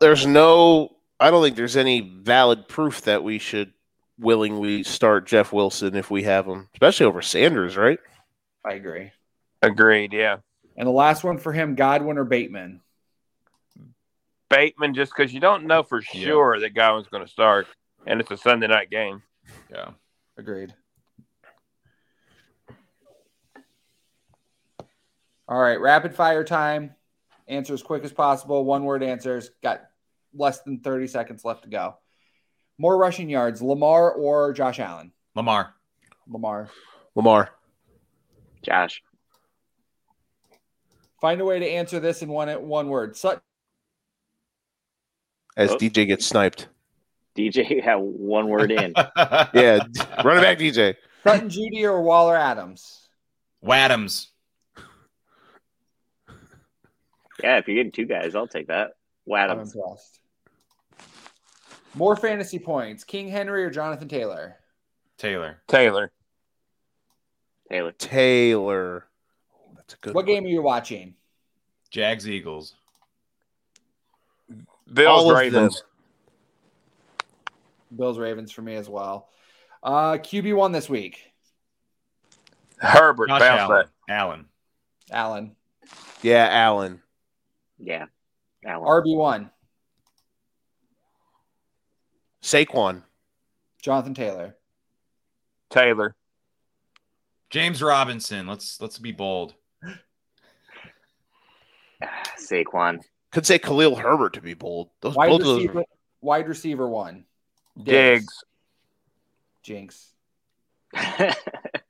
[0.00, 0.96] There's no.
[1.18, 3.72] I don't think there's any valid proof that we should
[4.18, 7.98] willingly start Jeff Wilson if we have him, especially over Sanders, right?
[8.64, 9.12] I agree.
[9.62, 10.12] Agreed.
[10.12, 10.38] Yeah.
[10.80, 12.80] And the last one for him, Godwin or Bateman.
[14.48, 16.24] Bateman, just because you don't know for Yeah.
[16.24, 17.66] sure that Godwin's going to start,
[18.06, 19.22] and it's a Sunday night game.
[19.70, 19.90] Yeah.
[20.38, 20.74] Agreed.
[25.46, 26.94] All right, rapid fire time.
[27.46, 28.64] Answer as quick as possible.
[28.64, 29.50] One word answers.
[29.62, 29.82] Got
[30.32, 31.98] less than 30 seconds left to go.
[32.78, 35.12] More rushing yards, Lamar or Josh Allen?
[35.34, 35.74] Lamar.
[36.26, 36.70] Lamar.
[37.14, 37.50] Lamar.
[38.62, 39.02] Josh.
[41.20, 43.16] Find a way to answer this in one one word.
[43.16, 43.42] Sut-
[45.56, 45.76] As Oh.
[45.76, 46.68] DJ gets sniped.
[47.36, 48.92] DJ had one word in.
[49.16, 49.78] Yeah,
[50.24, 50.96] run it back, DJ.
[51.24, 53.08] Sutton Jeudy or Waller Adams?
[53.64, 54.28] Wadams.
[57.42, 58.92] yeah, if you're getting two guys, I'll take that.
[59.28, 59.74] Wadams.
[59.74, 60.20] impressed.
[61.94, 64.56] More fantasy points, King Henry or Jonathan Taylor?
[65.18, 65.60] Taylor.
[65.68, 66.10] Taylor.
[67.70, 67.92] Taylor.
[67.92, 69.06] Taylor.
[69.90, 70.34] That's a good What one.
[70.34, 71.14] game are you watching?
[71.90, 72.74] Jags Eagles.
[74.92, 75.82] Bills All Ravens.
[77.96, 79.28] Bills Ravens for me as well.
[79.82, 81.32] Uh, QB one this week.
[82.78, 83.28] Herbert.
[83.30, 83.86] Josh bounce Allen.
[84.06, 84.14] that.
[84.14, 84.44] Allen.
[85.10, 85.56] Allen.
[86.22, 87.02] Yeah, Allen.
[87.78, 88.06] Yeah.
[88.64, 88.86] Allen.
[88.86, 89.50] RB one.
[92.42, 93.02] Saquon.
[93.82, 94.54] Jonathan Taylor.
[95.68, 96.14] Taylor.
[97.48, 98.46] James Robinson.
[98.46, 99.54] Let's let's be bold.
[102.38, 103.00] Saquon.
[103.32, 104.90] Could say Khalil Herbert to be bold.
[105.00, 105.62] Those Wide both of those.
[105.62, 105.84] receiver.
[106.20, 107.24] Wide receiver one.
[107.80, 108.44] Diggs.
[109.62, 110.12] Jinx.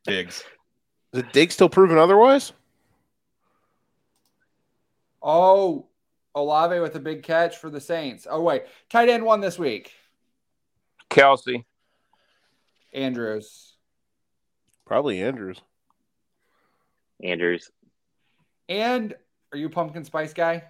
[0.04, 0.44] Diggs.
[1.12, 2.52] Is it Diggs still proven otherwise?
[5.22, 5.86] Oh,
[6.34, 8.26] Olave with a big catch for the Saints.
[8.28, 9.92] Oh wait, tight end one this week.
[11.10, 11.64] Kelce.
[12.92, 13.74] Andrews.
[14.86, 15.60] Probably Andrews.
[17.22, 17.70] Andrews.
[18.68, 19.14] And
[19.52, 20.64] are you a pumpkin spice guy?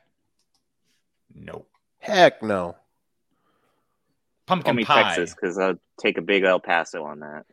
[1.34, 1.66] No.
[1.98, 2.72] Heck no.
[2.72, 5.02] Call Pumpkin me pie.
[5.14, 7.46] Texas because I'll take a big El Paso on that.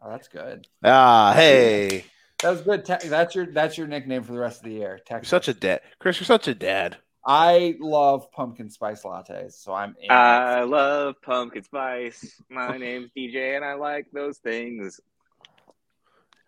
[0.00, 0.66] Oh, that's good.
[0.82, 2.04] Ah, hey.
[2.42, 2.84] That was good.
[2.84, 4.90] Te- that's your that's your nickname for the rest of the year.
[4.90, 5.28] You're Texas.
[5.28, 5.80] such a dad.
[5.98, 6.96] Chris, you're such a dad.
[7.26, 9.96] I love pumpkin spice lattes, so I'm.
[10.00, 10.10] in.
[10.10, 12.40] I love pumpkin spice.
[12.50, 15.00] My name's DJ, and I like those things.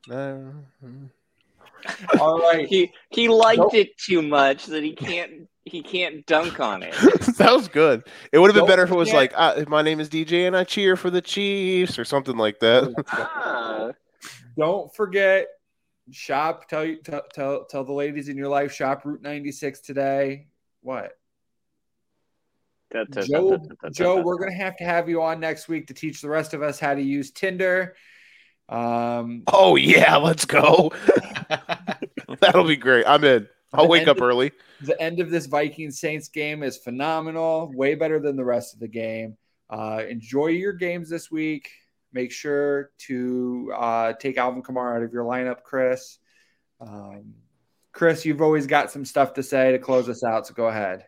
[0.08, 0.38] Uh,
[2.20, 2.66] All right.
[2.66, 3.74] He he liked Nope.
[3.74, 6.92] it too much that he can't he can't dunk on it.
[7.38, 8.04] that was good.
[8.32, 10.46] It would have been Don't better if it was like, uh, "My name is DJ
[10.46, 12.92] and I cheer for the Chiefs" or something like that.
[13.08, 13.92] Ah,
[14.56, 15.48] Don't forget
[16.10, 16.68] shop.
[16.68, 20.46] Tell you tell, tell tell the ladies in your life shop Route 96 today.
[20.82, 21.12] What?
[23.24, 23.58] Joe,
[23.90, 26.62] Joe, we're gonna have to have you on next week to teach the rest of
[26.62, 27.96] us how to use Tinder.
[28.68, 30.92] Um, oh yeah, let's go.
[32.40, 33.04] That'll be great.
[33.06, 33.48] I'm in.
[33.72, 34.52] I'll wake up of- early.
[34.80, 38.80] the end of this Vikings Saints game is phenomenal, way better than the rest of
[38.80, 39.36] the game.
[39.68, 41.70] Uh, enjoy your games this week.
[42.12, 46.18] Make sure to uh, take Alvin Kamara out of your lineup, Chris.
[46.80, 47.34] Um,
[47.92, 51.06] Chris, you've always got some stuff to say to close us out, so go ahead.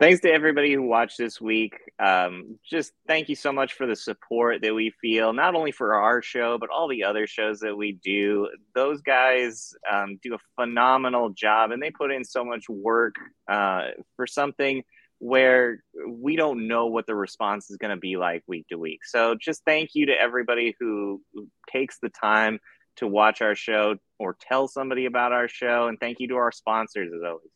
[0.00, 1.74] Thanks to everybody who watched this week.
[1.98, 5.96] Um, just thank you so much for the support that we feel, not only for
[5.96, 8.48] our show, but all the other shows that we do.
[8.76, 13.16] Those guys um, do a phenomenal job and they put in so much work
[13.50, 14.84] uh, for something
[15.18, 19.04] where we don't know what the response is going to be like week to week.
[19.04, 22.60] So just thank you to everybody who, who takes the time
[22.98, 25.88] to watch our show or tell somebody about our show.
[25.88, 27.50] And thank you to our sponsors as always.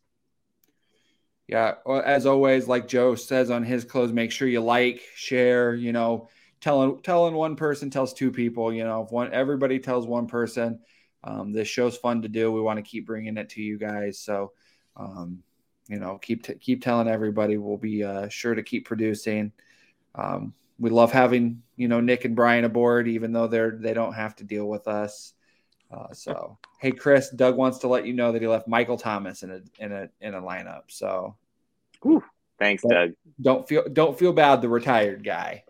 [1.52, 5.74] Yeah, as always, like Joe says on his close, make sure you like, share.
[5.74, 6.30] You know,
[6.62, 8.72] telling telling one person tells two people.
[8.72, 10.80] You know, if one everybody tells one person,
[11.22, 12.50] um, this show's fun to do.
[12.50, 14.18] We want to keep bringing it to you guys.
[14.18, 14.52] So,
[14.96, 15.42] um,
[15.88, 17.58] you know, keep t- keep telling everybody.
[17.58, 19.52] We'll be uh, sure to keep producing.
[20.14, 24.14] Um, we love having you know Nick and Brian aboard, even though they're they don't
[24.14, 25.34] have to deal with us.
[25.90, 29.42] Uh, so, hey, Chris, Doug wants to let you know that he left Michael Thomas
[29.42, 30.84] in a in a in a lineup.
[30.88, 31.36] So
[32.58, 33.06] Thanks, Yeah.
[33.06, 33.10] Doug.
[33.40, 34.62] don't feel don't feel bad.
[34.62, 35.64] The retired guy.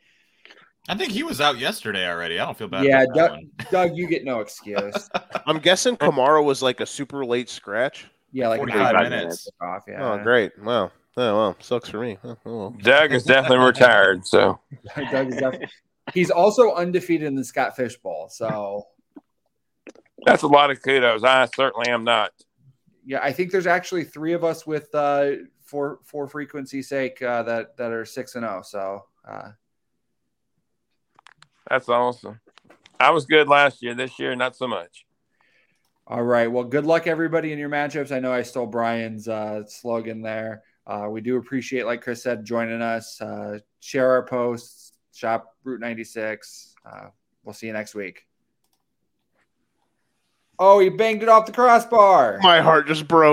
[0.88, 2.38] I think he was out yesterday already.
[2.40, 2.84] I don't feel bad.
[2.84, 3.40] yeah, about Doug.
[3.70, 5.08] Doug, you get no excuse.
[5.46, 8.06] I'm guessing Kamara was like a super late scratch.
[8.32, 9.48] Yeah, like 45 five minutes.
[9.60, 9.84] off.
[9.86, 10.52] Yeah, Oh, great.
[10.62, 10.90] Wow.
[11.16, 12.16] Oh, well, sucks for me.
[12.24, 12.70] Oh, well.
[12.82, 14.26] Doug is definitely retired.
[14.26, 14.58] So
[15.10, 15.68] Doug is definitely.
[16.14, 18.28] He's also undefeated in the Scott Fish Bowl.
[18.30, 18.86] So
[20.24, 21.22] That's a lot of kudos.
[21.24, 22.32] I certainly am not.
[23.04, 25.32] yeah, I think there's actually three of us with uh,
[25.72, 28.60] for for frequency sake uh, that that are six and zero.
[28.62, 29.52] So uh,
[31.68, 32.38] That's awesome.
[33.00, 33.94] I was good last year.
[33.94, 35.06] This year, not so much.
[36.06, 38.12] all right, well, good luck everybody in your matchups.
[38.12, 40.62] I know I stole Brian's uh, slogan there.
[40.86, 43.18] Uh, we do appreciate, like Chris said, joining us.
[43.20, 44.92] Uh, share our posts.
[45.14, 46.74] Shop Route 96.
[46.84, 47.06] Uh,
[47.44, 48.26] we'll see you next week.
[50.58, 52.38] Oh, he banged it off the crossbar.
[52.42, 53.30] My heart just broke.